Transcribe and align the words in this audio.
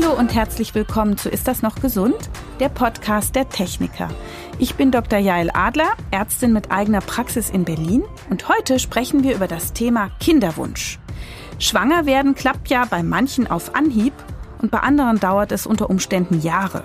Hallo 0.00 0.12
und 0.16 0.32
herzlich 0.32 0.76
willkommen 0.76 1.16
zu 1.16 1.28
Ist 1.28 1.48
das 1.48 1.62
noch 1.62 1.76
gesund? 1.76 2.30
Der 2.60 2.68
Podcast 2.68 3.34
der 3.34 3.48
Techniker. 3.48 4.08
Ich 4.58 4.76
bin 4.76 4.92
Dr. 4.92 5.18
Jael 5.18 5.50
Adler, 5.52 5.90
Ärztin 6.12 6.52
mit 6.52 6.70
eigener 6.70 7.00
Praxis 7.00 7.50
in 7.50 7.64
Berlin 7.64 8.04
und 8.30 8.48
heute 8.48 8.78
sprechen 8.78 9.24
wir 9.24 9.34
über 9.34 9.48
das 9.48 9.72
Thema 9.72 10.10
Kinderwunsch. 10.20 11.00
Schwanger 11.58 12.06
werden 12.06 12.36
klappt 12.36 12.68
ja 12.68 12.84
bei 12.84 13.02
manchen 13.02 13.50
auf 13.50 13.74
Anhieb 13.74 14.12
und 14.62 14.70
bei 14.70 14.78
anderen 14.78 15.18
dauert 15.18 15.50
es 15.50 15.66
unter 15.66 15.90
Umständen 15.90 16.40
Jahre. 16.42 16.84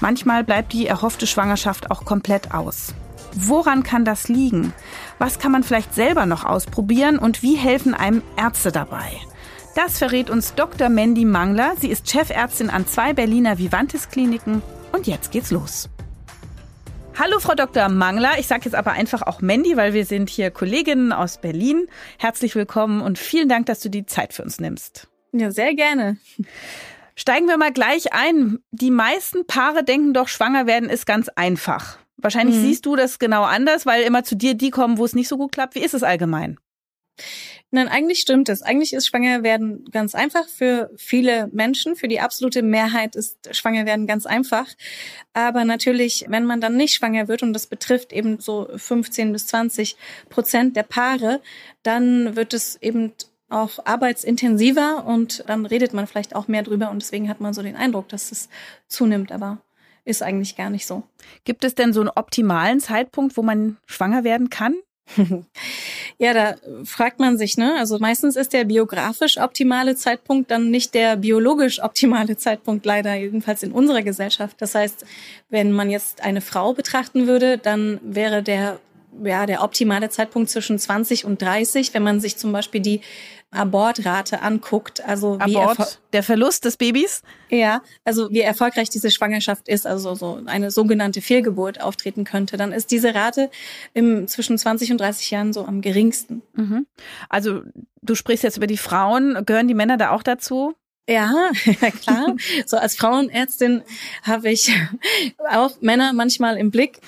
Manchmal 0.00 0.44
bleibt 0.44 0.72
die 0.72 0.86
erhoffte 0.86 1.26
Schwangerschaft 1.26 1.90
auch 1.90 2.04
komplett 2.04 2.54
aus. 2.54 2.94
Woran 3.34 3.82
kann 3.82 4.04
das 4.04 4.28
liegen? 4.28 4.72
Was 5.18 5.40
kann 5.40 5.50
man 5.50 5.64
vielleicht 5.64 5.94
selber 5.94 6.26
noch 6.26 6.44
ausprobieren 6.44 7.18
und 7.18 7.42
wie 7.42 7.56
helfen 7.56 7.92
einem 7.92 8.22
Ärzte 8.36 8.70
dabei? 8.70 9.20
Das 9.76 9.98
verrät 9.98 10.30
uns 10.30 10.54
Dr. 10.54 10.88
Mandy 10.88 11.26
Mangler. 11.26 11.74
Sie 11.78 11.90
ist 11.90 12.10
Chefärztin 12.10 12.70
an 12.70 12.86
zwei 12.86 13.12
Berliner 13.12 13.58
Vivantes-Kliniken. 13.58 14.62
Und 14.90 15.06
jetzt 15.06 15.32
geht's 15.32 15.50
los. 15.50 15.90
Hallo, 17.18 17.38
Frau 17.40 17.54
Dr. 17.54 17.90
Mangler. 17.90 18.38
Ich 18.38 18.46
sage 18.46 18.62
jetzt 18.64 18.74
aber 18.74 18.92
einfach 18.92 19.20
auch 19.20 19.42
Mandy, 19.42 19.76
weil 19.76 19.92
wir 19.92 20.06
sind 20.06 20.30
hier 20.30 20.50
Kolleginnen 20.50 21.12
aus 21.12 21.42
Berlin. 21.42 21.88
Herzlich 22.16 22.54
willkommen 22.54 23.02
und 23.02 23.18
vielen 23.18 23.50
Dank, 23.50 23.66
dass 23.66 23.80
du 23.80 23.90
die 23.90 24.06
Zeit 24.06 24.32
für 24.32 24.44
uns 24.44 24.60
nimmst. 24.60 25.08
Ja, 25.32 25.50
sehr 25.50 25.74
gerne. 25.74 26.16
Steigen 27.14 27.46
wir 27.46 27.58
mal 27.58 27.72
gleich 27.72 28.14
ein. 28.14 28.60
Die 28.70 28.90
meisten 28.90 29.46
Paare 29.46 29.84
denken 29.84 30.14
doch, 30.14 30.28
schwanger 30.28 30.66
werden 30.66 30.88
ist 30.88 31.04
ganz 31.04 31.28
einfach. 31.28 31.98
Wahrscheinlich 32.16 32.56
mhm. 32.56 32.62
siehst 32.62 32.86
du 32.86 32.96
das 32.96 33.18
genau 33.18 33.42
anders, 33.42 33.84
weil 33.84 34.04
immer 34.04 34.24
zu 34.24 34.36
dir 34.36 34.54
die 34.54 34.70
kommen, 34.70 34.96
wo 34.96 35.04
es 35.04 35.14
nicht 35.14 35.28
so 35.28 35.36
gut 35.36 35.52
klappt. 35.52 35.74
Wie 35.74 35.84
ist 35.84 35.92
es 35.92 36.02
allgemein? 36.02 36.56
Nein, 37.72 37.88
eigentlich 37.88 38.20
stimmt 38.20 38.48
es. 38.48 38.62
Eigentlich 38.62 38.92
ist 38.92 39.08
Schwangerwerden 39.08 39.86
ganz 39.90 40.14
einfach 40.14 40.48
für 40.48 40.90
viele 40.96 41.48
Menschen. 41.48 41.96
Für 41.96 42.06
die 42.06 42.20
absolute 42.20 42.62
Mehrheit 42.62 43.16
ist 43.16 43.54
Schwangerwerden 43.54 44.06
ganz 44.06 44.24
einfach. 44.24 44.66
Aber 45.32 45.64
natürlich, 45.64 46.26
wenn 46.28 46.44
man 46.44 46.60
dann 46.60 46.76
nicht 46.76 46.94
schwanger 46.94 47.26
wird, 47.26 47.42
und 47.42 47.52
das 47.52 47.66
betrifft 47.66 48.12
eben 48.12 48.38
so 48.38 48.68
15 48.76 49.32
bis 49.32 49.48
20 49.48 49.96
Prozent 50.28 50.76
der 50.76 50.84
Paare, 50.84 51.42
dann 51.82 52.36
wird 52.36 52.54
es 52.54 52.80
eben 52.80 53.12
auch 53.48 53.84
arbeitsintensiver 53.84 55.04
und 55.04 55.44
dann 55.46 55.66
redet 55.66 55.92
man 55.92 56.06
vielleicht 56.06 56.34
auch 56.34 56.48
mehr 56.48 56.62
drüber 56.62 56.90
und 56.90 57.02
deswegen 57.02 57.28
hat 57.28 57.40
man 57.40 57.54
so 57.54 57.62
den 57.62 57.76
Eindruck, 57.76 58.08
dass 58.08 58.32
es 58.32 58.48
zunimmt, 58.88 59.30
aber 59.30 59.58
ist 60.04 60.22
eigentlich 60.22 60.56
gar 60.56 60.70
nicht 60.70 60.86
so. 60.86 61.02
Gibt 61.44 61.64
es 61.64 61.74
denn 61.74 61.92
so 61.92 62.00
einen 62.00 62.10
optimalen 62.10 62.80
Zeitpunkt, 62.80 63.36
wo 63.36 63.42
man 63.42 63.76
schwanger 63.86 64.24
werden 64.24 64.50
kann? 64.50 64.76
Ja, 66.18 66.32
da 66.32 66.54
fragt 66.84 67.20
man 67.20 67.36
sich, 67.36 67.58
ne? 67.58 67.76
Also 67.78 67.98
meistens 67.98 68.36
ist 68.36 68.54
der 68.54 68.64
biografisch 68.64 69.36
optimale 69.38 69.96
Zeitpunkt 69.96 70.50
dann 70.50 70.70
nicht 70.70 70.94
der 70.94 71.16
biologisch 71.16 71.82
optimale 71.82 72.36
Zeitpunkt, 72.38 72.86
leider, 72.86 73.14
jedenfalls 73.14 73.62
in 73.62 73.72
unserer 73.72 74.02
Gesellschaft. 74.02 74.56
Das 74.60 74.74
heißt, 74.74 75.04
wenn 75.50 75.72
man 75.72 75.90
jetzt 75.90 76.22
eine 76.22 76.40
Frau 76.40 76.72
betrachten 76.72 77.26
würde, 77.26 77.58
dann 77.58 78.00
wäre 78.02 78.42
der 78.42 78.78
ja, 79.24 79.46
der 79.46 79.62
optimale 79.62 80.08
Zeitpunkt 80.08 80.50
zwischen 80.50 80.78
20 80.78 81.24
und 81.24 81.40
30, 81.40 81.94
wenn 81.94 82.02
man 82.02 82.20
sich 82.20 82.36
zum 82.36 82.52
Beispiel 82.52 82.80
die 82.80 83.00
Abortrate 83.50 84.42
anguckt, 84.42 85.04
also 85.06 85.38
wie 85.44 85.56
Abort, 85.56 86.00
der 86.12 86.22
Verlust 86.22 86.64
des 86.64 86.76
Babys? 86.76 87.22
Ja, 87.48 87.82
also 88.04 88.30
wie 88.30 88.40
erfolgreich 88.40 88.90
diese 88.90 89.10
Schwangerschaft 89.10 89.68
ist, 89.68 89.86
also 89.86 90.14
so 90.14 90.42
eine 90.46 90.70
sogenannte 90.70 91.20
Fehlgeburt 91.20 91.80
auftreten 91.80 92.24
könnte, 92.24 92.56
dann 92.56 92.72
ist 92.72 92.90
diese 92.90 93.14
Rate 93.14 93.50
im 93.94 94.26
zwischen 94.26 94.58
20 94.58 94.92
und 94.92 95.00
30 95.00 95.30
Jahren 95.30 95.52
so 95.52 95.64
am 95.64 95.80
geringsten. 95.80 96.42
Mhm. 96.54 96.86
Also 97.28 97.62
du 98.02 98.14
sprichst 98.14 98.44
jetzt 98.44 98.56
über 98.56 98.66
die 98.66 98.76
Frauen, 98.76 99.44
gehören 99.46 99.68
die 99.68 99.74
Männer 99.74 99.96
da 99.96 100.10
auch 100.10 100.22
dazu? 100.22 100.74
Ja, 101.08 101.52
klar. 102.02 102.34
So 102.66 102.76
als 102.76 102.96
Frauenärztin 102.96 103.82
habe 104.22 104.50
ich 104.50 104.72
auch 105.50 105.80
Männer 105.80 106.12
manchmal 106.12 106.56
im 106.56 106.72
Blick. 106.72 106.98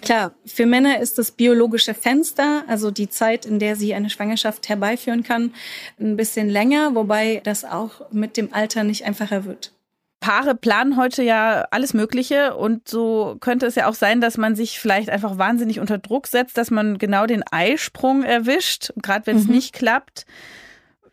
Klar, 0.00 0.32
für 0.46 0.64
Männer 0.64 1.00
ist 1.00 1.18
das 1.18 1.32
biologische 1.32 1.94
Fenster, 1.94 2.62
also 2.68 2.92
die 2.92 3.08
Zeit, 3.08 3.46
in 3.46 3.58
der 3.58 3.74
sie 3.74 3.94
eine 3.94 4.10
Schwangerschaft 4.10 4.68
herbeiführen 4.68 5.24
kann, 5.24 5.54
ein 5.98 6.16
bisschen 6.16 6.48
länger, 6.48 6.94
wobei 6.94 7.40
das 7.42 7.64
auch 7.64 8.12
mit 8.12 8.36
dem 8.36 8.54
Alter 8.54 8.84
nicht 8.84 9.04
einfacher 9.04 9.44
wird. 9.44 9.72
Paare 10.20 10.54
planen 10.54 10.96
heute 10.96 11.22
ja 11.22 11.66
alles 11.70 11.94
Mögliche 11.94 12.56
und 12.56 12.88
so 12.88 13.36
könnte 13.40 13.66
es 13.66 13.74
ja 13.74 13.88
auch 13.88 13.94
sein, 13.94 14.20
dass 14.20 14.36
man 14.36 14.56
sich 14.56 14.80
vielleicht 14.80 15.10
einfach 15.10 15.38
wahnsinnig 15.38 15.80
unter 15.80 15.98
Druck 15.98 16.26
setzt, 16.26 16.58
dass 16.58 16.70
man 16.70 16.98
genau 16.98 17.26
den 17.26 17.44
Eisprung 17.50 18.22
erwischt, 18.22 18.92
gerade 19.00 19.26
wenn 19.26 19.36
es 19.36 19.46
mhm. 19.46 19.54
nicht 19.54 19.72
klappt 19.72 20.26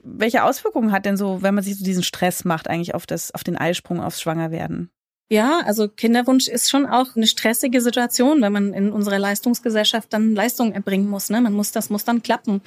welche 0.06 0.44
Auswirkungen 0.44 0.92
hat 0.92 1.06
denn 1.06 1.18
so, 1.18 1.42
wenn 1.42 1.56
man 1.56 1.64
sich 1.64 1.78
so 1.78 1.84
diesen 1.84 2.04
Stress 2.04 2.46
macht, 2.46 2.70
eigentlich 2.70 2.94
auf 2.94 3.06
das, 3.06 3.34
auf 3.34 3.44
den 3.44 3.58
Eisprung, 3.58 4.02
aufs 4.02 4.22
Schwangerwerden? 4.22 4.92
Ja, 5.28 5.62
also 5.66 5.88
Kinderwunsch 5.88 6.48
ist 6.48 6.70
schon 6.70 6.86
auch 6.86 7.16
eine 7.16 7.26
stressige 7.26 7.82
Situation, 7.82 8.44
wenn 8.44 8.54
man 8.54 8.74
in 8.74 8.92
unserer 8.92 9.18
Leistungsgesellschaft 9.18 10.14
dann 10.14 10.36
Leistung 10.36 10.72
erbringen 10.72 11.10
muss. 11.10 11.32
Ne? 11.32 11.42
Man 11.42 11.54
muss, 11.54 11.72
das 11.72 11.90
muss 11.90 12.06
dann 12.06 12.22
klappen. 12.22 12.62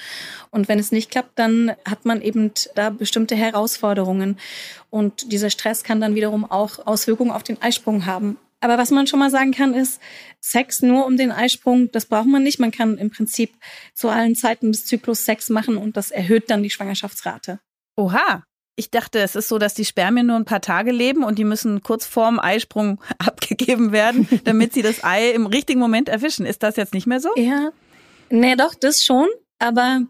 Und 0.50 0.66
wenn 0.66 0.80
es 0.80 0.90
nicht 0.90 1.08
klappt, 1.08 1.38
dann 1.38 1.70
hat 1.84 2.04
man 2.04 2.20
eben 2.20 2.50
da 2.74 2.90
bestimmte 2.90 3.36
Herausforderungen. 3.36 4.38
Und 4.90 5.30
dieser 5.30 5.50
Stress 5.50 5.84
kann 5.84 6.00
dann 6.00 6.16
wiederum 6.16 6.44
auch 6.50 6.84
Auswirkungen 6.84 7.30
auf 7.30 7.44
den 7.44 7.62
Eisprung 7.62 8.06
haben. 8.06 8.38
Aber 8.60 8.76
was 8.76 8.90
man 8.90 9.06
schon 9.06 9.20
mal 9.20 9.30
sagen 9.30 9.52
kann, 9.52 9.74
ist, 9.74 10.00
Sex 10.40 10.82
nur 10.82 11.06
um 11.06 11.16
den 11.16 11.30
Eisprung, 11.30 11.90
das 11.92 12.06
braucht 12.06 12.26
man 12.26 12.42
nicht. 12.42 12.58
Man 12.58 12.72
kann 12.72 12.98
im 12.98 13.10
Prinzip 13.10 13.52
zu 13.94 14.08
allen 14.08 14.34
Zeiten 14.34 14.72
des 14.72 14.84
Zyklus 14.84 15.24
Sex 15.24 15.48
machen 15.48 15.76
und 15.76 15.96
das 15.96 16.10
erhöht 16.10 16.50
dann 16.50 16.62
die 16.62 16.70
Schwangerschaftsrate. 16.70 17.60
Oha. 17.96 18.44
Ich 18.76 18.92
dachte, 18.92 19.18
es 19.18 19.34
ist 19.34 19.48
so, 19.48 19.58
dass 19.58 19.74
die 19.74 19.84
Spermien 19.84 20.28
nur 20.28 20.36
ein 20.36 20.44
paar 20.44 20.60
Tage 20.60 20.92
leben 20.92 21.24
und 21.24 21.36
die 21.36 21.44
müssen 21.44 21.82
kurz 21.82 22.06
vorm 22.06 22.38
Eisprung 22.38 23.00
abgegeben 23.18 23.90
werden, 23.90 24.28
damit 24.44 24.72
sie 24.72 24.82
das 24.82 25.02
Ei 25.02 25.30
im 25.30 25.46
richtigen 25.46 25.80
Moment 25.80 26.08
erwischen. 26.08 26.46
Ist 26.46 26.62
das 26.62 26.76
jetzt 26.76 26.94
nicht 26.94 27.06
mehr 27.06 27.18
so? 27.18 27.30
Ja. 27.34 27.70
Nee, 28.30 28.54
doch, 28.54 28.74
das 28.74 29.04
schon. 29.04 29.26
Aber 29.58 30.02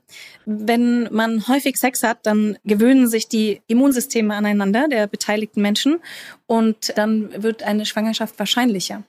wenn 0.45 1.09
man 1.13 1.49
häufig 1.49 1.77
Sex 1.77 2.03
hat, 2.03 2.27
dann 2.27 2.59
gewöhnen 2.65 3.09
sich 3.09 3.29
die 3.29 3.63
Immunsysteme 3.67 4.35
aneinander 4.35 4.89
der 4.89 5.07
beteiligten 5.07 5.63
Menschen 5.63 6.01
und 6.47 6.97
dann 6.97 7.43
wird 7.43 7.63
eine 7.63 7.87
Schwangerschaft 7.87 8.39
wahrscheinlicher. 8.39 9.05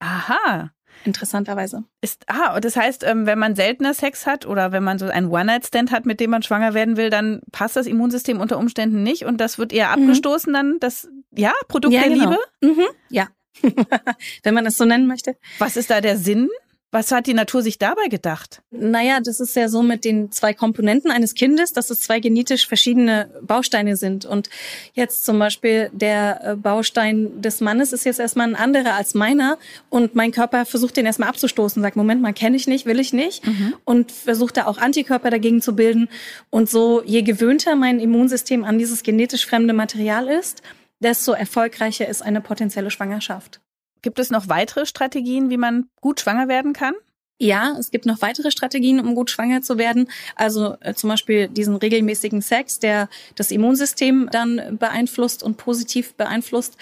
Aha. 0.00 0.70
Interessanterweise. 1.04 1.84
Ist, 2.02 2.24
ah, 2.26 2.60
das 2.60 2.76
heißt, 2.76 3.04
ähm, 3.04 3.24
wenn 3.24 3.38
man 3.38 3.56
seltener 3.56 3.94
Sex 3.94 4.26
hat 4.26 4.44
oder 4.44 4.70
wenn 4.72 4.84
man 4.84 4.98
so 4.98 5.06
einen 5.06 5.28
One-Night-Stand 5.28 5.90
hat, 5.92 6.04
mit 6.04 6.20
dem 6.20 6.30
man 6.30 6.42
schwanger 6.42 6.74
werden 6.74 6.98
will, 6.98 7.08
dann 7.08 7.40
passt 7.52 7.76
das 7.76 7.86
Immunsystem 7.86 8.38
unter 8.38 8.58
Umständen 8.58 9.02
nicht 9.02 9.24
und 9.24 9.40
das 9.40 9.58
wird 9.58 9.72
eher 9.72 9.96
mhm. 9.96 10.04
abgestoßen 10.04 10.52
dann, 10.52 10.78
das, 10.78 11.08
ja, 11.34 11.52
Produkt 11.68 11.94
ja, 11.94 12.02
der 12.02 12.10
genau. 12.10 12.30
Liebe? 12.30 12.74
Mhm. 12.74 12.86
Ja. 13.08 13.28
wenn 14.42 14.54
man 14.54 14.66
es 14.66 14.76
so 14.76 14.84
nennen 14.84 15.06
möchte. 15.06 15.36
Was 15.58 15.76
ist 15.76 15.90
da 15.90 16.00
der 16.00 16.16
Sinn? 16.16 16.48
Was 16.92 17.12
hat 17.12 17.28
die 17.28 17.34
Natur 17.34 17.62
sich 17.62 17.78
dabei 17.78 18.08
gedacht? 18.08 18.62
Naja, 18.72 19.20
das 19.20 19.38
ist 19.38 19.54
ja 19.54 19.68
so 19.68 19.80
mit 19.80 20.04
den 20.04 20.32
zwei 20.32 20.52
Komponenten 20.52 21.12
eines 21.12 21.34
Kindes, 21.34 21.72
dass 21.72 21.88
es 21.88 22.00
zwei 22.00 22.18
genetisch 22.18 22.66
verschiedene 22.66 23.30
Bausteine 23.42 23.96
sind. 23.96 24.24
Und 24.24 24.50
jetzt 24.94 25.24
zum 25.24 25.38
Beispiel 25.38 25.90
der 25.92 26.40
äh, 26.42 26.56
Baustein 26.56 27.40
des 27.40 27.60
Mannes 27.60 27.92
ist 27.92 28.04
jetzt 28.04 28.18
erstmal 28.18 28.48
ein 28.48 28.56
anderer 28.56 28.94
als 28.94 29.14
meiner. 29.14 29.56
Und 29.88 30.16
mein 30.16 30.32
Körper 30.32 30.66
versucht 30.66 30.96
den 30.96 31.06
erstmal 31.06 31.28
abzustoßen, 31.28 31.80
sagt, 31.80 31.94
Moment 31.94 32.22
mal, 32.22 32.32
kenne 32.32 32.56
ich 32.56 32.66
nicht, 32.66 32.86
will 32.86 32.98
ich 32.98 33.12
nicht. 33.12 33.46
Mhm. 33.46 33.74
Und 33.84 34.10
versucht 34.10 34.56
da 34.56 34.66
auch 34.66 34.78
Antikörper 34.78 35.30
dagegen 35.30 35.62
zu 35.62 35.76
bilden. 35.76 36.08
Und 36.50 36.68
so, 36.68 37.04
je 37.04 37.22
gewöhnter 37.22 37.76
mein 37.76 38.00
Immunsystem 38.00 38.64
an 38.64 38.78
dieses 38.78 39.04
genetisch 39.04 39.46
fremde 39.46 39.74
Material 39.74 40.26
ist, 40.26 40.62
desto 40.98 41.32
erfolgreicher 41.32 42.08
ist 42.08 42.22
eine 42.22 42.40
potenzielle 42.40 42.90
Schwangerschaft. 42.90 43.60
Gibt 44.02 44.18
es 44.18 44.30
noch 44.30 44.48
weitere 44.48 44.86
Strategien, 44.86 45.50
wie 45.50 45.56
man 45.56 45.88
gut 46.00 46.20
schwanger 46.20 46.48
werden 46.48 46.72
kann? 46.72 46.94
Ja, 47.42 47.74
es 47.78 47.90
gibt 47.90 48.04
noch 48.04 48.20
weitere 48.20 48.50
Strategien, 48.50 49.00
um 49.00 49.14
gut 49.14 49.30
schwanger 49.30 49.62
zu 49.62 49.78
werden. 49.78 50.10
Also 50.36 50.76
äh, 50.80 50.92
zum 50.92 51.08
Beispiel 51.08 51.48
diesen 51.48 51.74
regelmäßigen 51.76 52.42
Sex, 52.42 52.80
der 52.80 53.08
das 53.34 53.50
Immunsystem 53.50 54.28
dann 54.30 54.76
beeinflusst 54.78 55.42
und 55.42 55.56
positiv 55.56 56.12
beeinflusst. 56.14 56.76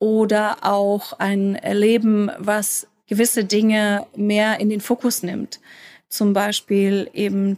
Oder 0.00 0.58
auch 0.62 1.12
ein 1.20 1.60
Leben, 1.64 2.28
was 2.38 2.88
gewisse 3.06 3.44
Dinge 3.44 4.06
mehr 4.16 4.58
in 4.58 4.68
den 4.68 4.80
Fokus 4.80 5.22
nimmt. 5.22 5.60
Zum 6.10 6.32
Beispiel 6.32 7.08
eben 7.14 7.56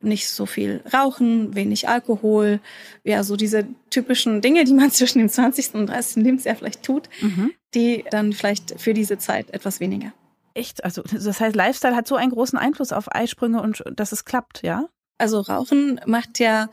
nicht 0.00 0.28
so 0.28 0.46
viel 0.46 0.82
Rauchen, 0.92 1.54
wenig 1.54 1.88
Alkohol, 1.88 2.60
ja, 3.02 3.24
so 3.24 3.34
diese 3.34 3.66
typischen 3.90 4.42
Dinge, 4.42 4.64
die 4.64 4.74
man 4.74 4.90
zwischen 4.92 5.18
dem 5.18 5.28
20. 5.28 5.74
und 5.74 5.86
30. 5.86 6.22
Lebensjahr 6.22 6.54
vielleicht 6.54 6.82
tut, 6.82 7.08
mhm. 7.20 7.52
die 7.74 8.04
dann 8.10 8.32
vielleicht 8.32 8.80
für 8.80 8.94
diese 8.94 9.18
Zeit 9.18 9.50
etwas 9.50 9.80
weniger. 9.80 10.12
Echt? 10.54 10.84
Also, 10.84 11.02
das 11.02 11.40
heißt, 11.40 11.56
Lifestyle 11.56 11.96
hat 11.96 12.06
so 12.06 12.16
einen 12.16 12.32
großen 12.32 12.58
Einfluss 12.58 12.92
auf 12.92 13.14
Eisprünge 13.14 13.62
und 13.62 13.82
dass 13.94 14.12
es 14.12 14.24
klappt, 14.24 14.62
ja? 14.62 14.88
Also 15.18 15.40
Rauchen 15.40 16.00
macht 16.06 16.38
ja 16.38 16.68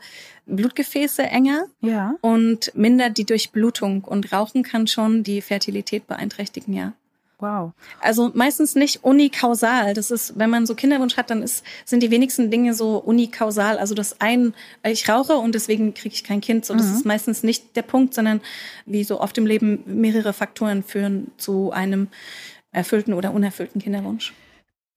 Blutgefäße 0.46 1.22
enger 1.24 1.66
ja. 1.80 2.14
und 2.20 2.72
mindert 2.76 3.18
die 3.18 3.24
Durchblutung. 3.24 4.04
Und 4.04 4.32
Rauchen 4.32 4.62
kann 4.62 4.86
schon 4.86 5.24
die 5.24 5.42
Fertilität 5.42 6.06
beeinträchtigen, 6.06 6.72
ja. 6.72 6.92
Wow. 7.38 7.72
Also 8.00 8.30
meistens 8.34 8.74
nicht 8.74 9.04
unikausal. 9.04 9.92
Das 9.92 10.10
ist, 10.10 10.38
wenn 10.38 10.48
man 10.48 10.64
so 10.64 10.74
Kinderwunsch 10.74 11.18
hat, 11.18 11.28
dann 11.28 11.42
ist, 11.42 11.64
sind 11.84 12.02
die 12.02 12.10
wenigsten 12.10 12.50
Dinge 12.50 12.72
so 12.72 12.96
unikausal. 12.96 13.78
Also 13.78 13.94
das 13.94 14.20
ein, 14.20 14.54
ich 14.84 15.08
rauche 15.08 15.36
und 15.36 15.54
deswegen 15.54 15.92
kriege 15.92 16.14
ich 16.14 16.24
kein 16.24 16.40
Kind. 16.40 16.64
So, 16.64 16.74
das 16.74 16.86
mhm. 16.86 16.94
ist 16.94 17.04
meistens 17.04 17.42
nicht 17.42 17.76
der 17.76 17.82
Punkt, 17.82 18.14
sondern 18.14 18.40
wie 18.86 19.04
so 19.04 19.20
oft 19.20 19.36
im 19.36 19.44
Leben 19.44 19.82
mehrere 19.84 20.32
Faktoren 20.32 20.82
führen 20.82 21.30
zu 21.36 21.72
einem 21.72 22.08
erfüllten 22.72 23.12
oder 23.12 23.32
unerfüllten 23.32 23.82
Kinderwunsch. 23.82 24.32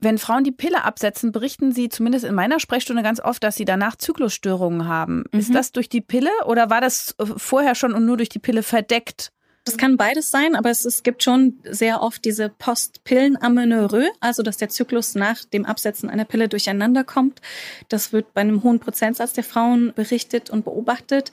Wenn 0.02 0.18
Frauen 0.18 0.46
die 0.46 0.54
Pille 0.54 0.86
absetzen, 0.86 1.34
berichten 1.34 1.74
sie 1.74 1.90
zumindest 1.90 2.24
in 2.24 2.34
meiner 2.34 2.62
Sprechstunde 2.62 3.04
ganz 3.04 3.20
oft, 3.20 3.44
dass 3.44 3.58
sie 3.58 3.66
danach 3.66 3.98
Zyklusstörungen 3.98 4.88
haben. 4.88 5.26
Mhm. 5.32 5.40
Ist 5.40 5.54
das 5.54 5.74
durch 5.74 5.90
die 5.90 6.00
Pille 6.00 6.32
oder 6.46 6.70
war 6.70 6.80
das 6.80 7.16
äh, 7.20 7.26
vorher 7.26 7.76
schon 7.76 7.94
und 7.94 8.06
nur 8.06 8.16
durch 8.16 8.30
die 8.30 8.40
Pille 8.40 8.64
verdeckt? 8.64 9.34
Das 9.66 9.78
kann 9.78 9.98
beides 9.98 10.32
sein, 10.32 10.56
aber 10.56 10.70
es, 10.70 10.86
es 10.86 11.04
gibt 11.04 11.24
schon 11.24 11.60
sehr 11.64 12.02
oft 12.02 12.24
diese 12.26 12.50
Postpillenamenorrhoe, 12.50 14.10
also 14.20 14.42
dass 14.42 14.58
der 14.58 14.70
Zyklus 14.70 15.16
nach 15.16 15.44
dem 15.46 15.66
Absetzen 15.66 16.10
einer 16.10 16.26
Pille 16.26 16.48
durcheinander 16.48 17.04
kommt. 17.04 17.42
Das 17.88 18.12
wird 18.14 18.34
bei 18.34 18.42
einem 18.42 18.64
hohen 18.64 18.80
Prozentsatz 18.80 19.34
der 19.34 19.44
Frauen 19.44 19.94
berichtet 19.94 20.50
und 20.50 20.66
beobachtet. 20.66 21.32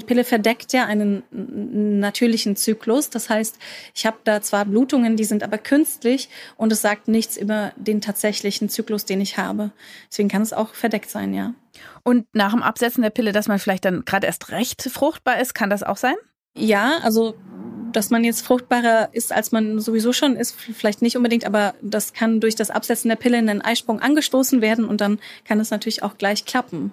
Die 0.00 0.04
Pille 0.04 0.24
verdeckt 0.24 0.72
ja 0.72 0.86
einen 0.86 1.24
natürlichen 2.00 2.56
Zyklus. 2.56 3.10
Das 3.10 3.28
heißt, 3.28 3.58
ich 3.94 4.06
habe 4.06 4.18
da 4.24 4.40
zwar 4.40 4.64
Blutungen, 4.64 5.16
die 5.16 5.24
sind 5.24 5.42
aber 5.42 5.58
künstlich 5.58 6.28
und 6.56 6.72
es 6.72 6.80
sagt 6.80 7.08
nichts 7.08 7.36
über 7.36 7.72
den 7.76 8.00
tatsächlichen 8.00 8.68
Zyklus, 8.68 9.04
den 9.04 9.20
ich 9.20 9.36
habe. 9.36 9.72
Deswegen 10.10 10.28
kann 10.28 10.42
es 10.42 10.52
auch 10.52 10.74
verdeckt 10.74 11.10
sein, 11.10 11.34
ja. 11.34 11.54
Und 12.04 12.26
nach 12.32 12.52
dem 12.52 12.62
Absetzen 12.62 13.02
der 13.02 13.10
Pille, 13.10 13.32
dass 13.32 13.48
man 13.48 13.58
vielleicht 13.58 13.84
dann 13.84 14.04
gerade 14.04 14.26
erst 14.26 14.50
recht 14.50 14.82
fruchtbar 14.82 15.40
ist, 15.40 15.54
kann 15.54 15.70
das 15.70 15.82
auch 15.82 15.96
sein? 15.96 16.14
Ja, 16.56 16.98
also 17.02 17.34
dass 17.96 18.10
man 18.10 18.24
jetzt 18.24 18.42
fruchtbarer 18.42 19.08
ist, 19.12 19.32
als 19.32 19.52
man 19.52 19.78
sowieso 19.78 20.12
schon 20.12 20.36
ist, 20.36 20.54
vielleicht 20.54 21.02
nicht 21.02 21.16
unbedingt, 21.16 21.46
aber 21.46 21.74
das 21.80 22.12
kann 22.12 22.40
durch 22.40 22.54
das 22.54 22.70
Absetzen 22.70 23.08
der 23.08 23.16
Pille 23.16 23.38
in 23.38 23.46
den 23.46 23.62
Eisprung 23.62 24.00
angestoßen 24.00 24.60
werden 24.60 24.84
und 24.84 25.00
dann 25.00 25.18
kann 25.44 25.60
es 25.60 25.70
natürlich 25.70 26.02
auch 26.02 26.18
gleich 26.18 26.44
klappen. 26.44 26.92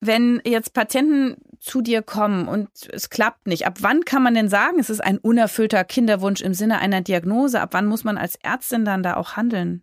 Wenn 0.00 0.40
jetzt 0.44 0.74
Patienten 0.74 1.36
zu 1.58 1.80
dir 1.80 2.02
kommen 2.02 2.46
und 2.46 2.68
es 2.92 3.10
klappt 3.10 3.48
nicht, 3.48 3.66
ab 3.66 3.78
wann 3.80 4.04
kann 4.04 4.22
man 4.22 4.34
denn 4.34 4.48
sagen, 4.48 4.78
es 4.78 4.90
ist 4.90 5.00
ein 5.00 5.18
unerfüllter 5.18 5.82
Kinderwunsch 5.82 6.40
im 6.40 6.54
Sinne 6.54 6.78
einer 6.78 7.00
Diagnose? 7.00 7.60
Ab 7.60 7.70
wann 7.72 7.86
muss 7.86 8.04
man 8.04 8.16
als 8.16 8.36
Ärztin 8.36 8.84
dann 8.84 9.02
da 9.02 9.16
auch 9.16 9.36
handeln? 9.36 9.82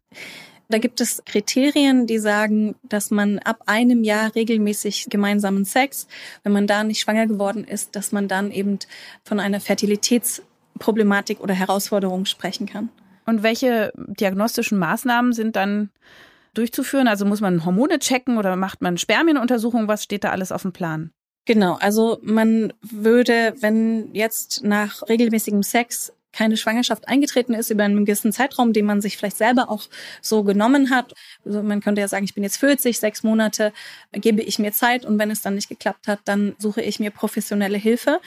Da 0.70 0.80
gibt 0.80 1.00
es 1.02 1.24
Kriterien, 1.26 2.08
die 2.08 2.18
sagen, 2.18 2.76
dass 2.84 3.12
man 3.12 3.40
ab 3.40 3.64
einem 3.68 4.04
Jahr 4.04 4.34
regelmäßig 4.34 5.08
gemeinsamen 5.10 5.66
Sex, 5.66 6.08
wenn 6.44 6.54
man 6.54 6.68
da 6.68 6.84
nicht 6.84 7.02
schwanger 7.02 7.28
geworden 7.28 7.64
ist, 7.64 7.96
dass 7.96 8.12
man 8.12 8.28
dann 8.28 8.52
eben 8.52 8.80
von 9.24 9.40
einer 9.40 9.60
Fertilitätsproblematik 9.60 11.40
oder 11.40 11.54
Herausforderung 11.54 12.26
sprechen 12.26 12.66
kann. 12.66 12.90
Und 13.26 13.44
welche 13.44 13.92
diagnostischen 13.96 14.78
Maßnahmen 14.78 15.34
sind 15.34 15.56
dann 15.56 15.90
durchzuführen? 16.54 17.08
Also 17.08 17.26
muss 17.26 17.42
man 17.42 17.66
Hormone 17.66 18.00
checken 18.00 18.38
oder 18.38 18.56
macht 18.56 18.82
man 18.82 18.98
Spermienuntersuchungen? 18.98 19.88
Was 19.88 20.04
steht 20.04 20.24
da 20.24 20.30
alles 20.30 20.52
auf 20.52 20.64
dem 20.64 20.74
Plan? 20.74 21.12
Genau, 21.46 21.76
also 21.76 22.18
man 22.24 22.74
würde, 22.82 23.54
wenn 23.60 24.14
jetzt 24.14 24.64
nach 24.64 25.08
regelmäßigem 25.08 25.62
Sex 25.62 26.12
keine 26.36 26.58
Schwangerschaft 26.58 27.08
eingetreten 27.08 27.54
ist 27.54 27.70
über 27.70 27.84
einen 27.84 28.06
gewissen 28.06 28.34
Zeitraum, 28.34 28.74
den 28.74 28.86
man 28.86 29.02
sich 29.02 29.18
vielleicht 29.18 29.38
selber 29.38 29.70
auch 29.70 29.84
so 30.22 30.44
genommen 30.44 30.90
hat. 30.90 31.14
Also 31.46 31.64
man 31.64 31.80
könnte 31.82 32.02
ja 32.02 32.08
sagen, 32.08 32.26
ich 32.26 32.34
bin 32.34 32.44
jetzt 32.44 32.58
40, 32.58 33.00
sechs 33.00 33.24
Monate, 33.24 33.72
gebe 34.12 34.42
ich 34.42 34.60
mir 34.60 34.74
Zeit 34.74 35.06
und 35.06 35.18
wenn 35.18 35.32
es 35.32 35.42
dann 35.42 35.56
nicht 35.56 35.70
geklappt 35.70 36.08
hat, 36.08 36.20
dann 36.26 36.56
suche 36.60 36.82
ich 36.82 37.00
mir 37.00 37.12
professionelle 37.12 37.78
Hilfe. 37.78 38.20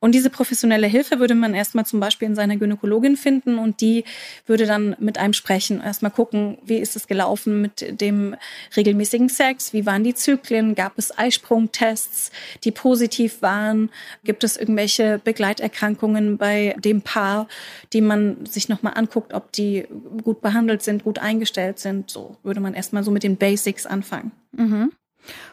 Und 0.00 0.14
diese 0.14 0.28
professionelle 0.28 0.88
Hilfe 0.88 1.20
würde 1.20 1.34
man 1.34 1.54
erstmal 1.54 1.86
zum 1.86 2.00
Beispiel 2.00 2.26
in 2.26 2.34
seiner 2.34 2.56
Gynäkologin 2.56 3.16
finden 3.16 3.58
und 3.58 3.80
die 3.80 4.04
würde 4.46 4.66
dann 4.66 4.96
mit 4.98 5.18
einem 5.18 5.32
sprechen, 5.32 5.80
erstmal 5.80 6.10
gucken, 6.10 6.58
wie 6.64 6.78
ist 6.78 6.96
es 6.96 7.06
gelaufen 7.06 7.62
mit 7.62 8.00
dem 8.00 8.34
regelmäßigen 8.76 9.28
Sex, 9.28 9.72
wie 9.72 9.86
waren 9.86 10.02
die 10.02 10.14
Zyklen, 10.14 10.74
gab 10.74 10.98
es 10.98 11.16
Eisprungtests, 11.16 12.32
die 12.64 12.72
positiv 12.72 13.40
waren, 13.40 13.90
gibt 14.24 14.42
es 14.42 14.56
irgendwelche 14.56 15.20
Begleiterkrankungen 15.22 16.38
bei 16.38 16.74
dem 16.78 17.02
Paar 17.02 17.46
die 17.92 18.00
man 18.00 18.46
sich 18.46 18.68
nochmal 18.68 18.94
anguckt, 18.96 19.34
ob 19.34 19.52
die 19.52 19.86
gut 20.22 20.40
behandelt 20.40 20.82
sind, 20.82 21.04
gut 21.04 21.18
eingestellt 21.18 21.78
sind. 21.78 22.10
So 22.10 22.36
würde 22.42 22.60
man 22.60 22.74
erstmal 22.74 23.04
so 23.04 23.10
mit 23.10 23.22
den 23.22 23.36
Basics 23.36 23.86
anfangen. 23.86 24.32
Mhm. 24.52 24.92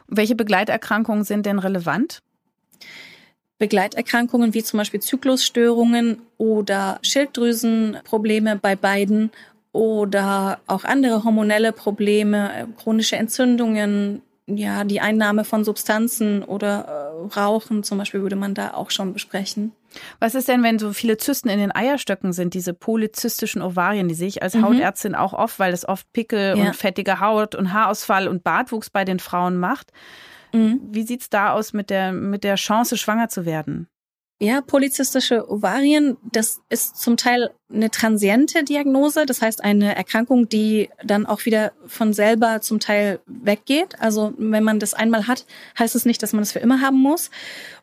Welche 0.07 0.35
Begleiterkrankungen 0.35 1.23
sind 1.23 1.45
denn 1.45 1.59
relevant? 1.59 2.21
Begleiterkrankungen 3.59 4.53
wie 4.53 4.63
zum 4.63 4.77
Beispiel 4.77 5.01
Zyklusstörungen 5.01 6.21
oder 6.37 6.99
Schilddrüsenprobleme 7.01 8.55
bei 8.55 8.75
beiden 8.75 9.31
oder 9.73 10.59
auch 10.65 10.85
andere 10.85 11.23
hormonelle 11.23 11.73
Probleme, 11.73 12.69
chronische 12.77 13.17
Entzündungen, 13.17 14.21
ja, 14.47 14.83
die 14.83 15.01
Einnahme 15.01 15.43
von 15.43 15.63
Substanzen 15.63 16.43
oder 16.43 16.85
äh, 16.87 17.39
Rauchen 17.39 17.83
zum 17.83 17.97
Beispiel 17.97 18.21
würde 18.21 18.35
man 18.35 18.53
da 18.53 18.73
auch 18.73 18.89
schon 18.89 19.13
besprechen. 19.13 19.73
Was 20.19 20.35
ist 20.35 20.47
denn, 20.47 20.63
wenn 20.63 20.79
so 20.79 20.93
viele 20.93 21.17
Zysten 21.17 21.49
in 21.49 21.59
den 21.59 21.75
Eierstöcken 21.75 22.33
sind, 22.33 22.53
diese 22.53 22.73
polyzystischen 22.73 23.61
Ovarien, 23.61 24.07
die 24.07 24.15
sehe 24.15 24.27
ich 24.27 24.43
als 24.43 24.55
mhm. 24.55 24.65
Hautärztin 24.65 25.15
auch 25.15 25.33
oft, 25.33 25.59
weil 25.59 25.71
das 25.71 25.87
oft 25.87 26.11
Pickel 26.13 26.57
ja. 26.57 26.67
und 26.67 26.75
fettige 26.75 27.19
Haut 27.19 27.55
und 27.55 27.73
Haarausfall 27.73 28.27
und 28.27 28.43
Bartwuchs 28.43 28.89
bei 28.89 29.05
den 29.05 29.19
Frauen 29.19 29.57
macht. 29.57 29.91
Mhm. 30.53 30.79
Wie 30.91 31.03
sieht's 31.03 31.29
da 31.29 31.53
aus 31.53 31.73
mit 31.73 31.89
der, 31.89 32.11
mit 32.11 32.43
der 32.43 32.55
Chance, 32.55 32.97
schwanger 32.97 33.29
zu 33.29 33.45
werden? 33.45 33.87
Ja, 34.41 34.61
polyzystische 34.61 35.51
Ovarien, 35.51 36.15
das 36.31 36.61
ist 36.69 36.95
zum 36.95 37.17
Teil 37.17 37.49
eine 37.69 37.91
transiente 37.91 38.63
Diagnose, 38.63 39.25
das 39.25 39.41
heißt 39.41 39.61
eine 39.61 39.97
Erkrankung, 39.97 40.47
die 40.47 40.89
dann 41.03 41.25
auch 41.25 41.43
wieder 41.43 41.73
von 41.87 42.13
selber 42.13 42.61
zum 42.61 42.79
Teil 42.79 43.19
weggeht. 43.25 43.99
Also 43.99 44.33
wenn 44.37 44.63
man 44.63 44.79
das 44.79 44.93
einmal 44.93 45.27
hat, 45.27 45.45
heißt 45.77 45.93
es 45.93 46.05
nicht, 46.05 46.23
dass 46.23 46.31
man 46.31 46.41
es 46.41 46.53
für 46.53 46.59
immer 46.59 46.79
haben 46.79 46.99
muss. 46.99 47.31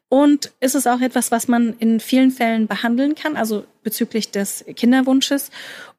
Und 0.08 0.52
ist 0.60 0.74
es 0.74 0.86
auch 0.86 1.00
etwas, 1.00 1.30
was 1.30 1.48
man 1.48 1.74
in 1.78 1.98
vielen 1.98 2.30
Fällen 2.30 2.66
behandeln 2.66 3.14
kann, 3.14 3.36
also 3.36 3.64
bezüglich 3.82 4.30
des 4.30 4.64
Kinderwunsches. 4.76 5.50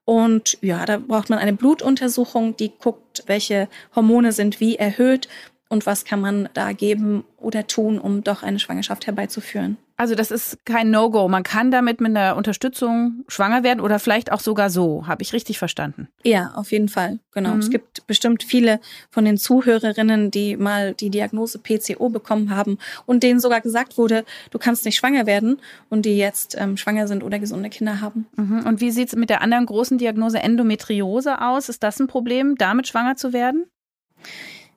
Und 0.06 0.57
ja, 0.62 0.86
da 0.86 0.98
braucht 0.98 1.30
man 1.30 1.39
eine 1.39 1.54
Blutuntersuchung, 1.54 2.56
die 2.56 2.71
guckt, 2.77 3.24
welche 3.27 3.68
Hormone 3.95 4.31
sind 4.31 4.62
wie 4.62 4.77
erhöht 4.77 5.27
und 5.68 5.86
was 5.86 6.06
kann 6.06 6.21
man 6.21 6.48
da 6.54 6.71
geben 6.71 7.25
oder 7.38 7.68
tun, 7.68 8.00
um 8.00 8.24
doch 8.24 8.44
eine 8.44 8.59
Schwangerschaft 8.59 9.06
herbeizuführen. 9.07 9.77
Also 9.99 10.13
das 10.13 10.29
ist 10.29 10.63
kein 10.63 10.91
No-Go. 10.91 11.27
Man 11.27 11.41
kann 11.41 11.71
damit 11.71 11.99
mit 12.01 12.15
einer 12.15 12.35
Unterstützung 12.35 13.25
schwanger 13.27 13.63
werden 13.63 13.79
oder 13.81 13.97
vielleicht 13.97 14.31
auch 14.31 14.39
sogar 14.39 14.69
so. 14.69 15.07
Habe 15.07 15.23
ich 15.23 15.33
richtig 15.33 15.57
verstanden? 15.57 16.07
Ja, 16.23 16.51
auf 16.53 16.71
jeden 16.71 16.88
Fall. 16.88 17.17
Genau. 17.33 17.55
Mhm. 17.55 17.59
Es 17.59 17.71
gibt 17.71 18.05
bestimmt 18.05 18.44
viele 18.44 18.79
von 19.10 19.25
den 19.25 19.38
Zuhörerinnen, 19.38 20.29
die 20.29 20.55
mal 20.55 20.93
die 20.93 21.10
Diagnose 21.10 21.57
PCO 21.57 22.10
bekommen 22.10 22.55
haben 22.55 22.77
und 23.07 23.24
denen 23.24 23.39
sogar 23.39 23.60
gesagt 23.60 23.98
wurde, 23.98 24.24
du 24.51 24.60
kannst 24.60 24.86
nicht 24.86 24.98
schwanger 24.98 25.25
werden 25.25 25.60
und 25.89 26.05
die 26.05 26.15
jetzt 26.15 26.55
ähm, 26.60 26.77
schwanger 26.77 27.07
sind 27.07 27.24
oder 27.24 27.39
gesunde 27.39 27.69
Kinder 27.69 28.00
haben. 28.00 28.27
Mhm. 28.36 28.67
Und 28.67 28.81
wie 28.81 28.91
sieht 28.91 29.07
es 29.07 29.15
mit 29.15 29.31
der 29.31 29.41
anderen 29.41 29.65
großen 29.65 29.98
Diagnose 29.98 30.38
Endometriose 30.38 31.41
aus? 31.41 31.69
Ist 31.69 31.81
das 31.81 32.00
ein 32.00 32.05
Problem, 32.05 32.55
damit 32.55 32.88
schwanger 32.88 33.15
zu 33.15 33.33
werden? 33.33 33.65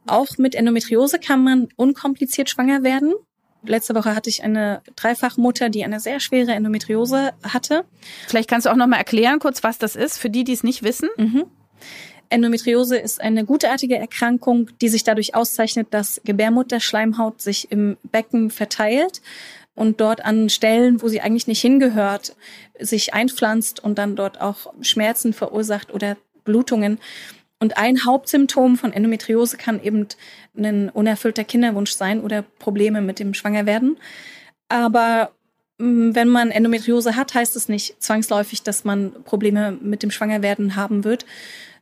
Auch 0.06 0.38
mit 0.38 0.54
Endometriose 0.54 1.18
kann 1.18 1.44
man 1.44 1.68
unkompliziert 1.76 2.48
schwanger 2.48 2.82
werden. 2.82 3.12
Letzte 3.64 3.94
Woche 3.94 4.14
hatte 4.14 4.30
ich 4.30 4.42
eine 4.42 4.82
Dreifachmutter, 4.96 5.68
die 5.68 5.84
eine 5.84 6.00
sehr 6.00 6.20
schwere 6.20 6.52
Endometriose 6.52 7.32
hatte. 7.42 7.84
Vielleicht 8.26 8.48
kannst 8.48 8.66
du 8.66 8.70
auch 8.70 8.76
noch 8.76 8.86
mal 8.86 8.96
erklären 8.96 9.38
kurz, 9.38 9.62
was 9.62 9.78
das 9.78 9.96
ist, 9.96 10.18
für 10.18 10.30
die, 10.30 10.44
die 10.44 10.52
es 10.52 10.62
nicht 10.62 10.82
wissen. 10.82 11.08
Mhm. 11.16 11.44
Endometriose 12.30 12.96
ist 12.96 13.20
eine 13.20 13.44
gutartige 13.44 13.96
Erkrankung, 13.96 14.70
die 14.80 14.88
sich 14.88 15.04
dadurch 15.04 15.34
auszeichnet, 15.34 15.88
dass 15.90 16.20
Gebärmutterschleimhaut 16.24 17.40
sich 17.40 17.70
im 17.72 17.96
Becken 18.04 18.50
verteilt 18.50 19.20
und 19.74 20.00
dort 20.00 20.24
an 20.24 20.48
Stellen, 20.48 21.02
wo 21.02 21.08
sie 21.08 21.20
eigentlich 21.20 21.48
nicht 21.48 21.60
hingehört, 21.60 22.36
sich 22.78 23.14
einpflanzt 23.14 23.82
und 23.82 23.98
dann 23.98 24.14
dort 24.14 24.40
auch 24.40 24.72
Schmerzen 24.80 25.32
verursacht 25.32 25.92
oder 25.92 26.16
Blutungen. 26.44 26.98
Und 27.60 27.76
ein 27.76 28.04
Hauptsymptom 28.06 28.78
von 28.78 28.92
Endometriose 28.92 29.58
kann 29.58 29.82
eben 29.82 30.08
ein 30.56 30.88
unerfüllter 30.88 31.44
Kinderwunsch 31.44 31.92
sein 31.92 32.22
oder 32.22 32.42
Probleme 32.42 33.02
mit 33.02 33.18
dem 33.18 33.34
Schwangerwerden. 33.34 33.98
Aber 34.68 35.32
mm, 35.78 36.14
wenn 36.14 36.28
man 36.28 36.50
Endometriose 36.50 37.16
hat, 37.16 37.34
heißt 37.34 37.54
es 37.56 37.68
nicht 37.68 38.02
zwangsläufig, 38.02 38.62
dass 38.62 38.84
man 38.84 39.12
Probleme 39.24 39.72
mit 39.72 40.02
dem 40.02 40.10
Schwangerwerden 40.10 40.74
haben 40.74 41.04
wird, 41.04 41.26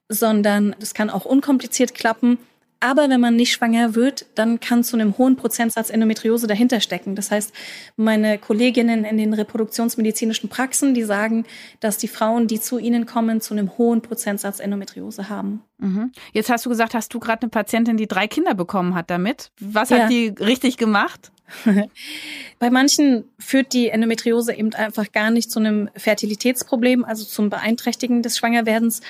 sondern 0.08 0.74
es 0.80 0.94
kann 0.94 1.10
auch 1.10 1.24
unkompliziert 1.24 1.94
klappen. 1.94 2.38
Aber 2.80 3.10
wenn 3.10 3.20
man 3.20 3.34
nicht 3.34 3.52
schwanger 3.52 3.96
wird, 3.96 4.26
dann 4.36 4.60
kann 4.60 4.84
zu 4.84 4.96
einem 4.96 5.18
hohen 5.18 5.34
Prozentsatz 5.34 5.90
Endometriose 5.90 6.46
dahinter 6.46 6.80
stecken. 6.80 7.16
Das 7.16 7.30
heißt, 7.30 7.52
meine 7.96 8.38
Kolleginnen 8.38 9.04
in 9.04 9.18
den 9.18 9.34
reproduktionsmedizinischen 9.34 10.48
Praxen, 10.48 10.94
die 10.94 11.02
sagen, 11.02 11.44
dass 11.80 11.98
die 11.98 12.06
Frauen, 12.06 12.46
die 12.46 12.60
zu 12.60 12.78
ihnen 12.78 13.04
kommen, 13.04 13.40
zu 13.40 13.54
einem 13.54 13.76
hohen 13.78 14.00
Prozentsatz 14.00 14.60
Endometriose 14.60 15.28
haben. 15.28 15.62
Mhm. 15.78 16.12
Jetzt 16.32 16.50
hast 16.50 16.66
du 16.66 16.70
gesagt, 16.70 16.94
hast 16.94 17.12
du 17.12 17.18
gerade 17.18 17.42
eine 17.42 17.50
Patientin, 17.50 17.96
die 17.96 18.06
drei 18.06 18.28
Kinder 18.28 18.54
bekommen 18.54 18.94
hat 18.94 19.10
damit. 19.10 19.50
Was 19.60 19.90
ja. 19.90 20.04
hat 20.04 20.10
die 20.10 20.28
richtig 20.38 20.76
gemacht? 20.76 21.32
Bei 22.58 22.70
manchen 22.70 23.24
führt 23.38 23.72
die 23.72 23.88
Endometriose 23.88 24.54
eben 24.54 24.74
einfach 24.74 25.10
gar 25.12 25.30
nicht 25.30 25.50
zu 25.50 25.58
einem 25.58 25.88
Fertilitätsproblem, 25.96 27.04
also 27.04 27.24
zum 27.24 27.50
Beeinträchtigen 27.50 28.22
des 28.22 28.38
Schwangerwerdens, 28.38 29.00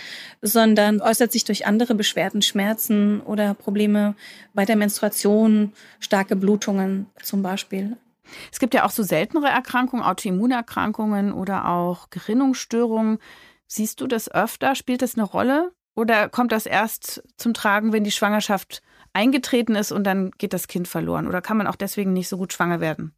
sondern 0.42 1.00
äußert 1.00 1.32
sich 1.32 1.44
durch 1.44 1.66
andere 1.66 1.94
Beschwerden, 1.94 2.42
Schmerzen 2.42 3.20
oder 3.20 3.54
Probleme 3.54 4.14
bei 4.54 4.64
der 4.64 4.76
Menstruation, 4.76 5.72
starke 6.00 6.36
Blutungen 6.36 7.06
zum 7.22 7.42
Beispiel. 7.42 7.96
Es 8.52 8.58
gibt 8.58 8.74
ja 8.74 8.84
auch 8.84 8.90
so 8.90 9.02
seltenere 9.02 9.48
Erkrankungen, 9.48 10.04
Autoimmunerkrankungen 10.04 11.32
oder 11.32 11.68
auch 11.68 12.10
Gerinnungsstörungen. 12.10 13.18
Siehst 13.66 14.00
du 14.00 14.06
das 14.06 14.30
öfter? 14.30 14.74
Spielt 14.74 15.02
das 15.02 15.14
eine 15.14 15.24
Rolle? 15.24 15.72
Oder 15.94 16.28
kommt 16.28 16.52
das 16.52 16.66
erst 16.66 17.22
zum 17.36 17.54
Tragen, 17.54 17.92
wenn 17.92 18.04
die 18.04 18.12
Schwangerschaft 18.12 18.82
eingetreten 19.12 19.74
ist 19.74 19.92
und 19.92 20.04
dann 20.04 20.30
geht 20.32 20.52
das 20.52 20.68
Kind 20.68 20.88
verloren? 20.88 21.26
Oder 21.26 21.40
kann 21.42 21.56
man 21.56 21.66
auch 21.66 21.76
deswegen 21.76 22.12
nicht 22.12 22.28
so 22.28 22.36
gut 22.36 22.52
schwanger 22.52 22.80
werden? 22.80 23.12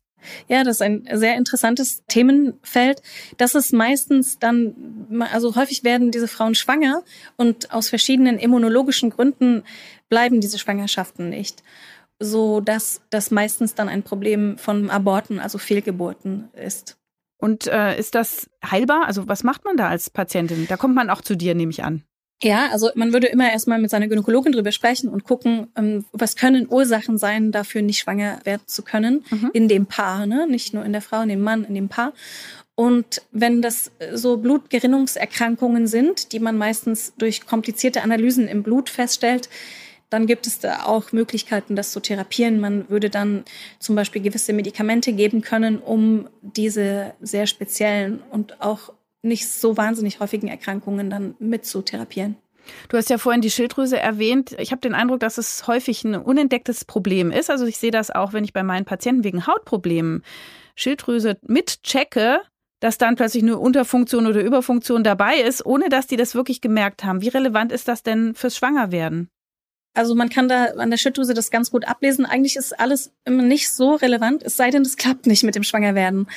Ja, 0.49 0.65
das 0.65 0.77
ist 0.77 0.83
ein 0.83 1.09
sehr 1.13 1.37
interessantes 1.37 2.05
Themenfeld. 2.07 3.03
Das 3.39 3.55
ist 3.55 3.73
meistens 3.73 4.39
dann, 4.39 5.19
also 5.33 5.55
häufig 5.57 5.85
werden 5.85 6.11
diese 6.11 6.29
Frauen 6.29 6.55
schwanger 6.55 7.03
und 7.37 7.73
aus 7.73 7.89
verschiedenen 7.89 8.39
immunologischen 8.39 9.11
Gründen 9.11 9.63
bleiben 10.09 10.41
diese 10.41 10.59
Schwangerschaften 10.59 11.31
nicht. 11.31 11.63
So 12.19 12.61
dass 12.61 13.01
das 13.09 13.31
meistens 13.31 13.75
dann 13.75 13.89
ein 13.89 14.03
Problem 14.03 14.59
von 14.59 14.91
Aborten, 14.91 15.41
also 15.41 15.57
Fehlgeburten 15.57 16.51
ist. 16.53 16.99
Und 17.39 17.67
äh, 17.67 17.99
ist 17.99 18.15
das 18.15 18.51
heilbar? 18.63 19.07
Also 19.07 19.27
was 19.27 19.43
macht 19.43 19.65
man 19.65 19.79
da 19.79 19.89
als 19.89 20.11
Patientin? 20.11 20.67
Da 20.69 20.77
kommt 20.77 20.95
man 20.95 21.09
auch 21.09 21.23
zu 21.23 21.37
dir, 21.37 21.55
nehme 21.55 21.71
ich 21.71 21.83
an. 21.83 22.05
Ja, 22.43 22.69
also 22.71 22.91
man 22.95 23.13
würde 23.13 23.27
immer 23.27 23.53
erstmal 23.53 23.79
mit 23.79 23.91
seiner 23.91 24.09
Gynäkologin 24.09 24.53
drüber 24.53 24.73
sprechen 24.73 25.11
und 25.11 25.25
gucken, 25.25 25.69
ähm, 25.77 26.07
was 26.13 26.37
können 26.37 26.67
Ursachen 26.71 27.19
sein, 27.19 27.53
dafür 27.53 27.83
nicht 27.83 27.99
schwanger 27.99 28.41
werden 28.45 28.63
zu 28.67 28.83
können 28.83 29.25
mhm. 29.31 29.51
in 29.53 29.69
dem 29.69 29.87
Paar, 29.87 30.25
ne? 30.27 30.47
nicht 30.49 30.73
nur 30.73 30.85
in 30.85 30.93
der 30.93 31.03
Frau, 31.03 31.21
in 31.21 31.29
dem 31.29 31.43
Mann, 31.43 31.65
in 31.65 31.75
dem 31.75 31.89
Paar. 31.89 32.15
Und 32.75 33.21
wenn 33.31 33.61
das 33.61 33.91
so 34.15 34.39
Blutgerinnungserkrankungen 34.39 35.87
sind, 35.87 36.33
die 36.33 36.41
man 36.41 36.57
meistens 36.57 37.13
durch 37.19 37.45
komplizierte 37.45 38.03
Analysen 38.03 38.49
im 38.49 38.63
Blut 38.63 38.89
feststellt, 38.89 39.51
dann 40.09 40.27
gibt 40.27 40.47
es 40.47 40.59
da 40.59 40.85
auch 40.85 41.13
Möglichkeiten, 41.13 41.77
das 41.77 41.93
zu 41.93 42.01
therapieren. 42.01 42.59
Man 42.59 42.89
würde 42.89 43.11
dann 43.11 43.45
zum 43.79 43.97
Beispiel 43.97 44.23
gewisse 44.23 44.55
Medikamente 44.55 45.13
geben 45.13 45.43
können, 45.43 45.79
um 45.79 46.29
diese 46.41 47.13
sehr 47.21 47.47
speziellen 47.47 48.21
und 48.31 48.63
auch 48.63 48.95
nicht 49.23 49.49
so 49.49 49.77
wahnsinnig 49.77 50.21
häufigen 50.21 50.49
Erkrankungen 50.49 51.11
dann 51.11 51.35
mit 51.39 51.65
zu 51.65 51.83
therapieren. 51.83 52.37
Du 52.89 52.97
hast 52.97 53.11
ja 53.11 53.19
vorhin 53.19 53.41
die 53.41 53.51
Schilddrüse 53.51 53.99
erwähnt. 53.99 54.55
Ich 54.59 54.71
habe 54.71 54.81
den 54.81 54.95
Eindruck, 54.95 55.21
dass 55.21 55.39
es 55.39 55.67
häufig 55.67 56.05
ein 56.05 56.15
unentdecktes 56.15 56.85
Problem 56.85 57.31
ist. 57.31 57.51
Also 57.51 57.67
ich 57.67 57.79
sehe 57.79 57.91
das 57.91 58.11
auch, 58.11 58.33
wenn 58.33 58.45
ich 58.45 58.53
bei 58.53 58.63
meinen 58.63 58.85
Patienten 58.85 59.25
wegen 59.25 59.47
Hautproblemen 59.47 60.23
Schilddrüse 60.77 61.39
mitchecke, 61.43 62.41
dass 62.81 62.99
dann 62.99 63.17
plötzlich 63.17 63.43
eine 63.43 63.59
Unterfunktion 63.59 64.27
oder 64.27 64.43
Überfunktion 64.43 65.05
dabei 65.05 65.37
ist, 65.41 65.65
ohne 65.65 65.89
dass 65.89 66.07
die 66.07 66.17
das 66.17 66.35
wirklich 66.35 66.61
gemerkt 66.61 67.05
haben. 67.05 67.21
Wie 67.21 67.29
relevant 67.29 67.73
ist 67.73 67.89
das 67.89 68.03
denn 68.03 68.35
fürs 68.35 68.57
Schwangerwerden? 68.57 69.31
Also 69.93 70.15
man 70.15 70.29
kann 70.29 70.49
da 70.49 70.67
an 70.77 70.91
der 70.91 70.99
Schilddrüse 70.99 71.35
das 71.35 71.51
ganz 71.51 71.71
gut 71.71 71.87
ablesen. 71.87 72.25
Eigentlich 72.25 72.57
ist 72.57 72.79
alles 72.79 73.11
immer 73.25 73.43
nicht 73.43 73.71
so 73.71 73.95
relevant, 73.97 74.43
es 74.45 74.57
sei 74.57 74.71
denn, 74.71 74.83
es 74.83 74.97
klappt 74.97 75.27
nicht 75.27 75.43
mit 75.43 75.57
dem 75.57 75.65
Schwangerwerden. 75.65 76.29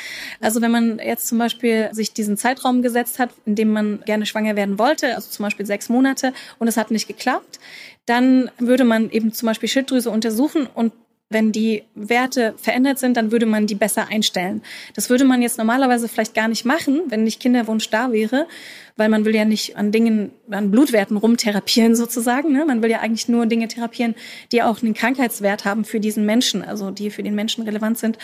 Also 0.42 0.62
wenn 0.62 0.72
man 0.72 1.00
jetzt 1.00 1.28
zum 1.28 1.38
Beispiel 1.38 1.90
sich 1.92 2.14
diesen 2.14 2.36
Zeitraum 2.36 2.82
gesetzt 2.82 3.20
hat, 3.20 3.30
in 3.46 3.56
dem 3.56 3.72
man 3.72 4.02
gerne 4.06 4.26
schwanger 4.26 4.56
werden 4.56 4.80
wollte, 4.80 5.16
also 5.16 5.30
zum 5.30 5.44
Beispiel 5.44 5.68
sechs 5.68 5.88
Monate, 5.88 6.34
und 6.58 6.68
es 6.68 6.78
hat 6.78 6.90
nicht 6.90 7.08
geklappt, 7.08 7.60
dann 8.06 8.50
würde 8.58 8.84
man 8.84 9.10
eben 9.12 9.34
zum 9.34 9.46
Beispiel 9.46 9.70
Schilddrüse 9.70 10.10
untersuchen 10.10 10.68
und 10.68 10.92
wenn 11.34 11.52
die 11.52 11.84
Werte 11.96 12.54
verändert 12.58 13.00
sind, 13.00 13.18
dann 13.18 13.32
würde 13.32 13.46
man 13.46 13.68
die 13.68 13.76
besser 13.76 14.08
einstellen. 14.08 14.62
Das 14.96 15.10
würde 15.10 15.26
man 15.26 15.42
jetzt 15.42 15.58
normalerweise 15.58 16.08
vielleicht 16.08 16.34
gar 16.34 16.48
nicht 16.48 16.66
machen, 16.66 17.02
wenn 17.08 17.24
nicht 17.24 17.42
Kinderwunsch 17.42 17.90
da 17.90 18.12
wäre, 18.12 18.48
weil 18.96 19.10
man 19.10 19.26
will 19.26 19.36
ja 19.36 19.44
nicht 19.44 19.76
an 19.76 19.92
Dingen, 19.92 20.32
an 20.50 20.72
Blutwerten 20.72 21.18
rumtherapieren 21.18 21.96
sozusagen. 22.04 22.54
Ne? 22.54 22.66
Man 22.66 22.82
will 22.82 22.92
ja 22.92 23.00
eigentlich 23.00 23.28
nur 23.28 23.46
Dinge 23.46 23.68
therapieren, 23.68 24.16
die 24.52 24.62
auch 24.64 24.82
einen 24.82 24.94
Krankheitswert 24.94 25.66
haben 25.66 25.84
für 25.84 26.00
diesen 26.00 26.26
Menschen, 26.26 26.64
also 26.64 26.92
die 26.92 27.10
für 27.10 27.24
den 27.24 27.36
Menschen 27.36 27.64
relevant 27.64 27.98
sind. 27.98 28.18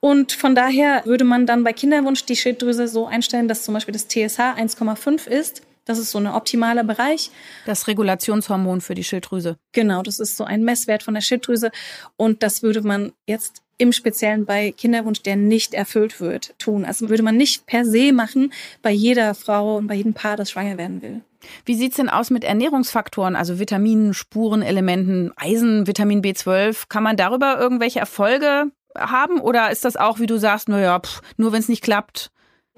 Und 0.00 0.32
von 0.32 0.54
daher 0.54 1.02
würde 1.04 1.24
man 1.24 1.46
dann 1.46 1.64
bei 1.64 1.72
Kinderwunsch 1.72 2.24
die 2.24 2.36
Schilddrüse 2.36 2.88
so 2.88 3.06
einstellen, 3.06 3.48
dass 3.48 3.62
zum 3.62 3.74
Beispiel 3.74 3.92
das 3.92 4.08
TSH 4.08 4.40
1,5 4.58 5.28
ist 5.28 5.62
das 5.84 5.98
ist 5.98 6.10
so 6.10 6.18
ein 6.18 6.26
optimaler 6.26 6.84
Bereich. 6.84 7.30
Das 7.66 7.88
Regulationshormon 7.88 8.80
für 8.80 8.94
die 8.94 9.04
Schilddrüse. 9.04 9.58
Genau, 9.72 10.02
das 10.02 10.20
ist 10.20 10.36
so 10.36 10.44
ein 10.44 10.62
Messwert 10.62 11.02
von 11.02 11.14
der 11.14 11.20
Schilddrüse. 11.20 11.70
Und 12.16 12.42
das 12.42 12.62
würde 12.62 12.82
man 12.82 13.12
jetzt 13.26 13.62
im 13.78 13.92
Speziellen 13.92 14.46
bei 14.46 14.72
Kinderwunsch, 14.72 15.22
der 15.22 15.36
nicht 15.36 15.74
erfüllt 15.74 16.20
wird, 16.20 16.56
tun. 16.58 16.84
Also 16.84 17.08
würde 17.08 17.24
man 17.24 17.36
nicht 17.36 17.66
per 17.66 17.84
se 17.84 18.12
machen 18.12 18.52
bei 18.80 18.92
jeder 18.92 19.34
Frau 19.34 19.76
und 19.76 19.88
bei 19.88 19.94
jedem 19.94 20.14
Paar, 20.14 20.36
das 20.36 20.50
schwanger 20.50 20.78
werden 20.78 21.02
will. 21.02 21.22
Wie 21.64 21.74
sieht's 21.74 21.96
denn 21.96 22.08
aus 22.08 22.30
mit 22.30 22.44
Ernährungsfaktoren, 22.44 23.34
also 23.34 23.58
Vitaminen, 23.58 24.14
Spurenelementen, 24.14 25.32
Eisen, 25.36 25.88
Vitamin 25.88 26.22
B12? 26.22 26.84
Kann 26.88 27.02
man 27.02 27.16
darüber 27.16 27.58
irgendwelche 27.58 27.98
Erfolge 27.98 28.70
haben 28.96 29.40
oder 29.40 29.70
ist 29.70 29.84
das 29.84 29.96
auch, 29.96 30.20
wie 30.20 30.26
du 30.26 30.38
sagst, 30.38 30.68
naja, 30.68 31.00
nur 31.36 31.52
wenn 31.52 31.60
es 31.60 31.68
nicht 31.68 31.82
klappt? 31.82 32.30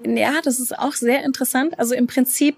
Ja, 0.03 0.41
das 0.43 0.59
ist 0.59 0.77
auch 0.77 0.93
sehr 0.93 1.23
interessant. 1.23 1.79
Also 1.79 1.95
im 1.95 2.07
Prinzip 2.07 2.57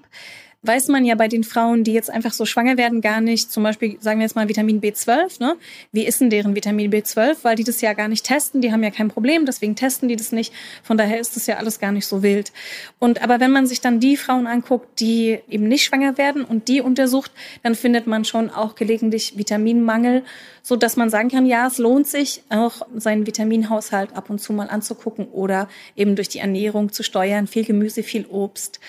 weiß 0.68 0.90
man 0.90 1.06
ja 1.06 1.16
bei 1.16 1.28
den 1.28 1.44
Frauen, 1.44 1.84
die 1.84 1.94
jetzt 1.94 2.10
einfach 2.10 2.34
so 2.34 2.46
schwanger 2.46 2.78
werden, 2.78 3.02
gar 3.02 3.22
nicht, 3.22 3.52
zum 3.52 3.64
Beispiel 3.64 3.98
sagen 4.02 4.20
wir 4.20 4.26
jetzt 4.26 4.36
mal 4.36 4.50
Vitamin 4.50 4.82
B12, 4.82 5.42
ne? 5.42 5.56
Wie 5.92 6.06
ist 6.06 6.22
denn 6.22 6.30
deren 6.30 6.56
Vitamin 6.56 6.92
B12? 6.92 7.38
Weil 7.44 7.56
die 7.56 7.64
das 7.64 7.82
ja 7.82 7.94
gar 7.94 8.08
nicht 8.08 8.26
testen, 8.26 8.62
die 8.62 8.72
haben 8.72 8.84
ja 8.84 8.92
kein 8.92 9.08
Problem, 9.08 9.46
deswegen 9.46 9.76
testen 9.76 10.10
die 10.10 10.16
das 10.16 10.32
nicht. 10.32 10.54
Von 10.84 10.98
daher 10.98 11.20
ist 11.20 11.36
das 11.36 11.48
ja 11.48 11.58
alles 11.58 11.80
gar 11.80 11.92
nicht 11.92 12.06
so 12.06 12.24
wild. 12.24 12.52
Und 13.00 13.22
aber 13.22 13.40
wenn 13.40 13.52
man 13.52 13.66
sich 13.68 13.82
dann 13.82 14.00
die 14.00 14.18
Frauen 14.18 14.48
anguckt, 14.48 15.00
die 15.00 15.40
eben 15.50 15.68
nicht 15.68 15.86
schwanger 15.86 16.18
werden 16.18 16.44
und 16.44 16.68
die 16.68 16.82
untersucht, 16.82 17.32
dann 17.64 17.76
findet 17.76 18.08
man 18.08 18.26
schon 18.26 18.50
auch 18.50 18.76
gelegentlich 18.76 19.38
Vitaminmangel, 19.38 20.24
so 20.62 20.76
dass 20.76 20.98
man 20.98 21.10
sagen 21.10 21.30
kann, 21.30 21.46
ja, 21.46 21.68
es 21.68 21.78
lohnt 21.78 22.08
sich 22.08 22.44
auch 22.50 22.82
seinen 22.96 23.26
Vitaminhaushalt 23.26 24.16
ab 24.16 24.30
und 24.30 24.40
zu 24.40 24.54
mal 24.54 24.70
anzugucken 24.70 25.28
oder 25.28 25.70
eben 25.96 26.16
durch 26.16 26.30
die 26.30 26.40
Ernährung 26.40 26.92
zu 26.92 27.04
steuern, 27.04 27.48
viel 27.48 27.64
Gemüse, 27.64 28.04
viel 28.04 28.26
Obst, 28.26 28.80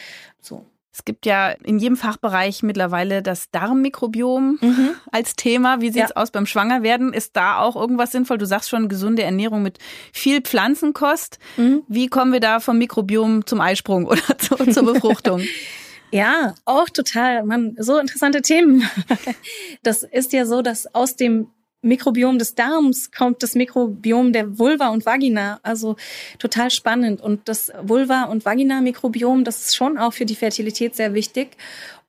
so. 0.40 0.64
Es 0.98 1.04
gibt 1.04 1.26
ja 1.26 1.50
in 1.50 1.78
jedem 1.78 1.96
Fachbereich 1.96 2.64
mittlerweile 2.64 3.22
das 3.22 3.52
Darmmikrobiom 3.52 4.58
mhm. 4.60 4.90
als 5.12 5.36
Thema. 5.36 5.80
Wie 5.80 5.90
sieht's 5.90 6.10
ja. 6.10 6.16
aus 6.16 6.32
beim 6.32 6.44
Schwangerwerden? 6.44 7.12
Ist 7.12 7.36
da 7.36 7.60
auch 7.60 7.76
irgendwas 7.76 8.10
sinnvoll? 8.10 8.36
Du 8.36 8.46
sagst 8.46 8.68
schon 8.68 8.88
gesunde 8.88 9.22
Ernährung 9.22 9.62
mit 9.62 9.78
viel 10.12 10.40
Pflanzenkost. 10.40 11.38
Mhm. 11.56 11.84
Wie 11.86 12.08
kommen 12.08 12.32
wir 12.32 12.40
da 12.40 12.58
vom 12.58 12.78
Mikrobiom 12.78 13.46
zum 13.46 13.60
Eisprung 13.60 14.06
oder 14.08 14.38
zu, 14.38 14.56
zur 14.56 14.92
Befruchtung? 14.92 15.42
Ja, 16.10 16.54
auch 16.64 16.88
total. 16.88 17.44
Man, 17.44 17.76
so 17.78 17.98
interessante 17.98 18.40
Themen. 18.40 18.88
Das 19.82 20.04
ist 20.04 20.32
ja 20.32 20.46
so, 20.46 20.62
dass 20.62 20.94
aus 20.94 21.16
dem 21.16 21.48
Mikrobiom 21.82 22.38
des 22.38 22.54
Darms 22.54 23.12
kommt 23.12 23.42
das 23.42 23.54
Mikrobiom 23.54 24.32
der 24.32 24.58
Vulva 24.58 24.88
und 24.88 25.06
Vagina. 25.06 25.60
Also 25.62 25.96
total 26.38 26.70
spannend. 26.70 27.20
Und 27.20 27.48
das 27.48 27.72
Vulva- 27.82 28.24
und 28.24 28.44
Vagina-Mikrobiom, 28.44 29.44
das 29.44 29.66
ist 29.66 29.76
schon 29.76 29.96
auch 29.96 30.12
für 30.12 30.26
die 30.26 30.34
Fertilität 30.34 30.96
sehr 30.96 31.14
wichtig. 31.14 31.56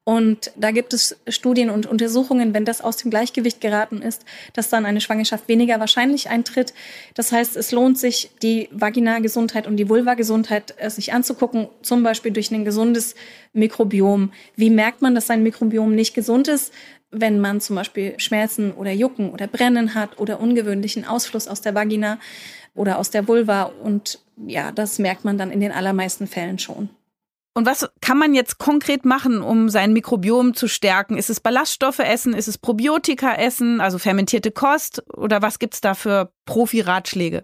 Und 0.09 0.51
da 0.55 0.71
gibt 0.71 0.93
es 0.95 1.17
Studien 1.27 1.69
und 1.69 1.85
Untersuchungen, 1.85 2.55
wenn 2.55 2.65
das 2.65 2.81
aus 2.81 2.97
dem 2.97 3.11
Gleichgewicht 3.11 3.61
geraten 3.61 4.01
ist, 4.01 4.25
dass 4.53 4.69
dann 4.69 4.87
eine 4.87 5.01
Schwangerschaft 5.01 5.47
weniger 5.47 5.79
wahrscheinlich 5.79 6.31
eintritt. 6.31 6.73
Das 7.13 7.31
heißt, 7.31 7.55
es 7.55 7.71
lohnt 7.71 7.99
sich, 7.99 8.31
die 8.41 8.69
Vagina-Gesundheit 8.71 9.67
und 9.67 9.77
die 9.77 9.87
Vulva-Gesundheit 9.87 10.73
äh, 10.77 10.89
sich 10.89 11.13
anzugucken, 11.13 11.67
zum 11.83 12.01
Beispiel 12.01 12.31
durch 12.31 12.49
ein 12.49 12.65
gesundes 12.65 13.13
Mikrobiom. 13.53 14.31
Wie 14.55 14.71
merkt 14.71 15.03
man, 15.03 15.13
dass 15.13 15.27
sein 15.27 15.43
Mikrobiom 15.43 15.93
nicht 15.93 16.15
gesund 16.15 16.47
ist? 16.47 16.73
Wenn 17.11 17.39
man 17.39 17.61
zum 17.61 17.75
Beispiel 17.75 18.19
Schmerzen 18.19 18.71
oder 18.71 18.91
Jucken 18.91 19.31
oder 19.31 19.47
Brennen 19.47 19.95
hat 19.95 20.19
oder 20.19 20.39
ungewöhnlichen 20.39 21.05
Ausfluss 21.05 21.47
aus 21.47 21.61
der 21.61 21.75
Vagina 21.75 22.19
oder 22.75 22.97
aus 22.97 23.09
der 23.09 23.27
Vulva. 23.27 23.63
Und 23.63 24.19
ja, 24.47 24.71
das 24.71 24.99
merkt 24.99 25.25
man 25.25 25.37
dann 25.37 25.51
in 25.51 25.59
den 25.59 25.71
allermeisten 25.71 26.27
Fällen 26.27 26.59
schon. 26.59 26.89
Und 27.55 27.65
was 27.65 27.89
kann 27.99 28.17
man 28.17 28.33
jetzt 28.33 28.57
konkret 28.59 29.05
machen, 29.05 29.41
um 29.41 29.69
sein 29.69 29.91
Mikrobiom 29.91 30.53
zu 30.53 30.67
stärken? 30.67 31.17
Ist 31.17 31.29
es 31.29 31.39
Ballaststoffe 31.39 31.99
essen? 31.99 32.33
Ist 32.33 32.47
es 32.47 32.57
Probiotika 32.57 33.33
essen? 33.33 33.81
Also 33.81 33.97
fermentierte 33.97 34.51
Kost? 34.51 35.03
Oder 35.13 35.41
was 35.41 35.59
gibt's 35.59 35.81
da 35.81 35.95
für 35.95 36.31
Profi-Ratschläge? 36.45 37.43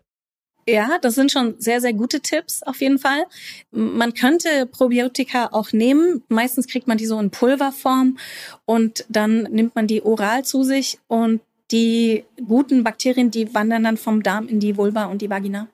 Ja, 0.68 0.98
das 1.00 1.14
sind 1.14 1.32
schon 1.32 1.56
sehr, 1.60 1.80
sehr 1.80 1.94
gute 1.94 2.22
Tipps 2.22 2.64
auf 2.64 2.82
jeden 2.82 2.98
Fall. 2.98 3.26
Man 3.72 4.14
könnte 4.16 4.66
Probiotika 4.66 5.50
auch 5.52 5.72
nehmen. 5.74 6.24
Meistens 6.28 6.68
kriegt 6.68 6.88
man 6.88 6.98
die 6.98 7.06
so 7.06 7.20
in 7.20 7.30
Pulverform 7.30 8.18
und 8.66 9.06
dann 9.08 9.44
nimmt 9.44 9.76
man 9.76 9.86
die 9.86 10.02
oral 10.02 10.44
zu 10.44 10.64
sich 10.64 10.98
und 11.08 11.42
die 11.72 12.26
guten 12.48 12.84
Bakterien, 12.84 13.32
die 13.32 13.54
wandern 13.54 13.84
dann 13.84 13.98
vom 13.98 14.24
Darm 14.24 14.48
in 14.48 14.60
die 14.60 14.78
Vulva 14.78 15.06
und 15.06 15.22
die 15.22 15.30
Vagina. 15.30 15.68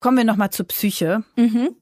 Kommen 0.00 0.18
wir 0.18 0.24
nochmal 0.24 0.50
zur 0.50 0.66
Psyche. 0.66 1.24
Mhm. 1.36 1.76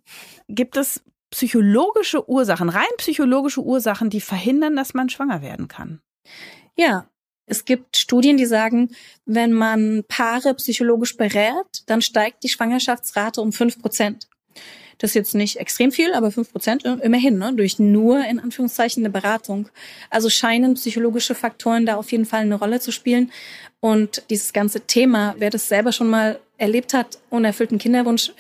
Gibt 0.48 0.76
es 0.76 1.02
psychologische 1.30 2.28
Ursachen, 2.28 2.68
rein 2.68 2.86
psychologische 2.98 3.62
Ursachen, 3.62 4.10
die 4.10 4.20
verhindern, 4.20 4.76
dass 4.76 4.94
man 4.94 5.08
schwanger 5.08 5.42
werden 5.42 5.68
kann? 5.68 6.00
Ja, 6.76 7.08
Es 7.48 7.64
gibt 7.64 7.96
Studien, 7.96 8.36
die 8.36 8.46
sagen, 8.46 8.90
wenn 9.26 9.52
man 9.52 10.04
Paare 10.06 10.54
psychologisch 10.54 11.16
berät, 11.16 11.82
dann 11.86 12.02
steigt 12.02 12.44
die 12.44 12.48
Schwangerschaftsrate 12.48 13.40
um 13.40 13.52
fünf 13.52 13.80
Prozent. 13.80 14.28
Das 14.98 15.10
ist 15.10 15.14
jetzt 15.14 15.34
nicht 15.34 15.56
extrem 15.56 15.92
viel, 15.92 16.12
aber 16.12 16.30
fünf 16.32 16.50
Prozent 16.50 16.84
immerhin, 16.84 17.38
ne? 17.38 17.52
durch 17.54 17.78
nur 17.78 18.24
in 18.24 18.40
Anführungszeichen 18.40 19.02
eine 19.02 19.10
Beratung. 19.10 19.68
Also 20.10 20.28
scheinen 20.28 20.74
psychologische 20.74 21.34
Faktoren 21.34 21.86
da 21.86 21.96
auf 21.96 22.10
jeden 22.10 22.26
Fall 22.26 22.40
eine 22.40 22.56
Rolle 22.56 22.80
zu 22.80 22.90
spielen. 22.90 23.30
Und 23.80 24.24
dieses 24.28 24.52
ganze 24.52 24.80
Thema, 24.80 25.36
wer 25.38 25.50
das 25.50 25.68
selber 25.68 25.92
schon 25.92 26.10
mal 26.10 26.40
erlebt 26.58 26.94
hat, 26.94 27.18
unerfüllten 27.30 27.78
Kinderwunsch, 27.78 28.32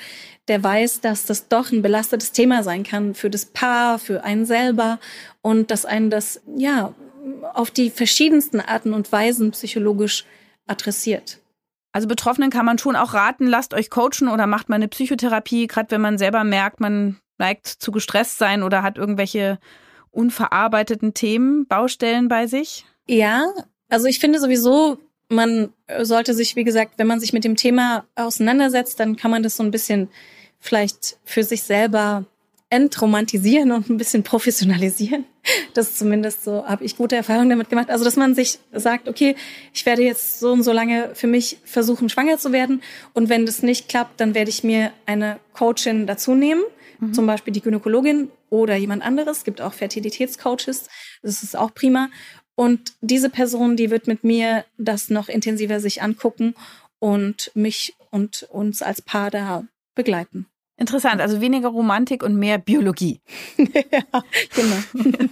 der 0.48 0.62
weiß, 0.64 1.00
dass 1.00 1.26
das 1.26 1.48
doch 1.48 1.70
ein 1.70 1.82
belastetes 1.82 2.32
Thema 2.32 2.62
sein 2.64 2.82
kann 2.82 3.14
für 3.14 3.30
das 3.30 3.44
Paar, 3.44 3.98
für 3.98 4.24
einen 4.24 4.46
selber 4.46 4.98
und 5.42 5.70
dass 5.70 5.84
einen 5.84 6.10
das, 6.10 6.40
ja, 6.56 6.92
auf 7.54 7.70
die 7.70 7.90
verschiedensten 7.90 8.60
Arten 8.60 8.92
und 8.92 9.10
Weisen 9.12 9.50
psychologisch 9.52 10.24
adressiert. 10.66 11.38
Also 11.92 12.06
Betroffenen 12.06 12.50
kann 12.50 12.66
man 12.66 12.78
schon 12.78 12.96
auch 12.96 13.14
raten, 13.14 13.46
lasst 13.46 13.74
euch 13.74 13.90
coachen 13.90 14.28
oder 14.28 14.46
macht 14.46 14.68
mal 14.68 14.76
eine 14.76 14.88
Psychotherapie, 14.88 15.66
gerade 15.66 15.90
wenn 15.90 16.00
man 16.00 16.18
selber 16.18 16.44
merkt, 16.44 16.80
man 16.80 17.18
neigt 17.38 17.66
zu 17.66 17.92
gestresst 17.92 18.38
sein 18.38 18.62
oder 18.62 18.82
hat 18.82 18.98
irgendwelche 18.98 19.58
unverarbeiteten 20.10 21.14
Themen, 21.14 21.66
Baustellen 21.66 22.28
bei 22.28 22.46
sich? 22.46 22.84
Ja, 23.06 23.46
also 23.88 24.06
ich 24.06 24.18
finde 24.18 24.38
sowieso, 24.38 24.98
man 25.28 25.72
sollte 26.00 26.34
sich, 26.34 26.56
wie 26.56 26.64
gesagt, 26.64 26.94
wenn 26.98 27.06
man 27.06 27.20
sich 27.20 27.32
mit 27.32 27.44
dem 27.44 27.56
Thema 27.56 28.04
auseinandersetzt, 28.16 29.00
dann 29.00 29.16
kann 29.16 29.30
man 29.30 29.42
das 29.42 29.56
so 29.56 29.62
ein 29.62 29.70
bisschen 29.70 30.08
vielleicht 30.58 31.18
für 31.24 31.44
sich 31.44 31.62
selber 31.62 32.24
entromantisieren 32.70 33.72
und 33.72 33.88
ein 33.88 33.96
bisschen 33.96 34.22
professionalisieren. 34.22 35.24
Das 35.72 35.94
zumindest 35.94 36.44
so 36.44 36.66
habe 36.66 36.84
ich 36.84 36.96
gute 36.96 37.16
Erfahrungen 37.16 37.48
damit 37.48 37.70
gemacht. 37.70 37.88
Also 37.88 38.04
dass 38.04 38.16
man 38.16 38.34
sich 38.34 38.58
sagt, 38.72 39.08
okay, 39.08 39.36
ich 39.72 39.86
werde 39.86 40.02
jetzt 40.02 40.40
so 40.40 40.52
und 40.52 40.62
so 40.62 40.72
lange 40.72 41.14
für 41.14 41.26
mich 41.26 41.58
versuchen, 41.64 42.10
schwanger 42.10 42.36
zu 42.36 42.52
werden. 42.52 42.82
Und 43.14 43.30
wenn 43.30 43.46
das 43.46 43.62
nicht 43.62 43.88
klappt, 43.88 44.20
dann 44.20 44.34
werde 44.34 44.50
ich 44.50 44.64
mir 44.64 44.92
eine 45.06 45.40
Coachin 45.54 46.06
dazu 46.06 46.34
nehmen, 46.34 46.62
mhm. 47.00 47.14
zum 47.14 47.26
Beispiel 47.26 47.54
die 47.54 47.62
Gynäkologin 47.62 48.30
oder 48.50 48.76
jemand 48.76 49.02
anderes. 49.02 49.38
Es 49.38 49.44
gibt 49.44 49.62
auch 49.62 49.72
Fertilitätscoaches. 49.72 50.88
Das 51.22 51.42
ist 51.42 51.56
auch 51.56 51.72
prima. 51.72 52.10
Und 52.54 52.92
diese 53.00 53.30
Person, 53.30 53.76
die 53.76 53.90
wird 53.90 54.06
mit 54.06 54.24
mir 54.24 54.64
das 54.76 55.08
noch 55.08 55.28
intensiver 55.28 55.80
sich 55.80 56.02
angucken 56.02 56.54
und 56.98 57.50
mich 57.54 57.94
und 58.10 58.42
uns 58.50 58.82
als 58.82 59.00
Paar 59.00 59.30
da 59.30 59.64
begleiten. 59.94 60.46
Interessant, 60.78 61.20
also 61.20 61.40
weniger 61.40 61.68
Romantik 61.68 62.22
und 62.22 62.36
mehr 62.36 62.56
Biologie. 62.56 63.20
ja, 63.58 64.22
genau. 64.54 65.12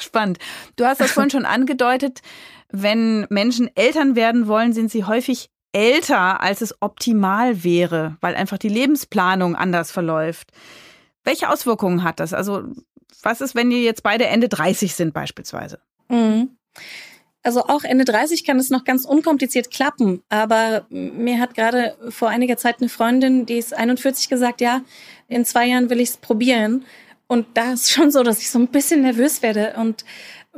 Spannend. 0.00 0.38
Du 0.74 0.84
hast 0.84 1.00
das 1.00 1.12
vorhin 1.12 1.30
schon 1.30 1.44
angedeutet, 1.44 2.20
wenn 2.70 3.26
Menschen 3.30 3.70
Eltern 3.76 4.16
werden 4.16 4.48
wollen, 4.48 4.72
sind 4.72 4.90
sie 4.90 5.04
häufig 5.04 5.50
älter, 5.70 6.40
als 6.40 6.62
es 6.62 6.74
optimal 6.80 7.62
wäre, 7.62 8.16
weil 8.20 8.34
einfach 8.34 8.58
die 8.58 8.68
Lebensplanung 8.68 9.54
anders 9.54 9.92
verläuft. 9.92 10.50
Welche 11.22 11.48
Auswirkungen 11.48 12.02
hat 12.02 12.18
das? 12.18 12.32
Also, 12.32 12.64
was 13.22 13.40
ist, 13.40 13.54
wenn 13.54 13.70
ihr 13.70 13.82
jetzt 13.82 14.02
beide 14.02 14.26
Ende 14.26 14.48
30 14.48 14.94
sind 14.94 15.14
beispielsweise? 15.14 15.78
Mhm. 16.08 16.56
Also 17.46 17.62
auch 17.62 17.84
Ende 17.84 18.04
30 18.04 18.42
kann 18.42 18.58
es 18.58 18.70
noch 18.70 18.82
ganz 18.82 19.04
unkompliziert 19.04 19.70
klappen. 19.70 20.20
Aber 20.28 20.84
mir 20.90 21.38
hat 21.38 21.54
gerade 21.54 21.96
vor 22.08 22.28
einiger 22.28 22.56
Zeit 22.56 22.80
eine 22.80 22.88
Freundin, 22.88 23.46
die 23.46 23.58
ist 23.58 23.72
41, 23.72 24.28
gesagt, 24.28 24.60
ja, 24.60 24.80
in 25.28 25.44
zwei 25.44 25.66
Jahren 25.66 25.88
will 25.88 26.00
ich 26.00 26.08
es 26.08 26.16
probieren. 26.16 26.84
Und 27.28 27.46
da 27.54 27.74
ist 27.74 27.92
schon 27.92 28.10
so, 28.10 28.24
dass 28.24 28.40
ich 28.40 28.50
so 28.50 28.58
ein 28.58 28.66
bisschen 28.66 29.02
nervös 29.02 29.42
werde 29.42 29.74
und 29.76 30.04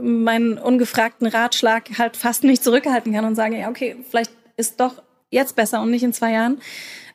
meinen 0.00 0.56
ungefragten 0.56 1.26
Ratschlag 1.26 1.98
halt 1.98 2.16
fast 2.16 2.42
nicht 2.42 2.64
zurückhalten 2.64 3.12
kann 3.12 3.26
und 3.26 3.34
sage, 3.34 3.58
ja, 3.58 3.68
okay, 3.68 3.96
vielleicht 4.08 4.30
ist 4.56 4.80
doch 4.80 5.02
jetzt 5.28 5.56
besser 5.56 5.82
und 5.82 5.90
nicht 5.90 6.04
in 6.04 6.14
zwei 6.14 6.32
Jahren. 6.32 6.58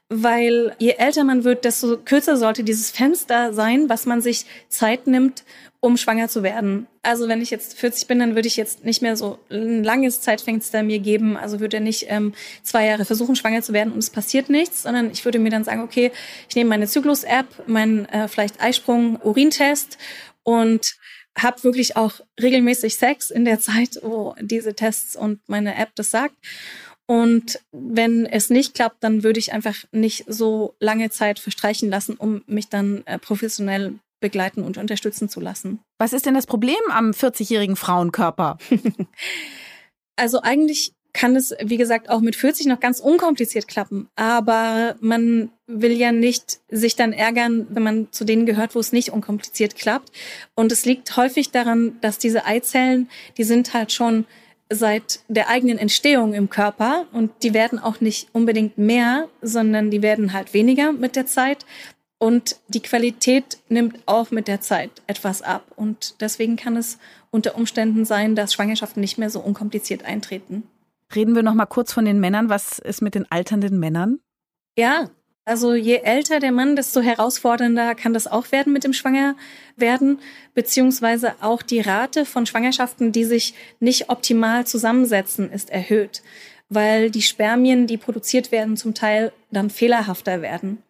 Weil 0.10 0.76
je 0.80 0.96
älter 0.98 1.24
man 1.24 1.44
wird, 1.44 1.66
desto 1.66 1.98
kürzer 1.98 2.38
sollte 2.38 2.64
dieses 2.64 2.92
Fenster 2.92 3.54
sein, 3.54 3.90
was 3.90 4.06
man 4.06 4.22
sich 4.22 4.46
Zeit 4.70 5.08
nimmt, 5.08 5.44
um 5.80 5.98
schwanger 5.98 6.30
zu 6.30 6.44
werden. 6.44 6.88
Also 7.02 7.28
wenn 7.28 7.42
ich 7.42 7.50
jetzt 7.50 7.78
40 7.78 8.08
bin, 8.08 8.20
dann 8.20 8.36
würde 8.36 8.48
ich 8.48 8.56
jetzt 8.56 8.86
nicht 8.86 9.02
mehr 9.02 9.18
so 9.18 9.40
ein 9.50 9.84
langes 9.84 10.22
Zeitfenster 10.22 10.84
mir 10.84 11.00
geben. 11.00 11.36
Also 11.36 11.60
würde 11.60 11.82
nicht 11.82 12.06
ähm, 12.08 12.34
zwei 12.62 12.86
Jahre 12.86 13.06
versuchen, 13.06 13.36
schwanger 13.36 13.62
zu 13.62 13.74
werden 13.74 13.92
und 13.92 14.00
es 14.00 14.10
passiert 14.10 14.50
nichts, 14.50 14.84
sondern 14.84 15.12
ich 15.12 15.26
würde 15.26 15.40
mir 15.40 15.50
dann 15.50 15.66
sagen, 15.66 15.82
okay, 15.82 16.12
ich 16.48 16.56
nehme 16.56 16.70
meine 16.70 16.88
Zyklus-App, 16.88 17.68
meinen 17.68 18.06
äh, 18.06 18.28
vielleicht 18.28 18.62
Eisprung, 18.62 19.20
Urintest 19.22 19.98
und 20.44 20.96
habe 21.38 21.64
wirklich 21.64 21.98
auch 21.98 22.14
regelmäßig 22.42 22.96
Sex 22.96 23.32
in 23.32 23.44
der 23.44 23.60
Zeit, 23.60 24.00
wo 24.02 24.36
diese 24.40 24.76
Tests 24.76 25.16
und 25.16 25.40
meine 25.48 25.76
App 25.76 25.96
das 25.96 26.12
sagt. 26.12 26.36
Und 27.14 27.60
wenn 27.72 28.26
es 28.26 28.50
nicht 28.50 28.74
klappt, 28.74 29.04
dann 29.04 29.22
würde 29.22 29.38
ich 29.38 29.54
einfach 29.54 29.76
nicht 29.92 30.26
so 30.28 30.74
lange 30.80 31.12
Zeit 31.12 31.38
verstreichen 31.38 31.88
lassen, 31.88 32.16
um 32.16 32.42
mich 32.48 32.70
dann 32.70 33.04
äh, 33.06 33.20
professionell 33.20 34.00
begleiten 34.20 34.64
und 34.64 34.80
unterstützen 34.80 35.30
zu 35.30 35.40
lassen. 35.40 35.80
Was 36.00 36.14
ist 36.14 36.26
denn 36.26 36.34
das 36.34 36.48
Problem 36.48 36.80
am 36.90 37.12
40-jährigen 37.12 37.76
Frauenkörper? 37.76 38.58
also 40.16 40.42
eigentlich 40.42 40.94
kann 41.14 41.36
es, 41.36 41.54
wie 41.64 41.78
gesagt, 41.78 42.10
auch 42.10 42.22
mit 42.22 42.36
40 42.36 42.66
noch 42.66 42.80
ganz 42.80 43.00
unkompliziert 43.00 43.68
klappen. 43.68 44.10
Aber 44.16 44.96
man 45.00 45.52
will 45.68 45.92
ja 45.92 46.12
nicht 46.12 46.62
sich 46.68 46.96
dann 46.96 47.14
ärgern, 47.14 47.68
wenn 47.70 47.84
man 47.84 48.08
zu 48.12 48.26
denen 48.26 48.48
gehört, 48.48 48.74
wo 48.74 48.80
es 48.80 48.92
nicht 48.92 49.12
unkompliziert 49.12 49.76
klappt. 49.76 50.12
Und 50.56 50.72
es 50.72 50.84
liegt 50.84 51.16
häufig 51.16 51.52
daran, 51.52 51.96
dass 52.02 52.18
diese 52.18 52.46
Eizellen, 52.46 53.08
die 53.38 53.44
sind 53.44 53.76
halt 53.76 53.92
schon 53.92 54.26
seit 54.76 55.22
der 55.28 55.50
eigenen 55.50 55.78
Entstehung 55.78 56.34
im 56.34 56.50
Körper 56.50 57.06
und 57.12 57.32
die 57.44 57.54
werden 57.54 57.80
auch 57.80 58.02
nicht 58.02 58.30
unbedingt 58.34 58.78
mehr, 58.78 59.28
sondern 59.42 59.92
die 59.92 60.02
werden 60.02 60.34
halt 60.34 60.54
weniger 60.54 60.92
mit 60.92 61.16
der 61.16 61.26
Zeit. 61.26 61.66
Und 62.18 62.58
die 62.70 62.82
Qualität 62.82 63.58
nimmt 63.68 64.00
auch 64.06 64.32
mit 64.32 64.48
der 64.48 64.62
Zeit 64.62 64.92
etwas 65.08 65.42
ab. 65.42 65.66
Und 65.76 66.22
deswegen 66.22 66.56
kann 66.56 66.78
es 66.78 66.98
unter 67.32 67.56
Umständen 67.56 68.06
sein, 68.06 68.36
dass 68.36 68.54
Schwangerschaften 68.54 69.02
nicht 69.02 69.18
mehr 69.18 69.30
so 69.30 69.42
unkompliziert 69.42 70.06
eintreten. 70.06 70.64
Reden 71.14 71.36
wir 71.36 71.44
noch 71.44 71.54
mal 71.54 71.66
kurz 71.66 71.92
von 71.92 72.06
den 72.06 72.20
Männern. 72.20 72.48
Was 72.50 72.80
ist 72.80 73.02
mit 73.02 73.16
den 73.16 73.30
alternden 73.30 73.80
Männern? 73.80 74.20
Ja, 74.78 75.10
also 75.46 75.74
je 75.74 75.98
älter 76.04 76.40
der 76.40 76.52
Mann, 76.52 76.76
desto 76.76 77.02
herausfordernder 77.02 77.96
kann 77.96 78.14
das 78.14 78.28
auch 78.28 78.52
werden 78.52 78.72
mit 78.72 78.84
dem 78.84 78.94
Schwangerwerden, 78.94 80.20
beziehungsweise 80.54 81.36
auch 81.42 81.62
die 81.62 81.82
Rate 81.82 82.26
von 82.26 82.46
Schwangerschaften, 82.46 83.12
die 83.12 83.26
sich 83.26 83.54
nicht 83.80 84.10
optimal 84.10 84.66
zusammensetzen, 84.66 85.52
ist 85.52 85.70
erhöht, 85.70 86.22
weil 86.70 87.12
die 87.12 87.22
Spermien, 87.22 87.88
die 87.88 87.98
produziert 87.98 88.52
werden, 88.52 88.78
zum 88.78 88.94
Teil 88.94 89.34
dann 89.52 89.70
fehlerhafter 89.70 90.42
werden. 90.42 90.82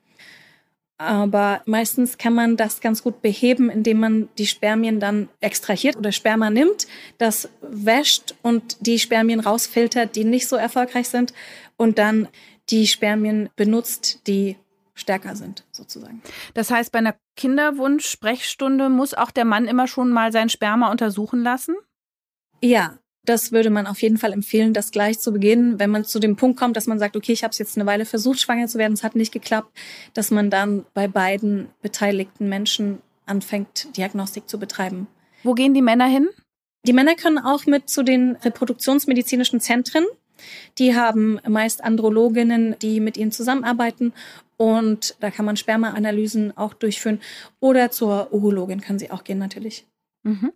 Aber 0.99 1.61
meistens 1.65 2.17
kann 2.19 2.33
man 2.33 2.55
das 2.55 2.79
ganz 2.79 3.01
gut 3.01 3.21
beheben, 3.21 3.69
indem 3.69 3.99
man 3.99 4.29
die 4.37 4.47
Spermien 4.47 4.99
dann 4.99 5.27
extrahiert 5.41 5.97
oder 5.97 6.11
Sperma 6.11 6.49
nimmt, 6.49 6.87
das 7.17 7.49
wäscht 7.61 8.35
und 8.43 8.77
die 8.79 8.99
Spermien 8.99 9.39
rausfiltert, 9.39 10.15
die 10.15 10.23
nicht 10.23 10.47
so 10.47 10.55
erfolgreich 10.55 11.09
sind 11.09 11.33
und 11.75 11.97
dann 11.97 12.27
die 12.69 12.87
Spermien 12.87 13.49
benutzt, 13.55 14.27
die 14.27 14.57
stärker 14.95 15.35
sind, 15.35 15.65
sozusagen. 15.71 16.21
Das 16.53 16.69
heißt, 16.69 16.91
bei 16.91 16.99
einer 16.99 17.15
Kinderwunsch-Sprechstunde 17.35 18.89
muss 18.89 19.13
auch 19.13 19.31
der 19.31 19.45
Mann 19.45 19.65
immer 19.65 19.87
schon 19.87 20.11
mal 20.11 20.31
sein 20.31 20.49
Sperma 20.49 20.91
untersuchen 20.91 21.41
lassen? 21.41 21.75
Ja, 22.61 22.97
das 23.25 23.51
würde 23.51 23.69
man 23.69 23.87
auf 23.87 24.01
jeden 24.01 24.17
Fall 24.17 24.33
empfehlen, 24.33 24.73
das 24.73 24.91
gleich 24.91 25.19
zu 25.19 25.31
beginnen, 25.31 25.79
wenn 25.79 25.89
man 25.89 26.03
zu 26.03 26.19
dem 26.19 26.35
Punkt 26.35 26.59
kommt, 26.59 26.75
dass 26.75 26.87
man 26.87 26.99
sagt, 26.99 27.15
okay, 27.15 27.31
ich 27.31 27.43
habe 27.43 27.51
es 27.51 27.57
jetzt 27.57 27.77
eine 27.77 27.85
Weile 27.85 28.05
versucht, 28.05 28.41
schwanger 28.41 28.67
zu 28.67 28.77
werden, 28.77 28.93
es 28.93 29.03
hat 29.03 29.15
nicht 29.15 29.31
geklappt, 29.31 29.75
dass 30.13 30.29
man 30.29 30.49
dann 30.49 30.85
bei 30.93 31.07
beiden 31.07 31.69
beteiligten 31.81 32.49
Menschen 32.49 33.01
anfängt, 33.25 33.95
Diagnostik 33.95 34.49
zu 34.49 34.59
betreiben. 34.59 35.07
Wo 35.43 35.53
gehen 35.53 35.73
die 35.73 35.81
Männer 35.81 36.07
hin? 36.07 36.27
Die 36.85 36.93
Männer 36.93 37.15
können 37.15 37.37
auch 37.37 37.65
mit 37.65 37.89
zu 37.89 38.03
den 38.03 38.35
reproduktionsmedizinischen 38.35 39.61
Zentren. 39.61 40.05
Die 40.77 40.95
haben 40.95 41.39
meist 41.47 41.83
Androloginnen, 41.83 42.75
die 42.81 42.99
mit 42.99 43.17
ihnen 43.17 43.31
zusammenarbeiten 43.31 44.13
und 44.57 45.15
da 45.19 45.31
kann 45.31 45.45
man 45.45 45.57
Spermaanalysen 45.57 46.55
auch 46.57 46.73
durchführen 46.73 47.19
oder 47.59 47.91
zur 47.91 48.31
Urologin 48.33 48.81
können 48.81 48.99
sie 48.99 49.11
auch 49.11 49.23
gehen 49.23 49.39
natürlich. 49.39 49.85
Mhm. 50.23 50.53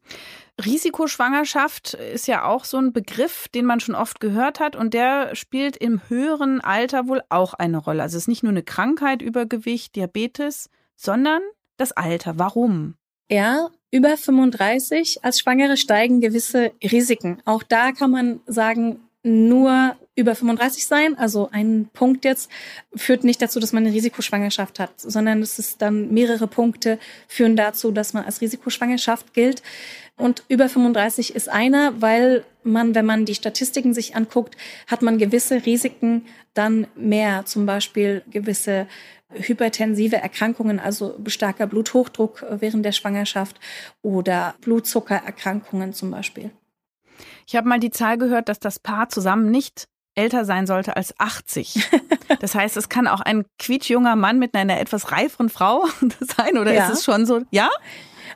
Risikoschwangerschaft 0.64 1.94
ist 1.94 2.28
ja 2.28 2.46
auch 2.46 2.64
so 2.66 2.78
ein 2.78 2.94
Begriff, 2.94 3.48
den 3.50 3.66
man 3.66 3.80
schon 3.80 3.96
oft 3.96 4.20
gehört 4.20 4.60
hat 4.60 4.76
und 4.76 4.94
der 4.94 5.36
spielt 5.36 5.78
im 5.78 6.02
höheren 6.10 6.62
Alter 6.62 7.08
wohl 7.08 7.22
auch 7.30 7.54
eine 7.54 7.78
Rolle. 7.78 8.02
Also 8.02 8.18
es 8.18 8.24
ist 8.24 8.28
nicht 8.28 8.44
nur 8.44 8.52
eine 8.52 8.64
Krankheit, 8.64 9.22
Übergewicht, 9.22 9.96
Diabetes, 9.96 10.70
sondern 10.96 11.42
das 11.78 11.92
Alter. 11.92 12.40
Warum? 12.40 12.96
Ja, 13.30 13.70
über 13.92 14.18
35 14.18 15.24
als 15.24 15.40
Schwangere 15.40 15.78
steigen 15.78 16.22
gewisse 16.22 16.72
Risiken. 16.84 17.42
Auch 17.46 17.62
da 17.62 17.92
kann 17.92 18.12
man 18.12 18.40
sagen, 18.48 19.00
nur 19.28 19.96
über 20.16 20.34
35 20.34 20.88
sein, 20.88 21.18
also 21.18 21.50
ein 21.52 21.90
Punkt 21.94 22.26
jetzt, 22.26 22.50
führt 22.96 23.24
nicht 23.24 23.42
dazu, 23.42 23.60
dass 23.60 23.74
man 23.74 23.86
eine 23.86 23.94
Risikoschwangerschaft 23.94 24.80
hat, 24.80 24.92
sondern 24.98 25.42
es 25.42 25.60
ist 25.60 25.82
dann 25.82 26.12
mehrere 26.12 26.48
Punkte 26.48 26.98
führen 27.28 27.56
dazu, 27.56 27.92
dass 27.92 28.14
man 28.14 28.26
als 28.26 28.42
Risikoschwangerschaft 28.42 29.34
gilt. 29.34 29.62
Und 30.16 30.44
über 30.48 30.70
35 30.70 31.36
ist 31.36 31.50
einer, 31.50 32.02
weil 32.02 32.44
man, 32.64 32.96
wenn 32.96 33.06
man 33.06 33.26
die 33.26 33.36
Statistiken 33.36 33.94
sich 33.94 34.16
anguckt, 34.16 34.58
hat 34.88 35.04
man 35.04 35.20
gewisse 35.20 35.66
Risiken 35.66 36.26
dann 36.56 36.88
mehr, 36.96 37.46
zum 37.46 37.68
Beispiel 37.68 38.24
gewisse 38.32 38.88
hypertensive 39.30 40.16
Erkrankungen, 40.16 40.80
also 40.80 41.20
starker 41.28 41.68
Bluthochdruck 41.68 42.44
während 42.50 42.86
der 42.86 42.94
Schwangerschaft 42.94 43.60
oder 44.02 44.56
Blutzuckererkrankungen 44.62 45.94
zum 45.94 46.10
Beispiel. 46.12 46.50
Ich 47.48 47.56
habe 47.56 47.68
mal 47.68 47.80
die 47.80 47.92
Zahl 47.92 48.18
gehört, 48.18 48.50
dass 48.50 48.60
das 48.60 48.78
Paar 48.78 49.08
zusammen 49.08 49.50
nicht 49.50 49.88
älter 50.16 50.44
sein 50.44 50.68
sollte 50.68 50.96
als 50.96 51.18
80. 51.18 51.80
Das 52.42 52.56
heißt, 52.56 52.76
es 52.76 52.90
kann 52.90 53.08
auch 53.08 53.22
ein 53.22 53.46
quietschjunger 53.58 54.18
Mann 54.18 54.38
mit 54.38 54.54
einer 54.54 54.82
etwas 54.82 55.14
reiferen 55.14 55.48
Frau 55.48 55.86
sein, 56.20 56.58
oder 56.58 56.74
ja. 56.74 56.86
ist 56.86 56.98
es 56.98 57.06
schon 57.06 57.26
so? 57.26 57.42
Ja? 57.52 57.70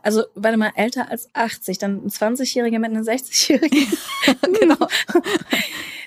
Also, 0.02 0.24
warte 0.34 0.56
mal, 0.56 0.72
älter 0.76 1.12
als 1.12 1.30
80, 1.34 1.78
dann 1.78 2.06
ein 2.06 2.10
20-Jähriger 2.10 2.80
mit 2.80 2.92
einer 2.92 3.02
60-Jährigen. 3.02 3.86
genau. 4.60 4.88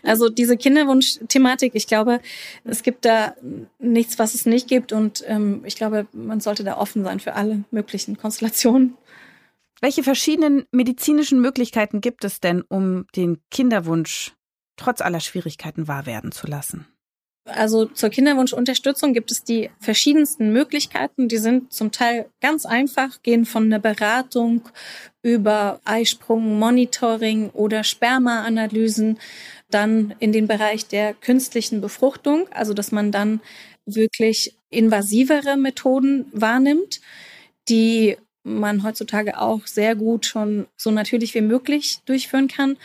Also 0.03 0.31
diese 0.31 0.57
Kinderwunsch-Thematik, 0.57 1.73
ich 1.75 1.87
glaube, 1.87 2.21
es 2.65 2.83
gibt 2.83 3.05
da 3.05 3.35
nichts, 3.79 4.19
was 4.19 4.35
es 4.35 4.47
nicht 4.47 4.67
gibt. 4.67 4.93
Und 4.93 5.23
ähm, 5.27 5.61
ich 5.67 5.77
glaube, 5.77 6.07
man 6.13 6.41
sollte 6.41 6.65
da 6.65 6.79
offen 6.79 7.05
sein 7.05 7.21
für 7.21 7.35
alle 7.35 7.65
möglichen 7.71 8.17
Konstellationen. 8.17 8.97
Welche 9.85 10.03
verschiedenen 10.03 10.65
medizinischen 10.73 11.43
Möglichkeiten 11.43 12.01
gibt 12.01 12.25
es 12.25 12.41
denn, 12.41 12.63
um 12.63 13.07
den 13.17 13.43
Kinderwunsch 13.51 14.33
trotz 14.79 15.03
aller 15.03 15.21
Schwierigkeiten 15.21 15.89
wahr 15.89 16.07
werden 16.07 16.33
zu 16.33 16.47
lassen? 16.47 16.87
Also 17.45 17.85
zur 17.85 18.09
Kinderwunschunterstützung 18.09 19.13
gibt 19.13 19.31
es 19.31 19.45
die 19.45 19.69
verschiedensten 19.81 20.55
Möglichkeiten. 20.55 21.29
Die 21.29 21.37
sind 21.37 21.71
zum 21.71 21.93
Teil 21.93 22.31
ganz 22.41 22.65
einfach, 22.65 23.21
gehen 23.21 23.45
von 23.45 23.65
einer 23.65 23.79
Beratung 23.79 24.63
über 25.21 25.81
Eisprung, 25.85 26.59
Monitoring 26.59 27.51
oder 27.51 27.85
Spermaanalysen 27.85 29.19
dann 29.69 30.15
in 30.19 30.33
den 30.33 30.47
Bereich 30.47 30.87
der 30.89 31.13
künstlichen 31.13 31.83
Befruchtung, 31.83 32.49
also 32.53 32.73
dass 32.73 32.91
man 32.91 33.13
dann 33.13 33.43
wirklich 33.85 34.57
invasivere 34.71 35.59
Methoden 35.59 36.25
wahrnimmt, 36.33 37.03
die 37.69 38.17
man 38.45 38.85
heutzutage 38.85 39.41
auch 39.41 39.67
sehr 39.67 39.97
gut 39.97 40.27
schon 40.27 40.67
so 40.77 40.91
natürlich 40.91 41.35
wie 41.35 41.41
möglich 41.41 41.99
durchführen 42.05 42.49
kann. 42.49 42.77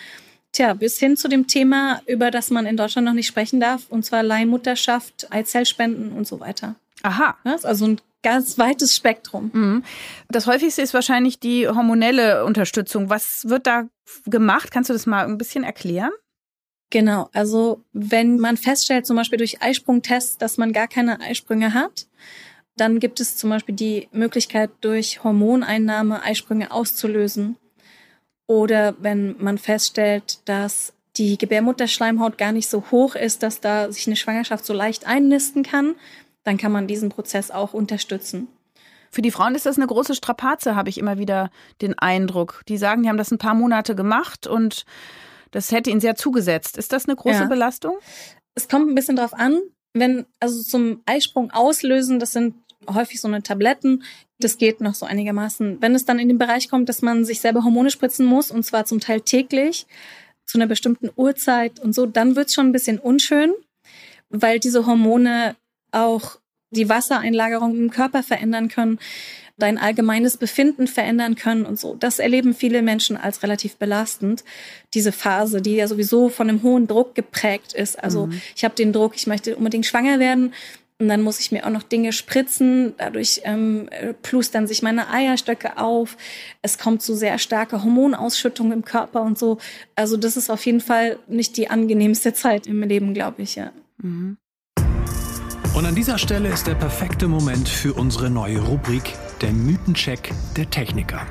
Tja, 0.51 0.73
bis 0.73 0.97
hin 0.97 1.15
zu 1.15 1.27
dem 1.27 1.45
Thema, 1.45 2.01
über 2.07 2.31
das 2.31 2.49
man 2.49 2.65
in 2.65 2.75
Deutschland 2.75 3.05
noch 3.05 3.13
nicht 3.13 3.27
sprechen 3.27 3.59
darf, 3.59 3.83
und 3.89 4.03
zwar 4.03 4.23
Leihmutterschaft, 4.23 5.27
Eizellspenden 5.31 6.11
und 6.11 6.27
so 6.27 6.39
weiter. 6.39 6.75
Aha. 7.03 7.37
Das 7.43 7.61
ist 7.61 7.65
also 7.65 7.85
ein 7.85 8.01
ganz 8.23 8.57
weites 8.57 8.95
Spektrum. 8.95 9.51
Mhm. 9.53 9.83
Das 10.29 10.47
häufigste 10.47 10.81
ist 10.81 10.93
wahrscheinlich 10.93 11.39
die 11.39 11.67
hormonelle 11.67 12.45
Unterstützung. 12.45 13.09
Was 13.09 13.47
wird 13.47 13.67
da 13.67 13.87
gemacht? 14.25 14.71
Kannst 14.71 14.89
du 14.89 14.93
das 14.93 15.05
mal 15.05 15.25
ein 15.25 15.37
bisschen 15.37 15.63
erklären? 15.63 16.11
Genau, 16.91 17.29
also 17.33 17.83
wenn 17.93 18.39
man 18.39 18.57
feststellt, 18.57 19.05
zum 19.05 19.15
Beispiel 19.15 19.37
durch 19.37 19.61
Eisprungtests, 19.61 20.37
dass 20.37 20.57
man 20.57 20.73
gar 20.73 20.87
keine 20.87 21.21
Eisprünge 21.21 21.75
hat, 21.75 22.07
dann 22.79 22.99
gibt 22.99 23.19
es 23.19 23.37
zum 23.37 23.49
Beispiel 23.49 23.75
die 23.75 24.07
Möglichkeit, 24.11 24.71
durch 24.81 25.23
Hormoneinnahme 25.23 26.23
Eisprünge 26.23 26.71
auszulösen. 26.71 27.57
Oder 28.47 28.95
wenn 28.99 29.35
man 29.39 29.57
feststellt, 29.57 30.39
dass 30.45 30.93
die 31.17 31.37
Gebärmutterschleimhaut 31.37 32.37
gar 32.37 32.51
nicht 32.51 32.69
so 32.69 32.83
hoch 32.91 33.15
ist, 33.15 33.43
dass 33.43 33.61
da 33.61 33.91
sich 33.91 34.07
eine 34.07 34.15
Schwangerschaft 34.15 34.65
so 34.65 34.73
leicht 34.73 35.05
einnisten 35.05 35.63
kann, 35.63 35.95
dann 36.43 36.57
kann 36.57 36.71
man 36.71 36.87
diesen 36.87 37.09
Prozess 37.09 37.51
auch 37.51 37.73
unterstützen. 37.73 38.47
Für 39.11 39.21
die 39.21 39.31
Frauen 39.31 39.55
ist 39.55 39.65
das 39.65 39.77
eine 39.77 39.87
große 39.87 40.15
Strapaze, 40.15 40.75
habe 40.75 40.89
ich 40.89 40.97
immer 40.97 41.17
wieder 41.17 41.51
den 41.81 41.97
Eindruck. 41.97 42.63
Die 42.67 42.77
sagen, 42.77 43.03
die 43.03 43.09
haben 43.09 43.17
das 43.17 43.31
ein 43.31 43.39
paar 43.39 43.55
Monate 43.55 43.95
gemacht 43.95 44.47
und 44.47 44.85
das 45.51 45.71
hätte 45.71 45.89
ihnen 45.89 45.99
sehr 46.01 46.15
zugesetzt. 46.15 46.77
Ist 46.77 46.93
das 46.93 47.07
eine 47.07 47.15
große 47.15 47.41
ja. 47.41 47.45
Belastung? 47.45 47.97
Es 48.53 48.67
kommt 48.67 48.89
ein 48.89 48.95
bisschen 48.95 49.15
drauf 49.15 49.33
an. 49.33 49.59
Wenn, 49.93 50.27
also 50.39 50.61
zum 50.61 51.01
Eisprung 51.07 51.51
auslösen, 51.51 52.19
das 52.19 52.33
sind 52.33 52.55
häufig 52.87 53.21
so 53.21 53.27
eine 53.27 53.43
Tabletten. 53.43 54.03
Das 54.39 54.57
geht 54.57 54.81
noch 54.81 54.93
so 54.93 55.05
einigermaßen. 55.05 55.81
Wenn 55.81 55.95
es 55.95 56.05
dann 56.05 56.19
in 56.19 56.27
den 56.27 56.37
Bereich 56.37 56.69
kommt, 56.69 56.89
dass 56.89 57.01
man 57.01 57.25
sich 57.25 57.41
selber 57.41 57.63
Hormone 57.63 57.91
spritzen 57.91 58.25
muss, 58.25 58.51
und 58.51 58.63
zwar 58.63 58.85
zum 58.85 58.99
Teil 58.99 59.21
täglich, 59.21 59.85
zu 60.45 60.57
einer 60.57 60.67
bestimmten 60.67 61.09
Uhrzeit 61.15 61.79
und 61.79 61.93
so, 61.93 62.05
dann 62.05 62.35
wird's 62.35 62.53
schon 62.53 62.67
ein 62.67 62.71
bisschen 62.71 62.97
unschön, 62.97 63.53
weil 64.29 64.59
diese 64.59 64.85
Hormone 64.85 65.55
auch 65.91 66.39
die 66.71 66.89
Wassereinlagerung 66.89 67.75
im 67.75 67.91
Körper 67.91 68.23
verändern 68.23 68.67
können, 68.67 68.99
dein 69.57 69.77
allgemeines 69.77 70.37
Befinden 70.37 70.87
verändern 70.87 71.35
können 71.35 71.65
und 71.65 71.77
so. 71.77 71.95
Das 71.95 72.19
erleben 72.19 72.53
viele 72.53 72.81
Menschen 72.81 73.17
als 73.17 73.43
relativ 73.43 73.75
belastend, 73.75 74.43
diese 74.93 75.11
Phase, 75.11 75.61
die 75.61 75.75
ja 75.75 75.87
sowieso 75.87 76.29
von 76.29 76.49
einem 76.49 76.63
hohen 76.63 76.87
Druck 76.87 77.13
geprägt 77.13 77.73
ist. 77.73 78.01
Also 78.01 78.27
mhm. 78.27 78.41
ich 78.55 78.63
habe 78.63 78.75
den 78.75 78.93
Druck, 78.93 79.15
ich 79.15 79.27
möchte 79.27 79.55
unbedingt 79.55 79.85
schwanger 79.85 80.19
werden 80.19 80.53
und 80.99 81.07
dann 81.07 81.21
muss 81.21 81.39
ich 81.39 81.51
mir 81.51 81.65
auch 81.65 81.69
noch 81.69 81.83
Dinge 81.83 82.11
spritzen. 82.11 82.93
Dadurch 82.97 83.41
ähm, 83.45 83.89
plustern 84.21 84.67
sich 84.67 84.83
meine 84.83 85.09
Eierstöcke 85.09 85.77
auf. 85.77 86.17
Es 86.61 86.77
kommt 86.77 87.01
zu 87.01 87.15
sehr 87.15 87.39
starker 87.39 87.83
Hormonausschüttung 87.83 88.73
im 88.73 88.83
Körper 88.83 89.21
und 89.21 89.39
so. 89.39 89.59
Also 89.95 90.17
das 90.17 90.35
ist 90.35 90.49
auf 90.49 90.65
jeden 90.65 90.81
Fall 90.81 91.17
nicht 91.27 91.55
die 91.55 91.69
angenehmste 91.69 92.33
Zeit 92.33 92.67
im 92.67 92.83
Leben, 92.83 93.13
glaube 93.13 93.41
ich, 93.43 93.55
ja. 93.55 93.71
Mhm. 94.01 94.37
Und 95.73 95.85
an 95.85 95.95
dieser 95.95 96.17
Stelle 96.17 96.49
ist 96.49 96.67
der 96.67 96.75
perfekte 96.75 97.29
Moment 97.29 97.69
für 97.69 97.93
unsere 97.93 98.29
neue 98.29 98.59
Rubrik, 98.59 99.13
der 99.39 99.53
Mythencheck 99.53 100.33
der 100.57 100.69
Techniker. 100.69 101.25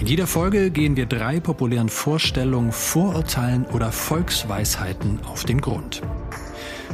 In 0.00 0.06
jeder 0.08 0.26
Folge 0.26 0.72
gehen 0.72 0.96
wir 0.96 1.06
drei 1.06 1.38
populären 1.38 1.88
Vorstellungen, 1.88 2.72
Vorurteilen 2.72 3.64
oder 3.66 3.92
Volksweisheiten 3.92 5.20
auf 5.24 5.44
den 5.44 5.60
Grund. 5.60 6.02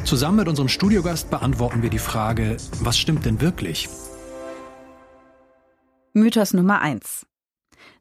Zusammen 0.04 0.38
mit 0.38 0.48
unserem 0.48 0.68
Studiogast 0.68 1.30
beantworten 1.30 1.82
wir 1.82 1.90
die 1.90 1.98
Frage, 1.98 2.56
was 2.80 2.98
stimmt 2.98 3.26
denn 3.26 3.40
wirklich? 3.40 3.88
Mythos 6.14 6.52
Nummer 6.52 6.80
eins: 6.80 7.26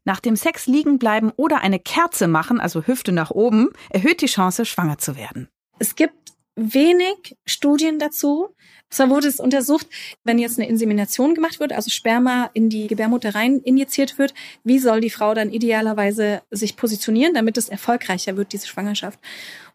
Nach 0.06 0.20
dem 0.20 0.36
Sex 0.36 0.66
liegen 0.66 0.98
bleiben 0.98 1.32
oder 1.36 1.62
eine 1.62 1.80
Kerze 1.80 2.28
machen, 2.28 2.60
also 2.60 2.88
Hüfte 2.88 3.12
nach 3.12 3.32
oben, 3.32 3.70
erhöht 3.90 4.22
die 4.22 4.28
Chance, 4.28 4.66
schwanger 4.66 4.98
zu 4.98 5.16
werden. 5.16 5.50
Es 5.78 5.96
gibt 5.96 6.34
wenig 6.56 7.38
Studien 7.46 8.00
dazu. 8.00 8.56
Zwar 8.90 9.10
wurde 9.10 9.28
es 9.28 9.40
untersucht, 9.40 9.88
wenn 10.24 10.40
jetzt 10.40 10.58
eine 10.58 10.68
Insemination 10.68 11.36
gemacht 11.36 11.60
wird, 11.60 11.74
also 11.74 11.92
Sperma 11.92 12.50
in 12.54 12.70
die 12.70 12.88
Gebärmutter 12.88 13.36
rein 13.36 13.60
injiziert 13.60 14.18
wird, 14.18 14.34
wie 14.64 14.80
soll 14.80 15.00
die 15.00 15.12
Frau 15.12 15.36
dann 15.36 15.52
idealerweise 15.52 16.42
sich 16.50 16.76
positionieren, 16.76 17.36
damit 17.36 17.58
es 17.58 17.70
erfolgreicher 17.70 18.36
wird, 18.36 18.52
diese 18.52 18.68
Schwangerschaft. 18.68 19.20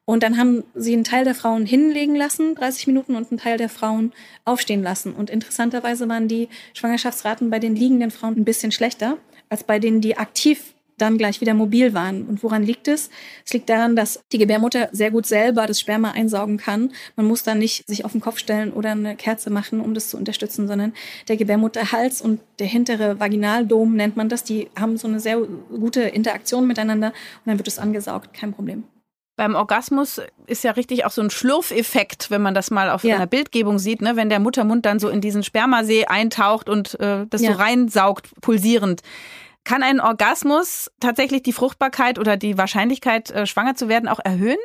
Und 0.07 0.23
dann 0.23 0.37
haben 0.37 0.65
sie 0.75 0.93
einen 0.93 1.05
Teil 1.05 1.25
der 1.25 1.35
Frauen 1.35 1.65
hinlegen 1.65 2.15
lassen, 2.15 2.55
30 2.55 2.87
Minuten, 2.89 3.17
und 3.17 3.31
einen 3.31 3.41
Teil 3.41 3.57
der 3.57 3.69
Frauen 3.71 4.13
aufstehen 4.45 4.83
lassen. 4.83 5.15
Und 5.15 5.31
interessanterweise 5.31 6.09
waren 6.09 6.29
die 6.29 6.49
Schwangerschaftsraten 6.75 7.51
bei 7.51 7.59
den 7.59 7.75
liegenden 7.75 8.11
Frauen 8.11 8.37
ein 8.37 8.45
bisschen 8.45 8.73
schlechter 8.73 9.17
als 9.49 9.65
bei 9.65 9.79
denen, 9.79 10.01
die 10.01 10.17
aktiv 10.17 10.75
dann 10.99 11.19
gleich 11.19 11.41
wieder 11.41 11.55
mobil 11.55 11.95
waren. 11.95 12.23
Und 12.27 12.43
woran 12.43 12.63
liegt 12.63 12.89
es? 12.89 13.11
Es 13.45 13.53
liegt 13.53 13.69
daran, 13.69 13.97
dass 13.97 14.21
die 14.33 14.39
Gebärmutter 14.39 14.89
sehr 14.93 15.11
gut 15.11 15.27
selber 15.27 15.67
das 15.67 15.81
Sperma 15.81 16.13
einsaugen 16.13 16.57
kann. 16.57 16.93
Man 17.17 17.27
muss 17.27 17.43
da 17.43 17.55
nicht 17.55 17.87
sich 17.87 18.05
auf 18.05 18.13
den 18.13 18.21
Kopf 18.21 18.39
stellen 18.39 18.73
oder 18.73 18.93
eine 18.93 19.17
Kerze 19.17 19.51
machen, 19.51 19.81
um 19.81 19.95
das 19.95 20.09
zu 20.09 20.17
unterstützen, 20.17 20.69
sondern 20.69 20.93
der 21.29 21.37
Gebärmutterhals 21.37 22.21
und 22.21 22.41
der 22.59 22.67
hintere 22.67 23.19
Vaginaldom 23.19 23.97
nennt 23.97 24.17
man 24.17 24.29
das, 24.29 24.45
die 24.45 24.69
haben 24.79 24.97
so 24.97 25.09
eine 25.09 25.21
sehr 25.21 25.39
gute 25.39 26.03
Interaktion 26.03 26.67
miteinander 26.67 27.09
und 27.09 27.47
dann 27.47 27.59
wird 27.59 27.69
es 27.69 27.79
angesaugt, 27.79 28.33
kein 28.33 28.53
Problem. 28.53 28.85
Beim 29.37 29.57
Orgasmus 29.57 30.21
ist 30.47 30.63
ja 30.63 30.73
richtig 30.73 31.05
auch 31.05 31.11
so 31.11 31.21
ein 31.21 31.31
Schlurfeffekt, 31.31 32.31
wenn 32.31 32.41
man 32.41 32.55
das 32.55 32.71
mal 32.71 32.91
auf 32.91 33.03
ja. 33.03 33.17
einer 33.17 33.27
Bildgebung 33.27 33.79
sieht, 33.79 34.01
ne? 34.01 34.15
wenn 34.15 34.29
der 34.29 34.39
Muttermund 34.39 34.87
dann 34.87 35.01
so 35.01 35.09
in 35.09 35.21
diesen 35.21 35.43
Spermasee 35.43 36.07
eintaucht 36.07 36.69
und 36.69 36.99
äh, 37.01 37.27
das 37.29 37.43
ja. 37.43 37.53
so 37.53 37.59
reinsaugt, 37.59 38.29
pulsierend. 38.41 39.03
Kann 39.65 39.83
ein 39.83 40.01
Orgasmus 40.01 40.91
tatsächlich 41.01 41.43
die 41.43 41.53
Fruchtbarkeit 41.53 42.19
oder 42.19 42.37
die 42.37 42.59
Wahrscheinlichkeit, 42.59 43.31
äh, 43.31 43.47
schwanger 43.47 43.75
zu 43.75 43.89
werden, 43.89 44.09
auch 44.09 44.21
erhöhen? 44.23 44.59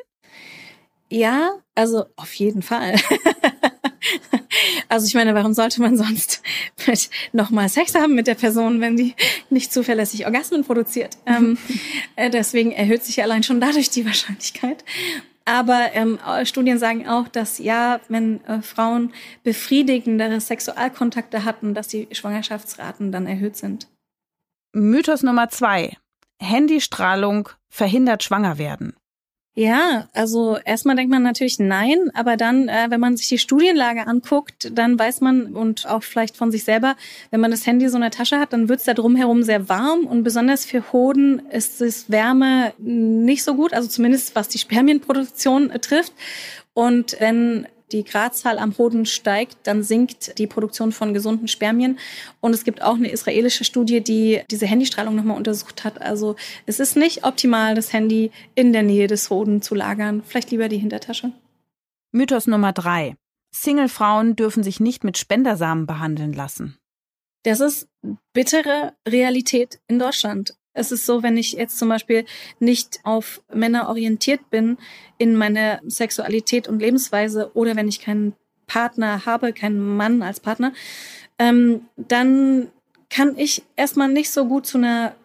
Ja, 1.09 1.51
also 1.73 2.05
auf 2.15 2.33
jeden 2.33 2.61
Fall. 2.61 2.95
also 4.87 5.07
ich 5.07 5.13
meine, 5.13 5.35
warum 5.35 5.53
sollte 5.53 5.81
man 5.81 5.97
sonst 5.97 6.41
nochmal 7.33 7.69
Sex 7.69 7.95
haben 7.95 8.15
mit 8.15 8.27
der 8.27 8.35
Person, 8.35 8.81
wenn 8.81 8.97
die 8.97 9.15
nicht 9.49 9.73
zuverlässig 9.73 10.25
Orgasmen 10.25 10.63
produziert? 10.63 11.17
ähm, 11.25 11.57
äh, 12.15 12.29
deswegen 12.29 12.71
erhöht 12.71 13.03
sich 13.03 13.21
allein 13.21 13.43
schon 13.43 13.61
dadurch 13.61 13.89
die 13.89 14.05
Wahrscheinlichkeit. 14.05 14.83
Aber 15.45 15.89
ähm, 15.93 16.19
Studien 16.43 16.77
sagen 16.77 17.07
auch, 17.07 17.27
dass 17.27 17.57
ja, 17.57 17.99
wenn 18.07 18.43
äh, 18.45 18.61
Frauen 18.61 19.13
befriedigendere 19.43 20.39
Sexualkontakte 20.39 21.43
hatten, 21.43 21.73
dass 21.73 21.87
die 21.87 22.07
Schwangerschaftsraten 22.11 23.11
dann 23.11 23.25
erhöht 23.25 23.55
sind. 23.55 23.87
Mythos 24.73 25.23
Nummer 25.23 25.49
zwei. 25.49 25.97
Handystrahlung 26.39 27.49
verhindert 27.67 28.23
schwanger 28.23 28.59
werden. 28.59 28.95
Ja, 29.55 30.07
also 30.13 30.57
erstmal 30.63 30.95
denkt 30.95 31.11
man 31.11 31.23
natürlich 31.23 31.59
nein, 31.59 32.11
aber 32.13 32.37
dann, 32.37 32.69
äh, 32.69 32.87
wenn 32.89 32.99
man 32.99 33.17
sich 33.17 33.27
die 33.27 33.39
Studienlage 33.39 34.07
anguckt, 34.07 34.71
dann 34.73 34.97
weiß 34.97 35.21
man 35.21 35.53
und 35.53 35.85
auch 35.87 36.03
vielleicht 36.03 36.37
von 36.37 36.51
sich 36.51 36.63
selber, 36.63 36.95
wenn 37.31 37.41
man 37.41 37.51
das 37.51 37.65
Handy 37.65 37.89
so 37.89 37.97
in 37.97 38.01
der 38.01 38.11
Tasche 38.11 38.39
hat, 38.39 38.53
dann 38.53 38.69
wird's 38.69 38.85
da 38.85 38.93
drumherum 38.93 39.43
sehr 39.43 39.67
warm 39.67 40.05
und 40.05 40.23
besonders 40.23 40.65
für 40.65 40.93
Hoden 40.93 41.39
ist 41.51 41.81
es 41.81 42.09
Wärme 42.09 42.73
nicht 42.77 43.43
so 43.43 43.55
gut, 43.55 43.73
also 43.73 43.89
zumindest 43.89 44.35
was 44.35 44.47
die 44.47 44.59
Spermienproduktion 44.59 45.71
trifft. 45.81 46.13
Und 46.73 47.17
wenn 47.19 47.67
die 47.91 48.03
Gradzahl 48.03 48.59
am 48.59 48.77
Hoden 48.77 49.05
steigt, 49.05 49.57
dann 49.63 49.83
sinkt 49.83 50.37
die 50.37 50.47
Produktion 50.47 50.91
von 50.91 51.13
gesunden 51.13 51.47
Spermien. 51.47 51.99
Und 52.39 52.53
es 52.53 52.63
gibt 52.63 52.81
auch 52.81 52.95
eine 52.95 53.11
israelische 53.11 53.63
Studie, 53.63 54.01
die 54.01 54.41
diese 54.49 54.65
Handystrahlung 54.65 55.15
nochmal 55.15 55.37
untersucht 55.37 55.83
hat. 55.83 56.01
Also 56.01 56.35
es 56.65 56.79
ist 56.79 56.95
nicht 56.95 57.23
optimal, 57.23 57.75
das 57.75 57.93
Handy 57.93 58.31
in 58.55 58.73
der 58.73 58.83
Nähe 58.83 59.07
des 59.07 59.29
Hoden 59.29 59.61
zu 59.61 59.75
lagern. 59.75 60.23
Vielleicht 60.25 60.51
lieber 60.51 60.69
die 60.69 60.77
Hintertasche. 60.77 61.31
Mythos 62.11 62.47
Nummer 62.47 62.73
drei. 62.73 63.15
Single-Frauen 63.51 64.35
dürfen 64.35 64.63
sich 64.63 64.79
nicht 64.79 65.03
mit 65.03 65.17
Spendersamen 65.17 65.85
behandeln 65.87 66.33
lassen. 66.33 66.77
Das 67.43 67.59
ist 67.61 67.87
bittere 68.33 68.93
Realität 69.07 69.79
in 69.87 69.97
Deutschland. 69.97 70.55
Es 70.79 70.91
ist 70.91 71.05
so, 71.05 71.23
wenn 71.23 71.37
ich 71.37 71.51
jetzt 71.53 71.77
zum 71.77 71.89
Beispiel 71.89 72.25
nicht 72.59 72.99
auf 73.03 73.41
Männer 73.53 73.89
orientiert 73.89 74.49
bin 74.49 74.77
in 75.17 75.35
meiner 75.35 75.81
Sexualität 75.85 76.67
und 76.67 76.79
Lebensweise 76.79 77.51
oder 77.53 77.75
wenn 77.75 77.87
ich 77.87 77.99
keinen 77.99 78.33
Partner 78.65 79.25
habe, 79.25 79.51
keinen 79.51 79.97
Mann 79.97 80.21
als 80.21 80.39
Partner, 80.39 80.71
ähm, 81.37 81.81
dann 81.97 82.69
kann 83.09 83.37
ich 83.37 83.63
erstmal 83.75 84.09
nicht 84.09 84.29
so 84.29 84.45
gut 84.45 84.65
zu 84.65 84.77
einer 84.77 85.15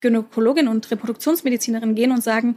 Gynäkologin 0.00 0.68
und 0.68 0.90
Reproduktionsmedizinerin 0.90 1.94
gehen 1.94 2.12
und 2.12 2.22
sagen, 2.22 2.56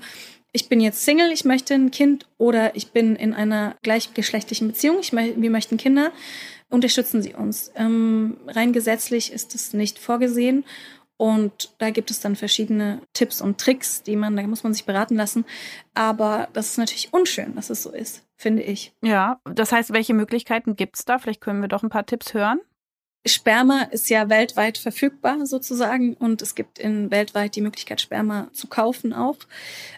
ich 0.53 0.69
bin 0.69 0.79
jetzt 0.79 1.03
Single, 1.03 1.31
ich 1.31 1.45
möchte 1.45 1.73
ein 1.73 1.91
Kind 1.91 2.27
oder 2.37 2.75
ich 2.75 2.91
bin 2.91 3.15
in 3.15 3.33
einer 3.33 3.75
gleichgeschlechtlichen 3.81 4.67
Beziehung, 4.67 4.97
ich, 5.01 5.11
wir 5.11 5.49
möchten 5.49 5.77
Kinder, 5.77 6.11
unterstützen 6.69 7.21
Sie 7.21 7.33
uns. 7.33 7.71
Ähm, 7.75 8.37
rein 8.47 8.73
gesetzlich 8.73 9.31
ist 9.31 9.55
es 9.55 9.73
nicht 9.73 9.99
vorgesehen 9.99 10.63
und 11.17 11.73
da 11.79 11.89
gibt 11.89 12.11
es 12.11 12.19
dann 12.19 12.35
verschiedene 12.35 13.01
Tipps 13.13 13.41
und 13.41 13.59
Tricks, 13.59 14.03
die 14.03 14.15
man, 14.15 14.35
da 14.35 14.43
muss 14.43 14.63
man 14.63 14.73
sich 14.73 14.85
beraten 14.85 15.15
lassen. 15.15 15.45
Aber 15.95 16.47
das 16.53 16.69
ist 16.69 16.77
natürlich 16.77 17.11
unschön, 17.11 17.55
dass 17.55 17.71
es 17.71 17.83
so 17.83 17.91
ist, 17.91 18.23
finde 18.35 18.61
ich. 18.61 18.93
Ja, 19.01 19.41
das 19.43 19.71
heißt, 19.71 19.91
welche 19.93 20.13
Möglichkeiten 20.13 20.75
gibt 20.75 20.97
es 20.97 21.05
da? 21.05 21.17
Vielleicht 21.17 21.41
können 21.41 21.61
wir 21.61 21.67
doch 21.67 21.83
ein 21.83 21.89
paar 21.89 22.05
Tipps 22.05 22.35
hören. 22.35 22.59
Sperma 23.25 23.81
ist 23.91 24.09
ja 24.09 24.29
weltweit 24.29 24.77
verfügbar 24.77 25.45
sozusagen 25.45 26.13
und 26.13 26.41
es 26.41 26.55
gibt 26.55 26.79
in 26.79 27.11
weltweit 27.11 27.55
die 27.55 27.61
Möglichkeit, 27.61 27.99
Sperma 27.99 28.47
zu 28.53 28.67
kaufen 28.67 29.11
auch. 29.11 29.37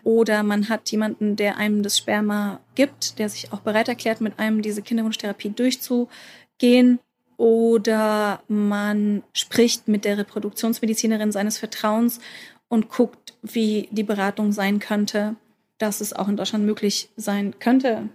Oder 0.04 0.42
man 0.42 0.70
hat 0.70 0.90
jemanden, 0.90 1.36
der 1.36 1.58
einem 1.58 1.84
das 1.84 1.98
Sperma 1.98 2.60
gibt, 2.76 3.20
der 3.20 3.30
sich 3.30 3.54
auch 3.54 3.60
bereit 3.60 3.88
erklärt, 3.88 4.22
mit 4.22 4.40
einem 4.40 4.62
diese 4.62 4.82
Kinderwunschtherapie 4.82 5.50
durchzugehen 5.50 7.00
oder 7.40 8.44
man 8.50 9.24
spricht 9.32 9.88
mit 9.88 10.04
der 10.04 10.18
Reproduktionsmedizinerin 10.18 11.32
seines 11.32 11.58
Vertrauens 11.58 12.20
und 12.68 12.90
guckt, 12.90 13.34
wie 13.42 13.88
die 13.92 14.04
Beratung 14.04 14.52
sein 14.52 14.80
könnte, 14.80 15.38
dass 15.78 16.02
es 16.02 16.12
auch 16.12 16.28
in 16.28 16.36
Deutschland 16.36 16.66
möglich 16.66 17.10
sein 17.16 17.58
könnte, 17.60 18.10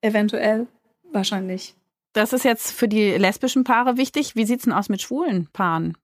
eventuell, 0.00 0.66
wahrscheinlich. 1.12 1.74
Das 2.14 2.32
ist 2.32 2.46
jetzt 2.46 2.72
für 2.72 2.88
die 2.88 3.10
lesbischen 3.10 3.62
Paare 3.62 3.98
wichtig. 3.98 4.36
Wie 4.36 4.46
sieht's 4.46 4.64
denn 4.64 4.72
aus 4.72 4.88
mit 4.88 5.02
schwulen 5.02 5.48
Paaren? 5.52 5.98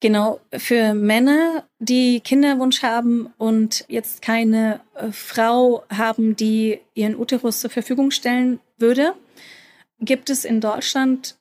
Genau, 0.00 0.40
für 0.54 0.94
Männer, 0.94 1.64
die 1.78 2.20
Kinderwunsch 2.20 2.82
haben 2.82 3.28
und 3.36 3.84
jetzt 3.88 4.22
keine 4.22 4.80
äh, 4.94 5.12
Frau 5.12 5.84
haben, 5.90 6.34
die 6.34 6.80
ihren 6.94 7.14
Uterus 7.14 7.60
zur 7.60 7.70
Verfügung 7.70 8.10
stellen 8.10 8.58
würde, 8.78 9.12
gibt 10.00 10.30
es 10.30 10.46
in 10.46 10.62
Deutschland 10.62 11.36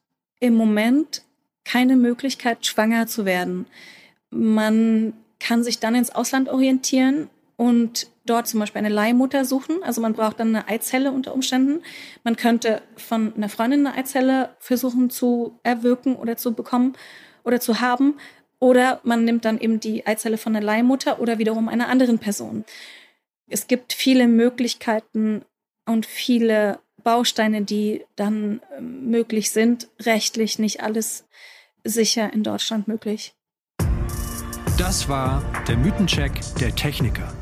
im 0.46 0.56
Moment 0.56 1.24
keine 1.64 1.96
Möglichkeit, 1.96 2.66
schwanger 2.66 3.08
zu 3.08 3.26
werden. 3.26 3.66
Man 4.30 5.14
kann 5.40 5.64
sich 5.64 5.80
dann 5.80 5.96
ins 5.96 6.12
Ausland 6.12 6.50
orientieren 6.50 7.30
und 7.58 8.08
dort 8.26 8.48
zum 8.48 8.60
Beispiel 8.60 8.80
eine 8.80 8.90
Leihmutter 8.90 9.46
suchen. 9.46 9.82
Also 9.84 10.02
man 10.02 10.14
braucht 10.14 10.40
dann 10.40 10.56
eine 10.56 10.68
Eizelle 10.68 11.12
unter 11.12 11.34
Umständen. 11.34 11.82
Man 12.24 12.36
könnte 12.36 12.82
von 12.98 13.34
einer 13.36 13.50
Freundin 13.50 13.86
eine 13.88 13.98
Eizelle 13.98 14.56
versuchen 14.60 15.10
zu 15.10 15.60
erwirken 15.64 16.16
oder 16.16 16.38
zu 16.38 16.54
bekommen 16.54 16.94
oder 17.44 17.60
zu 17.60 17.82
haben. 17.82 18.16
Oder 18.60 19.00
man 19.04 19.26
nimmt 19.26 19.46
dann 19.46 19.60
eben 19.60 19.80
die 19.80 20.06
Eizelle 20.08 20.38
von 20.38 20.56
einer 20.56 20.66
Leihmutter 20.66 21.20
oder 21.20 21.38
wiederum 21.38 21.68
einer 21.70 21.90
anderen 21.90 22.20
Person. 22.20 22.66
Es 23.48 23.68
gibt 23.68 23.94
viele 23.94 24.28
Möglichkeiten 24.28 25.44
und 25.86 26.06
viele 26.06 26.80
Bausteine, 27.06 27.62
die 27.62 28.04
dann 28.18 28.60
ähm, 28.78 29.10
möglich 29.10 29.52
sind. 29.52 29.88
Rechtlich 30.02 30.60
nicht 30.60 30.84
alles 30.84 31.26
sicher 31.86 32.34
in 32.34 32.44
Deutschland 32.44 32.90
möglich. 32.90 33.34
Das 34.78 35.08
war 35.08 35.42
der 35.70 35.78
Mythencheck 35.78 36.34
der 36.60 36.76
Techniker. 36.76 37.34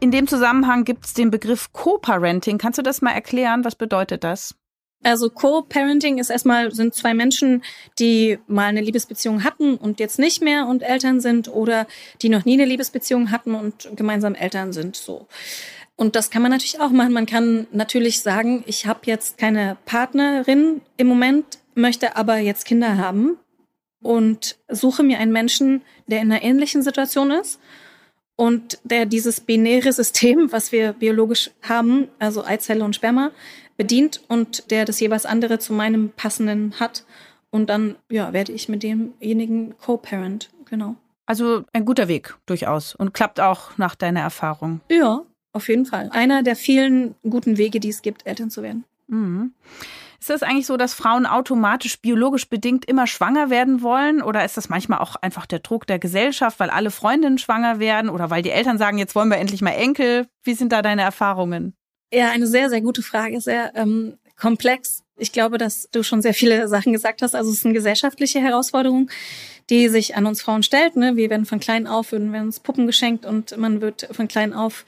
In 0.00 0.10
dem 0.10 0.26
Zusammenhang 0.26 0.84
gibt 0.84 1.06
es 1.06 1.14
den 1.14 1.30
Begriff 1.30 1.72
Co-Parenting. 1.72 2.58
Kannst 2.58 2.78
du 2.78 2.82
das 2.82 3.00
mal 3.02 3.12
erklären? 3.12 3.64
Was 3.64 3.76
bedeutet 3.76 4.24
das? 4.24 4.56
Also 5.04 5.30
Co-Parenting 5.30 6.18
ist 6.18 6.30
erstmal, 6.30 6.72
sind 6.72 6.94
zwei 6.94 7.14
Menschen, 7.14 7.62
die 7.98 8.38
mal 8.46 8.66
eine 8.66 8.80
Liebesbeziehung 8.80 9.44
hatten 9.44 9.76
und 9.76 9.98
jetzt 10.00 10.18
nicht 10.18 10.42
mehr 10.42 10.66
und 10.66 10.82
Eltern 10.82 11.20
sind 11.20 11.48
oder 11.48 11.86
die 12.20 12.28
noch 12.28 12.44
nie 12.44 12.54
eine 12.54 12.64
Liebesbeziehung 12.64 13.30
hatten 13.30 13.54
und 13.54 13.88
gemeinsam 13.96 14.34
Eltern 14.34 14.72
sind. 14.72 14.96
So. 14.96 15.26
Und 16.02 16.16
das 16.16 16.30
kann 16.30 16.42
man 16.42 16.50
natürlich 16.50 16.80
auch 16.80 16.90
machen. 16.90 17.12
Man 17.12 17.26
kann 17.26 17.68
natürlich 17.70 18.22
sagen, 18.22 18.64
ich 18.66 18.86
habe 18.86 19.02
jetzt 19.04 19.38
keine 19.38 19.76
Partnerin 19.84 20.80
im 20.96 21.06
Moment, 21.06 21.60
möchte 21.76 22.16
aber 22.16 22.38
jetzt 22.38 22.64
Kinder 22.64 22.96
haben 22.98 23.36
und 24.02 24.58
suche 24.66 25.04
mir 25.04 25.20
einen 25.20 25.30
Menschen, 25.30 25.82
der 26.08 26.20
in 26.20 26.32
einer 26.32 26.42
ähnlichen 26.42 26.82
Situation 26.82 27.30
ist 27.30 27.60
und 28.34 28.80
der 28.82 29.06
dieses 29.06 29.42
binäre 29.42 29.92
System, 29.92 30.50
was 30.50 30.72
wir 30.72 30.92
biologisch 30.92 31.52
haben, 31.62 32.08
also 32.18 32.44
Eizelle 32.44 32.82
und 32.82 32.96
Sperma, 32.96 33.30
bedient 33.76 34.24
und 34.26 34.72
der 34.72 34.84
das 34.84 34.98
jeweils 34.98 35.24
andere 35.24 35.60
zu 35.60 35.72
meinem 35.72 36.10
passenden 36.10 36.80
hat. 36.80 37.04
Und 37.50 37.70
dann 37.70 37.94
ja, 38.10 38.32
werde 38.32 38.50
ich 38.50 38.68
mit 38.68 38.82
demjenigen 38.82 39.78
Co-Parent, 39.78 40.50
genau. 40.64 40.96
Also 41.26 41.62
ein 41.72 41.84
guter 41.84 42.08
Weg 42.08 42.34
durchaus 42.46 42.96
und 42.96 43.14
klappt 43.14 43.38
auch 43.38 43.78
nach 43.78 43.94
deiner 43.94 44.20
Erfahrung. 44.20 44.80
Ja, 44.90 45.22
auf 45.52 45.68
jeden 45.68 45.86
Fall. 45.86 46.08
Einer 46.12 46.42
der 46.42 46.56
vielen 46.56 47.14
guten 47.22 47.58
Wege, 47.58 47.80
die 47.80 47.90
es 47.90 48.02
gibt, 48.02 48.26
Eltern 48.26 48.50
zu 48.50 48.62
werden. 48.62 48.84
Mhm. 49.08 49.52
Ist 50.22 50.30
das 50.30 50.44
eigentlich 50.44 50.66
so, 50.66 50.76
dass 50.76 50.94
Frauen 50.94 51.26
automatisch 51.26 52.00
biologisch 52.00 52.48
bedingt 52.48 52.84
immer 52.84 53.08
schwanger 53.08 53.50
werden 53.50 53.82
wollen? 53.82 54.22
Oder 54.22 54.44
ist 54.44 54.56
das 54.56 54.68
manchmal 54.68 55.00
auch 55.00 55.16
einfach 55.16 55.46
der 55.46 55.58
Druck 55.58 55.84
der 55.88 55.98
Gesellschaft, 55.98 56.60
weil 56.60 56.70
alle 56.70 56.92
Freundinnen 56.92 57.38
schwanger 57.38 57.80
werden 57.80 58.08
oder 58.08 58.30
weil 58.30 58.42
die 58.42 58.50
Eltern 58.50 58.78
sagen, 58.78 58.98
jetzt 58.98 59.16
wollen 59.16 59.30
wir 59.30 59.38
endlich 59.38 59.62
mal 59.62 59.72
Enkel? 59.72 60.28
Wie 60.44 60.54
sind 60.54 60.70
da 60.70 60.80
deine 60.80 61.02
Erfahrungen? 61.02 61.74
Ja, 62.12 62.30
eine 62.30 62.46
sehr, 62.46 62.70
sehr 62.70 62.82
gute 62.82 63.02
Frage, 63.02 63.40
sehr 63.40 63.74
ähm, 63.74 64.16
komplex. 64.36 65.01
Ich 65.16 65.32
glaube, 65.32 65.58
dass 65.58 65.88
du 65.90 66.02
schon 66.02 66.22
sehr 66.22 66.34
viele 66.34 66.68
Sachen 66.74 66.92
gesagt 66.92 67.22
hast. 67.22 67.34
Also 67.34 67.50
es 67.50 67.58
ist 67.58 67.64
eine 67.64 67.74
gesellschaftliche 67.74 68.40
Herausforderung 68.40 69.10
die 69.70 69.88
sich 69.88 70.16
an 70.16 70.26
uns 70.26 70.42
Frauen 70.42 70.62
stellt. 70.62 70.96
Ne? 70.96 71.16
Wir 71.16 71.30
werden 71.30 71.46
von 71.46 71.60
klein 71.60 71.86
auf, 71.86 72.12
werden 72.12 72.34
uns 72.34 72.60
Puppen 72.60 72.86
geschenkt 72.86 73.24
und 73.24 73.56
man 73.56 73.80
wird 73.80 74.08
von 74.10 74.28
klein 74.28 74.52
auf 74.52 74.84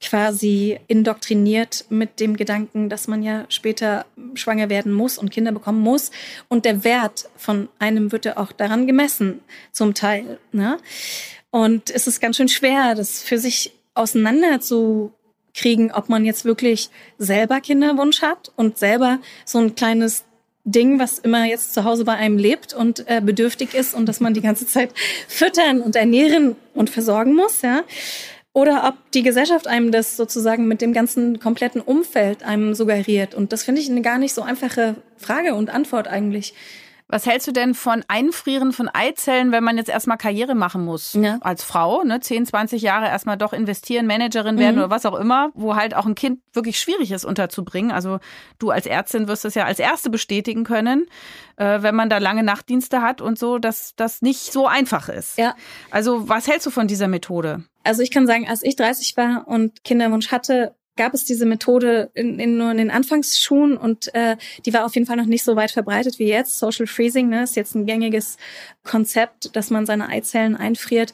quasi 0.00 0.78
indoktriniert 0.88 1.86
mit 1.88 2.20
dem 2.20 2.36
Gedanken, 2.36 2.88
dass 2.88 3.08
man 3.08 3.22
ja 3.22 3.46
später 3.48 4.04
schwanger 4.34 4.68
werden 4.68 4.92
muss 4.92 5.18
und 5.18 5.30
Kinder 5.30 5.52
bekommen 5.52 5.80
muss. 5.80 6.10
Und 6.48 6.64
der 6.64 6.84
Wert 6.84 7.28
von 7.36 7.68
einem 7.78 8.12
wird 8.12 8.24
ja 8.24 8.36
auch 8.36 8.52
daran 8.52 8.86
gemessen, 8.86 9.40
zum 9.72 9.94
Teil. 9.94 10.38
Ne? 10.52 10.78
Und 11.50 11.90
es 11.90 12.06
ist 12.06 12.20
ganz 12.20 12.36
schön 12.36 12.48
schwer, 12.48 12.94
das 12.94 13.22
für 13.22 13.38
sich 13.38 13.72
auseinander 13.94 14.60
zu 14.60 15.12
kriegen, 15.56 15.90
ob 15.90 16.08
man 16.08 16.24
jetzt 16.24 16.44
wirklich 16.44 16.90
selber 17.18 17.60
Kinderwunsch 17.60 18.22
hat 18.22 18.52
und 18.54 18.78
selber 18.78 19.18
so 19.44 19.58
ein 19.58 19.74
kleines 19.74 20.24
Ding, 20.64 20.98
was 20.98 21.18
immer 21.18 21.44
jetzt 21.44 21.74
zu 21.74 21.84
Hause 21.84 22.04
bei 22.04 22.14
einem 22.14 22.38
lebt 22.38 22.74
und 22.74 23.08
äh, 23.08 23.20
bedürftig 23.20 23.72
ist 23.72 23.94
und 23.94 24.06
dass 24.06 24.20
man 24.20 24.34
die 24.34 24.40
ganze 24.40 24.66
Zeit 24.66 24.90
füttern 25.28 25.80
und 25.80 25.96
ernähren 25.96 26.56
und 26.74 26.90
versorgen 26.90 27.34
muss, 27.34 27.62
ja. 27.62 27.84
Oder 28.52 28.88
ob 28.88 29.10
die 29.12 29.22
Gesellschaft 29.22 29.66
einem 29.66 29.92
das 29.92 30.16
sozusagen 30.16 30.66
mit 30.66 30.80
dem 30.80 30.94
ganzen 30.94 31.40
kompletten 31.40 31.82
Umfeld 31.82 32.42
einem 32.42 32.74
suggeriert. 32.74 33.34
Und 33.34 33.52
das 33.52 33.64
finde 33.64 33.82
ich 33.82 33.90
eine 33.90 34.00
gar 34.00 34.16
nicht 34.16 34.32
so 34.32 34.40
einfache 34.40 34.96
Frage 35.18 35.54
und 35.54 35.68
Antwort 35.68 36.08
eigentlich. 36.08 36.54
Was 37.08 37.24
hältst 37.24 37.46
du 37.46 37.52
denn 37.52 37.74
von 37.74 38.04
Einfrieren 38.08 38.72
von 38.72 38.88
Eizellen, 38.88 39.52
wenn 39.52 39.62
man 39.62 39.76
jetzt 39.76 39.88
erstmal 39.88 40.16
Karriere 40.16 40.56
machen 40.56 40.84
muss? 40.84 41.12
Ja. 41.14 41.38
Als 41.40 41.62
Frau, 41.62 42.02
ne? 42.02 42.18
10, 42.18 42.46
20 42.46 42.82
Jahre 42.82 43.06
erstmal 43.06 43.36
doch 43.36 43.52
investieren, 43.52 44.06
Managerin 44.06 44.58
werden 44.58 44.74
mhm. 44.74 44.82
oder 44.82 44.90
was 44.90 45.06
auch 45.06 45.14
immer, 45.14 45.50
wo 45.54 45.76
halt 45.76 45.94
auch 45.94 46.06
ein 46.06 46.16
Kind 46.16 46.40
wirklich 46.52 46.80
schwierig 46.80 47.12
ist 47.12 47.24
unterzubringen. 47.24 47.92
Also 47.92 48.18
du 48.58 48.70
als 48.70 48.86
Ärztin 48.86 49.28
wirst 49.28 49.44
es 49.44 49.54
ja 49.54 49.64
als 49.64 49.78
Erste 49.78 50.10
bestätigen 50.10 50.64
können, 50.64 51.06
äh, 51.56 51.80
wenn 51.82 51.94
man 51.94 52.10
da 52.10 52.18
lange 52.18 52.42
Nachtdienste 52.42 53.02
hat 53.02 53.20
und 53.20 53.38
so, 53.38 53.58
dass 53.58 53.94
das 53.94 54.20
nicht 54.20 54.52
so 54.52 54.66
einfach 54.66 55.08
ist. 55.08 55.38
Ja. 55.38 55.54
Also 55.92 56.28
was 56.28 56.48
hältst 56.48 56.66
du 56.66 56.70
von 56.70 56.88
dieser 56.88 57.06
Methode? 57.06 57.62
Also 57.84 58.02
ich 58.02 58.10
kann 58.10 58.26
sagen, 58.26 58.48
als 58.48 58.64
ich 58.64 58.74
30 58.74 59.16
war 59.16 59.46
und 59.46 59.84
Kinderwunsch 59.84 60.32
hatte, 60.32 60.74
gab 60.96 61.14
es 61.14 61.24
diese 61.24 61.46
Methode 61.46 62.10
in, 62.14 62.38
in, 62.38 62.56
nur 62.56 62.70
in 62.70 62.78
den 62.78 62.90
Anfangsschuhen 62.90 63.76
und 63.76 64.14
äh, 64.14 64.36
die 64.64 64.72
war 64.72 64.84
auf 64.84 64.94
jeden 64.94 65.06
Fall 65.06 65.16
noch 65.16 65.26
nicht 65.26 65.44
so 65.44 65.56
weit 65.56 65.70
verbreitet 65.70 66.18
wie 66.18 66.28
jetzt. 66.28 66.58
Social 66.58 66.86
Freezing 66.86 67.28
ne, 67.28 67.42
ist 67.42 67.56
jetzt 67.56 67.74
ein 67.74 67.86
gängiges 67.86 68.36
Konzept, 68.84 69.54
dass 69.54 69.70
man 69.70 69.86
seine 69.86 70.08
Eizellen 70.08 70.56
einfriert 70.56 71.12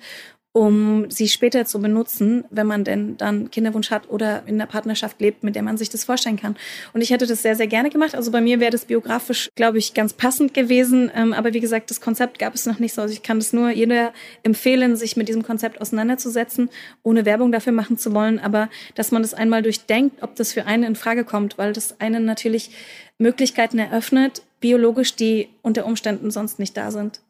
um 0.53 1.11
sie 1.11 1.29
später 1.29 1.65
zu 1.65 1.81
benutzen, 1.81 2.45
wenn 2.51 2.67
man 2.67 2.85
denn 2.85 3.17
dann 3.17 3.51
Kinderwunsch 3.51 3.91
hat 3.91 4.11
oder 4.11 4.43
in 4.47 4.57
einer 4.57 4.67
Partnerschaft 4.67 5.19
lebt, 5.19 5.45
mit 5.45 5.57
der 5.57 5.62
man 5.62 5.79
sich 5.79 5.88
das 5.88 6.05
vorstellen 6.05 6.37
kann. 6.37 6.57
Und 6.93 7.01
ich 7.01 7.11
hätte 7.11 7.27
das 7.27 7.41
sehr, 7.41 7.57
sehr 7.57 7.67
gerne 7.67 7.88
gemacht. 7.88 8.15
Also 8.15 8.31
bei 8.31 8.43
mir 8.43 8.61
wäre 8.61 8.71
das 8.71 8.85
biografisch, 8.85 9.49
glaube 9.55 9.79
ich, 9.79 9.95
ganz 9.95 10.12
passend 10.12 10.53
gewesen. 10.53 11.11
Ähm, 11.15 11.33
aber 11.33 11.55
wie 11.55 11.61
gesagt, 11.61 11.91
das 11.91 12.03
Konzept 12.03 12.38
gab 12.38 12.55
es 12.55 12.67
noch 12.67 12.79
nicht 12.79 12.93
so. 12.93 13.01
Also 13.01 13.15
ich 13.15 13.23
kann 13.23 13.38
das 13.38 13.55
nur 13.55 13.71
jeder 13.71 14.12
empfehlen, 14.43 14.95
sich 14.97 15.17
mit 15.17 15.29
diesem 15.29 15.43
Konzept 15.43 15.81
auseinanderzusetzen, 15.81 16.69
ohne 17.03 17.25
Werbung 17.25 17.51
dafür 17.51 17.73
machen 17.73 17.97
zu 17.97 18.12
wollen. 18.12 18.38
Aber 18.38 18.69
dass 18.95 19.11
man 19.11 19.23
das 19.23 19.33
einmal 19.33 19.62
durchdenkt, 19.62 20.23
ob 20.23 20.37
das 20.37 20.53
für 20.53 20.67
einen 20.67 20.85
in 20.85 20.97
Frage 20.97 21.25
kommt, 21.25 21.57
weil 21.57 21.73
das 21.73 21.99
einen 21.99 22.27
natürlich 22.27 22.71
Möglichkeiten 23.17 23.79
eröffnet, 23.79 24.43
biologisch, 24.61 25.17
die 25.17 25.49
unter 25.62 25.87
Umständen 25.87 26.31
sonst 26.31 26.59
nicht 26.59 26.77
da 26.77 26.91
sind. 26.91 27.21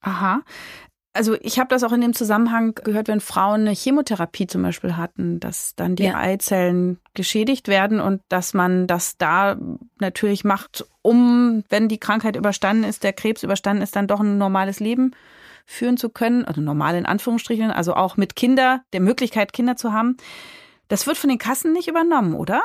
Aha. 0.00 0.42
Also 1.14 1.36
ich 1.42 1.58
habe 1.58 1.68
das 1.68 1.84
auch 1.84 1.92
in 1.92 2.00
dem 2.00 2.14
Zusammenhang 2.14 2.74
gehört, 2.74 3.08
wenn 3.08 3.20
Frauen 3.20 3.62
eine 3.62 3.72
Chemotherapie 3.72 4.46
zum 4.46 4.62
Beispiel 4.62 4.96
hatten, 4.96 5.40
dass 5.40 5.74
dann 5.74 5.94
die 5.94 6.04
ja. 6.04 6.16
Eizellen 6.16 6.98
geschädigt 7.12 7.68
werden 7.68 8.00
und 8.00 8.22
dass 8.30 8.54
man 8.54 8.86
das 8.86 9.18
da 9.18 9.58
natürlich 9.98 10.42
macht, 10.44 10.86
um, 11.02 11.64
wenn 11.68 11.88
die 11.88 11.98
Krankheit 11.98 12.36
überstanden 12.36 12.84
ist, 12.84 13.04
der 13.04 13.12
Krebs 13.12 13.42
überstanden 13.42 13.82
ist, 13.82 13.94
dann 13.94 14.06
doch 14.06 14.20
ein 14.20 14.38
normales 14.38 14.80
Leben 14.80 15.14
führen 15.66 15.98
zu 15.98 16.08
können, 16.08 16.46
also 16.46 16.62
normal 16.62 16.96
in 16.96 17.06
Anführungsstrichen, 17.06 17.70
also 17.70 17.94
auch 17.94 18.16
mit 18.16 18.34
Kinder, 18.34 18.82
der 18.94 19.00
Möglichkeit, 19.00 19.52
Kinder 19.52 19.76
zu 19.76 19.92
haben. 19.92 20.16
Das 20.88 21.06
wird 21.06 21.18
von 21.18 21.28
den 21.28 21.38
Kassen 21.38 21.72
nicht 21.72 21.88
übernommen, 21.88 22.34
oder? 22.34 22.62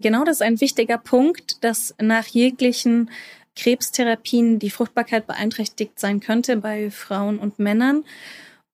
Genau, 0.00 0.24
das 0.24 0.36
ist 0.36 0.42
ein 0.42 0.60
wichtiger 0.60 0.98
Punkt, 0.98 1.64
dass 1.64 1.94
nach 1.98 2.26
jeglichen 2.26 3.10
Krebstherapien 3.56 4.58
die 4.58 4.70
Fruchtbarkeit 4.70 5.26
beeinträchtigt 5.26 5.98
sein 5.98 6.20
könnte 6.20 6.56
bei 6.56 6.90
Frauen 6.90 7.38
und 7.38 7.58
Männern 7.58 8.04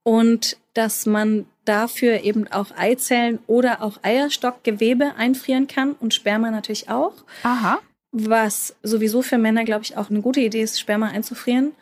und 0.03 0.57
dass 0.75 1.07
man 1.07 1.47
dafür 1.65 2.23
eben 2.25 2.49
auch 2.49 2.77
Eizellen 2.77 3.39
oder 3.47 3.83
auch 3.83 3.99
Eierstockgewebe 4.03 5.15
einfrieren 5.17 5.69
kann 5.69 5.93
und 5.93 6.15
Sperma 6.15 6.51
natürlich 6.51 6.89
auch. 6.89 7.13
Aha. 7.45 7.79
Was 8.11 8.75
sowieso 8.83 9.23
für 9.23 9.39
Männer, 9.39 9.65
glaube 9.65 9.85
ich, 9.85 9.97
auch 9.97 10.11
eine 10.11 10.21
gute 10.21 10.41
Idee 10.41 10.63
ist, 10.63 10.81
Sperma 10.81 11.09
einzufrieren. 11.09 11.73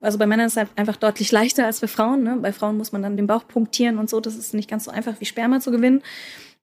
Also 0.00 0.18
bei 0.18 0.26
Männern 0.26 0.46
ist 0.46 0.56
es 0.56 0.68
einfach 0.76 0.96
deutlich 0.96 1.32
leichter 1.32 1.66
als 1.66 1.80
bei 1.80 1.88
Frauen. 1.88 2.22
Ne? 2.22 2.36
Bei 2.40 2.52
Frauen 2.52 2.76
muss 2.76 2.92
man 2.92 3.02
dann 3.02 3.16
den 3.16 3.26
Bauch 3.26 3.48
punktieren 3.48 3.98
und 3.98 4.08
so. 4.08 4.20
Das 4.20 4.36
ist 4.36 4.54
nicht 4.54 4.70
ganz 4.70 4.84
so 4.84 4.90
einfach 4.90 5.20
wie 5.20 5.24
Sperma 5.24 5.60
zu 5.60 5.70
gewinnen. 5.70 6.02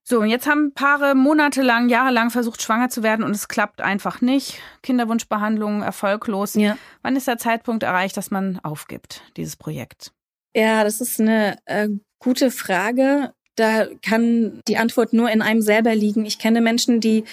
So, 0.05 0.19
und 0.19 0.29
jetzt 0.29 0.47
haben 0.47 0.73
Paare 0.73 1.15
monatelang, 1.15 1.87
jahrelang 1.87 2.29
versucht, 2.29 2.61
schwanger 2.61 2.89
zu 2.89 3.03
werden 3.03 3.23
und 3.23 3.31
es 3.31 3.47
klappt 3.47 3.79
einfach 3.79 4.19
nicht. 4.19 4.59
Kinderwunschbehandlungen 4.81 5.81
erfolglos. 5.81 6.55
Ja. 6.55 6.77
Wann 7.01 7.15
ist 7.15 7.27
der 7.27 7.37
Zeitpunkt 7.37 7.83
erreicht, 7.83 8.17
dass 8.17 8.29
man 8.29 8.59
aufgibt, 8.63 9.21
dieses 9.37 9.55
Projekt? 9.55 10.11
Ja, 10.53 10.83
das 10.83 10.99
ist 10.99 11.21
eine 11.21 11.57
äh, 11.65 11.87
gute 12.19 12.51
Frage. 12.51 13.33
Da 13.55 13.85
kann 14.01 14.61
die 14.67 14.77
Antwort 14.77 15.13
nur 15.13 15.29
in 15.29 15.41
einem 15.41 15.61
selber 15.61 15.95
liegen. 15.95 16.25
Ich 16.25 16.37
kenne 16.37 16.59
Menschen, 16.59 16.99
die 16.99 17.23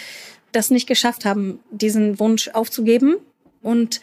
das 0.53 0.71
nicht 0.71 0.87
geschafft 0.87 1.25
haben, 1.25 1.61
diesen 1.71 2.21
Wunsch 2.21 2.49
aufzugeben 2.49 3.17
und 3.63 4.01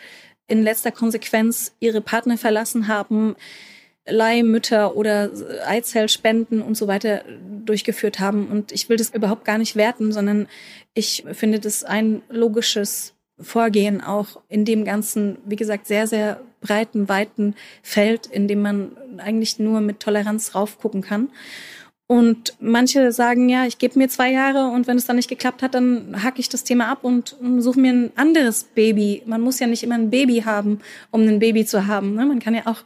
in 0.48 0.64
letzter 0.64 0.92
Konsequenz 0.92 1.74
ihre 1.80 2.02
Partner 2.02 2.38
verlassen 2.38 2.88
haben, 2.88 3.36
Leihmütter 4.08 4.96
oder 4.96 5.30
Eizellspenden 5.66 6.62
und 6.62 6.76
so 6.76 6.88
weiter 6.88 7.24
durchgeführt 7.66 8.20
haben. 8.20 8.48
Und 8.48 8.72
ich 8.72 8.90
will 8.90 8.98
das 8.98 9.14
überhaupt 9.14 9.46
gar 9.46 9.58
nicht 9.58 9.76
werten, 9.76 10.12
sondern 10.12 10.48
ich 10.94 11.24
finde 11.34 11.60
das 11.60 11.84
ein 11.84 12.22
logisches 12.30 13.14
Vorgehen 13.40 14.02
auch 14.02 14.42
in 14.50 14.66
dem 14.66 14.84
ganzen, 14.84 15.38
wie 15.46 15.56
gesagt, 15.56 15.86
sehr, 15.86 16.08
sehr 16.08 16.42
breiten, 16.60 17.08
weiten 17.08 17.56
Feld, 17.84 18.26
in 18.26 18.48
dem 18.48 18.62
man 18.62 18.98
eigentlich 19.18 19.60
nur 19.60 19.80
mit 19.80 20.00
Toleranz 20.00 20.56
raufgucken 20.56 21.02
kann. 21.02 21.30
Und 22.10 22.56
manche 22.62 23.12
sagen, 23.12 23.50
ja, 23.50 23.66
ich 23.66 23.80
gebe 23.80 24.00
mir 24.00 24.08
zwei 24.08 24.32
Jahre 24.32 24.70
und 24.70 24.88
wenn 24.88 24.96
es 24.96 25.06
dann 25.06 25.18
nicht 25.18 25.28
geklappt 25.28 25.62
hat, 25.62 25.76
dann 25.76 26.24
hacke 26.24 26.40
ich 26.40 26.48
das 26.48 26.64
Thema 26.64 26.88
ab 26.90 27.00
und 27.04 27.36
suche 27.58 27.82
mir 27.82 27.92
ein 27.92 28.12
anderes 28.16 28.64
Baby. 28.64 29.24
Man 29.26 29.42
muss 29.42 29.60
ja 29.60 29.68
nicht 29.68 29.84
immer 29.84 29.96
ein 29.96 30.10
Baby 30.10 30.44
haben, 30.46 30.80
um 31.12 31.28
ein 31.28 31.40
Baby 31.40 31.66
zu 31.66 31.86
haben. 31.86 32.16
Ne? 32.16 32.26
Man 32.26 32.40
kann 32.40 32.56
ja 32.56 32.62
auch 32.66 32.86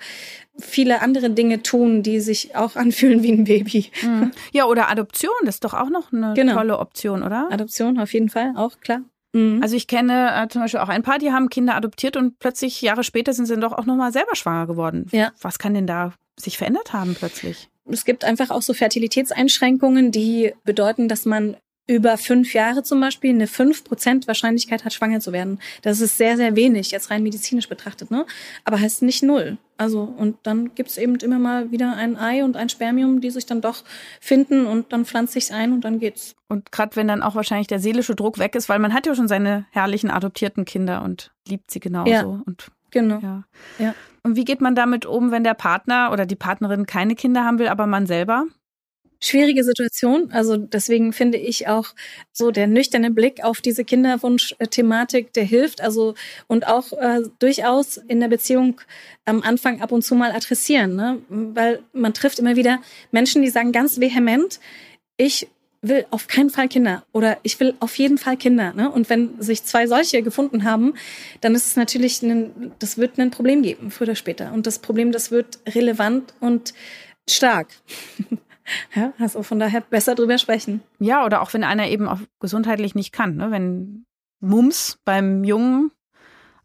viele 0.61 1.01
andere 1.01 1.29
Dinge 1.29 1.63
tun, 1.63 2.03
die 2.03 2.19
sich 2.19 2.55
auch 2.55 2.75
anfühlen 2.75 3.23
wie 3.23 3.31
ein 3.31 3.43
Baby. 3.43 3.91
Mhm. 4.01 4.31
Ja, 4.53 4.65
oder 4.65 4.89
Adoption, 4.89 5.31
das 5.45 5.55
ist 5.55 5.63
doch 5.63 5.73
auch 5.73 5.89
noch 5.89 6.11
eine 6.11 6.33
genau. 6.33 6.53
tolle 6.53 6.79
Option, 6.79 7.23
oder? 7.23 7.47
Adoption 7.51 7.99
auf 7.99 8.13
jeden 8.13 8.29
Fall, 8.29 8.53
auch 8.55 8.79
klar. 8.79 9.01
Mhm. 9.33 9.59
Also 9.61 9.75
ich 9.75 9.87
kenne 9.87 10.31
äh, 10.35 10.47
zum 10.49 10.61
Beispiel 10.61 10.79
auch 10.79 10.89
ein 10.89 11.03
paar, 11.03 11.19
die 11.19 11.31
haben 11.31 11.49
Kinder 11.49 11.75
adoptiert 11.75 12.17
und 12.17 12.39
plötzlich 12.39 12.81
Jahre 12.81 13.03
später 13.03 13.33
sind 13.33 13.45
sie 13.45 13.53
dann 13.53 13.61
doch 13.61 13.73
auch 13.73 13.85
nochmal 13.85 14.11
selber 14.11 14.35
schwanger 14.35 14.67
geworden. 14.67 15.07
Ja. 15.11 15.31
Was 15.41 15.59
kann 15.59 15.73
denn 15.73 15.87
da 15.87 16.13
sich 16.37 16.57
verändert 16.57 16.93
haben 16.93 17.15
plötzlich? 17.15 17.69
Es 17.89 18.05
gibt 18.05 18.25
einfach 18.25 18.51
auch 18.51 18.61
so 18.61 18.73
Fertilitätseinschränkungen, 18.73 20.11
die 20.11 20.53
bedeuten, 20.63 21.07
dass 21.07 21.25
man 21.25 21.57
über 21.87 22.17
fünf 22.17 22.53
Jahre 22.53 22.83
zum 22.83 22.99
Beispiel 23.01 23.31
eine 23.31 23.47
fünf 23.47 23.83
Prozent 23.83 24.27
Wahrscheinlichkeit 24.27 24.85
hat, 24.85 24.93
schwanger 24.93 25.19
zu 25.19 25.33
werden. 25.33 25.59
Das 25.81 25.99
ist 25.99 26.17
sehr, 26.17 26.37
sehr 26.37 26.55
wenig, 26.55 26.91
jetzt 26.91 27.09
rein 27.09 27.23
medizinisch 27.23 27.67
betrachtet, 27.67 28.11
ne? 28.11 28.25
Aber 28.63 28.79
heißt 28.79 29.01
nicht 29.01 29.23
null. 29.23 29.57
Also, 29.77 30.03
und 30.03 30.37
dann 30.43 30.75
gibt's 30.75 30.97
eben 30.97 31.15
immer 31.15 31.39
mal 31.39 31.71
wieder 31.71 31.95
ein 31.95 32.15
Ei 32.15 32.43
und 32.43 32.55
ein 32.55 32.69
Spermium, 32.69 33.19
die 33.19 33.31
sich 33.31 33.47
dann 33.47 33.61
doch 33.61 33.83
finden 34.19 34.67
und 34.67 34.93
dann 34.93 35.05
pflanzt 35.05 35.33
sich's 35.33 35.51
ein 35.51 35.73
und 35.73 35.83
dann 35.83 35.99
geht's. 35.99 36.35
Und 36.47 36.71
gerade 36.71 36.95
wenn 36.95 37.07
dann 37.07 37.23
auch 37.23 37.33
wahrscheinlich 37.33 37.67
der 37.67 37.79
seelische 37.79 38.15
Druck 38.15 38.37
weg 38.37 38.55
ist, 38.55 38.69
weil 38.69 38.79
man 38.79 38.93
hat 38.93 39.07
ja 39.07 39.15
schon 39.15 39.27
seine 39.27 39.65
herrlichen 39.71 40.11
adoptierten 40.11 40.65
Kinder 40.65 41.01
und 41.01 41.31
liebt 41.47 41.71
sie 41.71 41.79
genauso. 41.79 42.11
Ja, 42.11 42.21
und 42.23 42.71
genau. 42.91 43.19
Ja. 43.19 43.43
ja. 43.79 43.95
Und 44.23 44.35
wie 44.35 44.45
geht 44.45 44.61
man 44.61 44.75
damit 44.75 45.07
um, 45.07 45.31
wenn 45.31 45.43
der 45.43 45.55
Partner 45.55 46.11
oder 46.13 46.27
die 46.27 46.35
Partnerin 46.35 46.85
keine 46.85 47.15
Kinder 47.15 47.43
haben 47.43 47.57
will, 47.57 47.67
aber 47.67 47.87
man 47.87 48.05
selber? 48.05 48.45
Schwierige 49.23 49.63
Situation. 49.63 50.31
Also 50.31 50.57
deswegen 50.57 51.13
finde 51.13 51.37
ich 51.37 51.67
auch 51.67 51.93
so 52.31 52.51
der 52.51 52.67
nüchterne 52.67 53.11
Blick 53.11 53.43
auf 53.43 53.61
diese 53.61 53.85
Kinderwunsch-Thematik, 53.85 55.31
der 55.33 55.43
hilft. 55.43 55.81
Also 55.81 56.15
und 56.47 56.67
auch 56.67 56.91
äh, 56.93 57.21
durchaus 57.39 57.97
in 57.97 58.19
der 58.19 58.27
Beziehung 58.27 58.81
am 59.25 59.41
Anfang 59.43 59.81
ab 59.81 59.91
und 59.91 60.01
zu 60.03 60.15
mal 60.15 60.31
adressieren, 60.31 60.95
ne? 60.95 61.19
weil 61.29 61.83
man 61.93 62.13
trifft 62.13 62.39
immer 62.39 62.55
wieder 62.55 62.79
Menschen, 63.11 63.43
die 63.43 63.49
sagen 63.49 63.71
ganz 63.71 63.99
vehement, 63.99 64.59
ich 65.17 65.47
will 65.83 66.05
auf 66.11 66.27
keinen 66.27 66.49
Fall 66.49 66.67
Kinder 66.67 67.03
oder 67.11 67.37
ich 67.43 67.59
will 67.59 67.75
auf 67.79 67.97
jeden 67.97 68.17
Fall 68.17 68.37
Kinder. 68.37 68.73
Ne? 68.73 68.89
Und 68.89 69.09
wenn 69.09 69.41
sich 69.41 69.63
zwei 69.63 69.87
solche 69.87 70.21
gefunden 70.21 70.63
haben, 70.63 70.93
dann 71.41 71.55
ist 71.55 71.67
es 71.67 71.75
natürlich, 71.75 72.21
ein, 72.21 72.71
das 72.79 72.97
wird 72.97 73.19
ein 73.19 73.31
Problem 73.31 73.63
geben, 73.63 73.91
früher 73.91 74.09
oder 74.09 74.15
später. 74.15 74.53
Und 74.53 74.67
das 74.67 74.79
Problem, 74.79 75.11
das 75.11 75.31
wird 75.31 75.59
relevant 75.67 76.33
und 76.39 76.73
stark. 77.27 77.67
Ja, 78.95 79.13
also 79.19 79.43
von 79.43 79.59
daher 79.59 79.81
besser 79.81 80.15
drüber 80.15 80.37
sprechen. 80.37 80.81
Ja, 80.99 81.25
oder 81.25 81.41
auch 81.41 81.53
wenn 81.53 81.63
einer 81.63 81.87
eben 81.87 82.07
auch 82.07 82.19
gesundheitlich 82.39 82.95
nicht 82.95 83.11
kann. 83.11 83.35
Ne? 83.35 83.51
Wenn 83.51 84.05
Mums 84.39 84.99
beim 85.05 85.43
Jungen 85.43 85.91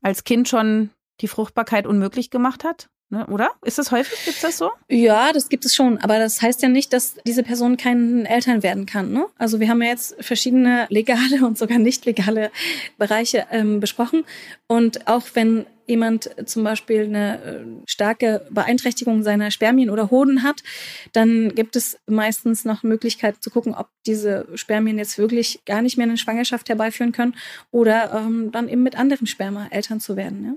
als 0.03 0.25
Kind 0.25 0.49
schon 0.49 0.91
die 1.21 1.29
Fruchtbarkeit 1.29 1.87
unmöglich 1.87 2.31
gemacht 2.31 2.65
hat, 2.65 2.89
Ne, 3.09 3.25
oder? 3.27 3.53
Ist 3.63 3.79
das 3.79 3.93
häufig? 3.93 4.19
Gibt 4.25 4.43
das 4.43 4.59
so? 4.59 4.73
Ja, 4.89 5.33
das 5.33 5.49
gibt 5.49 5.65
es 5.65 5.77
schon. 5.77 5.99
Aber 5.99 6.19
das 6.19 6.43
heißt 6.43 6.61
ja 6.63 6.69
nicht, 6.69 6.93
dass 6.93 7.15
diese 7.25 7.45
Person 7.45 7.77
kein 7.77 8.27
Eltern 8.27 8.65
werden 8.65 8.85
kann. 8.85 9.13
Ne? 9.13 9.27
Also 9.39 9.61
wir 9.61 9.69
haben 9.69 9.81
ja 9.81 9.91
jetzt 9.91 10.17
verschiedene 10.19 10.87
legale 10.91 11.45
und 11.47 11.57
sogar 11.57 11.79
nicht 11.79 12.05
legale 12.05 12.51
Bereiche 12.99 13.47
ähm, 13.53 13.79
besprochen. 13.79 14.25
Und 14.67 15.07
auch 15.07 15.23
wenn 15.35 15.67
jemand 15.87 16.31
zum 16.47 16.65
Beispiel 16.65 17.05
eine 17.05 17.43
äh, 17.43 17.65
starke 17.87 18.47
Beeinträchtigung 18.51 19.23
seiner 19.23 19.51
Spermien 19.51 19.91
oder 19.91 20.11
Hoden 20.11 20.43
hat, 20.43 20.63
dann 21.13 21.55
gibt 21.55 21.77
es 21.77 21.99
meistens 22.07 22.65
noch 22.65 22.83
Möglichkeit 22.83 23.43
zu 23.43 23.51
gucken, 23.51 23.75
ob 23.75 23.89
diese 24.07 24.47
Spermien 24.55 24.99
jetzt 24.99 25.19
wirklich 25.19 25.65
gar 25.65 25.83
nicht 25.83 25.97
mehr 25.97 26.07
eine 26.07 26.17
Schwangerschaft 26.17 26.69
herbeiführen 26.69 27.13
können 27.13 27.37
oder 27.71 28.13
ähm, 28.15 28.51
dann 28.53 28.69
eben 28.69 28.83
mit 28.83 28.99
anderem 28.99 29.27
Sperma 29.27 29.69
Eltern 29.71 30.01
zu 30.01 30.17
werden. 30.17 30.45
Ja? 30.45 30.55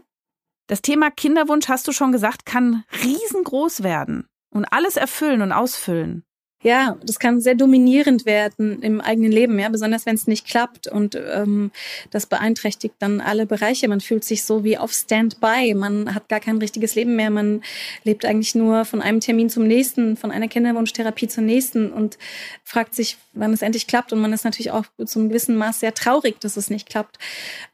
Das 0.67 0.81
Thema 0.81 1.09
Kinderwunsch, 1.09 1.67
hast 1.67 1.87
du 1.87 1.91
schon 1.91 2.11
gesagt, 2.11 2.45
kann 2.45 2.83
riesengroß 3.03 3.83
werden 3.83 4.27
und 4.51 4.65
alles 4.65 4.97
erfüllen 4.97 5.41
und 5.41 5.51
ausfüllen. 5.51 6.23
Ja, 6.61 6.97
das 7.05 7.19
kann 7.19 7.39
sehr 7.39 7.55
dominierend 7.55 8.25
werden 8.25 8.81
im 8.81 8.99
eigenen 8.99 9.31
Leben, 9.31 9.57
ja, 9.59 9.69
besonders 9.69 10.05
wenn 10.05 10.15
es 10.15 10.27
nicht 10.27 10.45
klappt. 10.45 10.87
Und 10.87 11.15
ähm, 11.15 11.71
das 12.11 12.25
beeinträchtigt 12.25 12.95
dann 12.99 13.21
alle 13.21 13.45
Bereiche. 13.45 13.87
Man 13.87 14.01
fühlt 14.01 14.25
sich 14.25 14.43
so 14.43 14.65
wie 14.65 14.77
auf 14.77 14.91
Standby, 14.91 15.73
man 15.73 16.13
hat 16.13 16.27
gar 16.27 16.41
kein 16.41 16.57
richtiges 16.57 16.95
Leben 16.95 17.15
mehr, 17.15 17.29
man 17.29 17.61
lebt 18.03 18.25
eigentlich 18.25 18.55
nur 18.55 18.83
von 18.83 19.01
einem 19.01 19.21
Termin 19.21 19.49
zum 19.49 19.67
nächsten, 19.67 20.17
von 20.17 20.31
einer 20.31 20.49
Kinderwunschtherapie 20.49 21.29
zur 21.29 21.43
nächsten 21.43 21.93
und 21.93 22.17
fragt 22.65 22.93
sich, 22.93 23.17
wann 23.31 23.53
es 23.53 23.61
endlich 23.61 23.87
klappt. 23.87 24.11
Und 24.11 24.19
man 24.19 24.33
ist 24.33 24.43
natürlich 24.43 24.71
auch 24.71 24.85
zum 25.05 25.29
gewissen 25.29 25.55
Maß 25.55 25.79
sehr 25.79 25.93
traurig, 25.93 26.41
dass 26.41 26.57
es 26.57 26.69
nicht 26.69 26.89
klappt. 26.89 27.19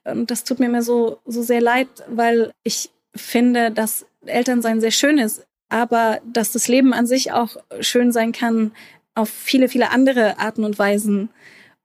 Und 0.03 0.29
das 0.29 0.43
tut 0.43 0.59
mir 0.59 0.67
immer 0.67 0.83
so 0.83 1.17
so 1.25 1.41
sehr 1.41 1.61
leid, 1.61 1.87
weil 2.07 2.53
ich 2.63 2.91
finde, 3.15 3.71
dass 3.71 4.05
Elternsein 4.27 4.79
sehr 4.79 4.91
schön 4.91 5.17
ist 5.17 5.43
aber 5.69 6.19
dass 6.31 6.51
das 6.51 6.67
Leben 6.67 6.93
an 6.93 7.07
sich 7.07 7.31
auch 7.31 7.57
schön 7.79 8.11
sein 8.11 8.31
kann 8.31 8.71
auf 9.15 9.29
viele, 9.29 9.69
viele 9.69 9.91
andere 9.91 10.39
Arten 10.39 10.63
und 10.63 10.77
Weisen 10.77 11.29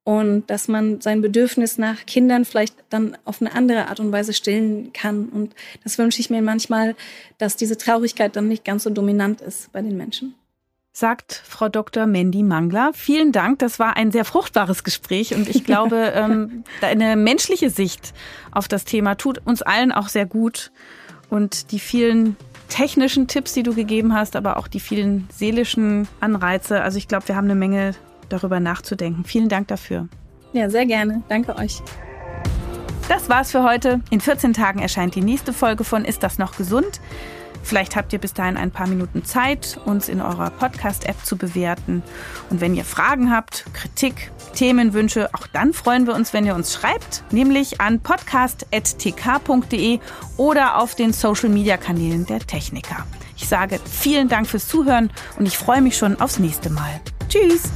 und 0.04 0.48
dass 0.48 0.66
man 0.66 1.00
sein 1.00 1.20
Bedürfnis 1.20 1.78
nach 1.78 2.04
Kindern 2.06 2.44
vielleicht 2.44 2.74
dann 2.88 3.16
auf 3.24 3.40
eine 3.40 3.54
andere 3.54 3.88
Art 3.88 4.00
und 4.00 4.10
Weise 4.12 4.32
stillen 4.32 4.92
kann. 4.92 5.28
Und 5.28 5.54
das 5.84 5.98
wünsche 5.98 6.20
ich 6.20 6.30
mir 6.30 6.42
manchmal, 6.42 6.96
dass 7.38 7.56
diese 7.56 7.76
Traurigkeit 7.76 8.34
dann 8.34 8.48
nicht 8.48 8.64
ganz 8.64 8.82
so 8.84 8.90
dominant 8.90 9.40
ist 9.40 9.70
bei 9.72 9.82
den 9.82 9.96
Menschen. 9.96 10.34
Sagt 10.92 11.40
Frau 11.46 11.68
Dr. 11.68 12.06
Mandy 12.06 12.42
Mangler. 12.42 12.90
Vielen 12.94 13.30
Dank. 13.30 13.60
Das 13.60 13.78
war 13.78 13.96
ein 13.96 14.10
sehr 14.10 14.24
fruchtbares 14.24 14.82
Gespräch 14.82 15.34
und 15.34 15.48
ich 15.48 15.64
glaube, 15.64 16.12
ähm, 16.16 16.64
eine 16.80 17.14
menschliche 17.14 17.70
Sicht 17.70 18.12
auf 18.50 18.66
das 18.66 18.84
Thema 18.84 19.14
tut 19.14 19.38
uns 19.46 19.62
allen 19.62 19.92
auch 19.92 20.08
sehr 20.08 20.26
gut. 20.26 20.72
Und 21.28 21.70
die 21.70 21.78
vielen 21.78 22.36
technischen 22.70 23.26
Tipps, 23.26 23.52
die 23.52 23.62
du 23.62 23.74
gegeben 23.74 24.14
hast, 24.14 24.36
aber 24.36 24.56
auch 24.56 24.66
die 24.66 24.80
vielen 24.80 25.28
seelischen 25.30 26.08
Anreize. 26.20 26.80
Also 26.80 26.96
ich 26.96 27.06
glaube, 27.06 27.28
wir 27.28 27.36
haben 27.36 27.44
eine 27.44 27.54
Menge 27.54 27.94
darüber 28.30 28.60
nachzudenken. 28.60 29.24
Vielen 29.24 29.50
Dank 29.50 29.68
dafür. 29.68 30.08
Ja, 30.54 30.70
sehr 30.70 30.86
gerne. 30.86 31.22
Danke 31.28 31.56
euch. 31.56 31.82
Das 33.08 33.28
war's 33.28 33.50
für 33.50 33.64
heute. 33.64 34.00
In 34.10 34.20
14 34.20 34.52
Tagen 34.52 34.80
erscheint 34.80 35.14
die 35.14 35.20
nächste 35.20 35.52
Folge 35.52 35.84
von 35.84 36.04
Ist 36.04 36.22
das 36.22 36.38
noch 36.38 36.56
gesund? 36.56 37.00
Vielleicht 37.62 37.96
habt 37.96 38.12
ihr 38.12 38.18
bis 38.18 38.34
dahin 38.34 38.56
ein 38.56 38.70
paar 38.70 38.86
Minuten 38.86 39.24
Zeit, 39.24 39.78
uns 39.84 40.08
in 40.08 40.20
eurer 40.20 40.50
Podcast-App 40.50 41.24
zu 41.24 41.36
bewerten. 41.36 42.02
Und 42.50 42.60
wenn 42.60 42.74
ihr 42.74 42.84
Fragen 42.84 43.30
habt, 43.30 43.64
Kritik, 43.72 44.30
Themenwünsche, 44.54 45.32
auch 45.34 45.46
dann 45.46 45.72
freuen 45.72 46.06
wir 46.06 46.14
uns, 46.14 46.32
wenn 46.32 46.46
ihr 46.46 46.54
uns 46.54 46.74
schreibt, 46.74 47.24
nämlich 47.30 47.80
an 47.80 48.00
podcast.tk.de 48.00 50.00
oder 50.36 50.78
auf 50.78 50.94
den 50.94 51.12
Social-Media-Kanälen 51.12 52.26
der 52.26 52.40
Techniker. 52.40 53.06
Ich 53.36 53.48
sage 53.48 53.80
vielen 53.90 54.28
Dank 54.28 54.46
fürs 54.46 54.68
Zuhören 54.68 55.10
und 55.38 55.46
ich 55.46 55.56
freue 55.56 55.80
mich 55.80 55.96
schon 55.96 56.20
aufs 56.20 56.38
nächste 56.38 56.70
Mal. 56.70 57.00
Tschüss! 57.28 57.70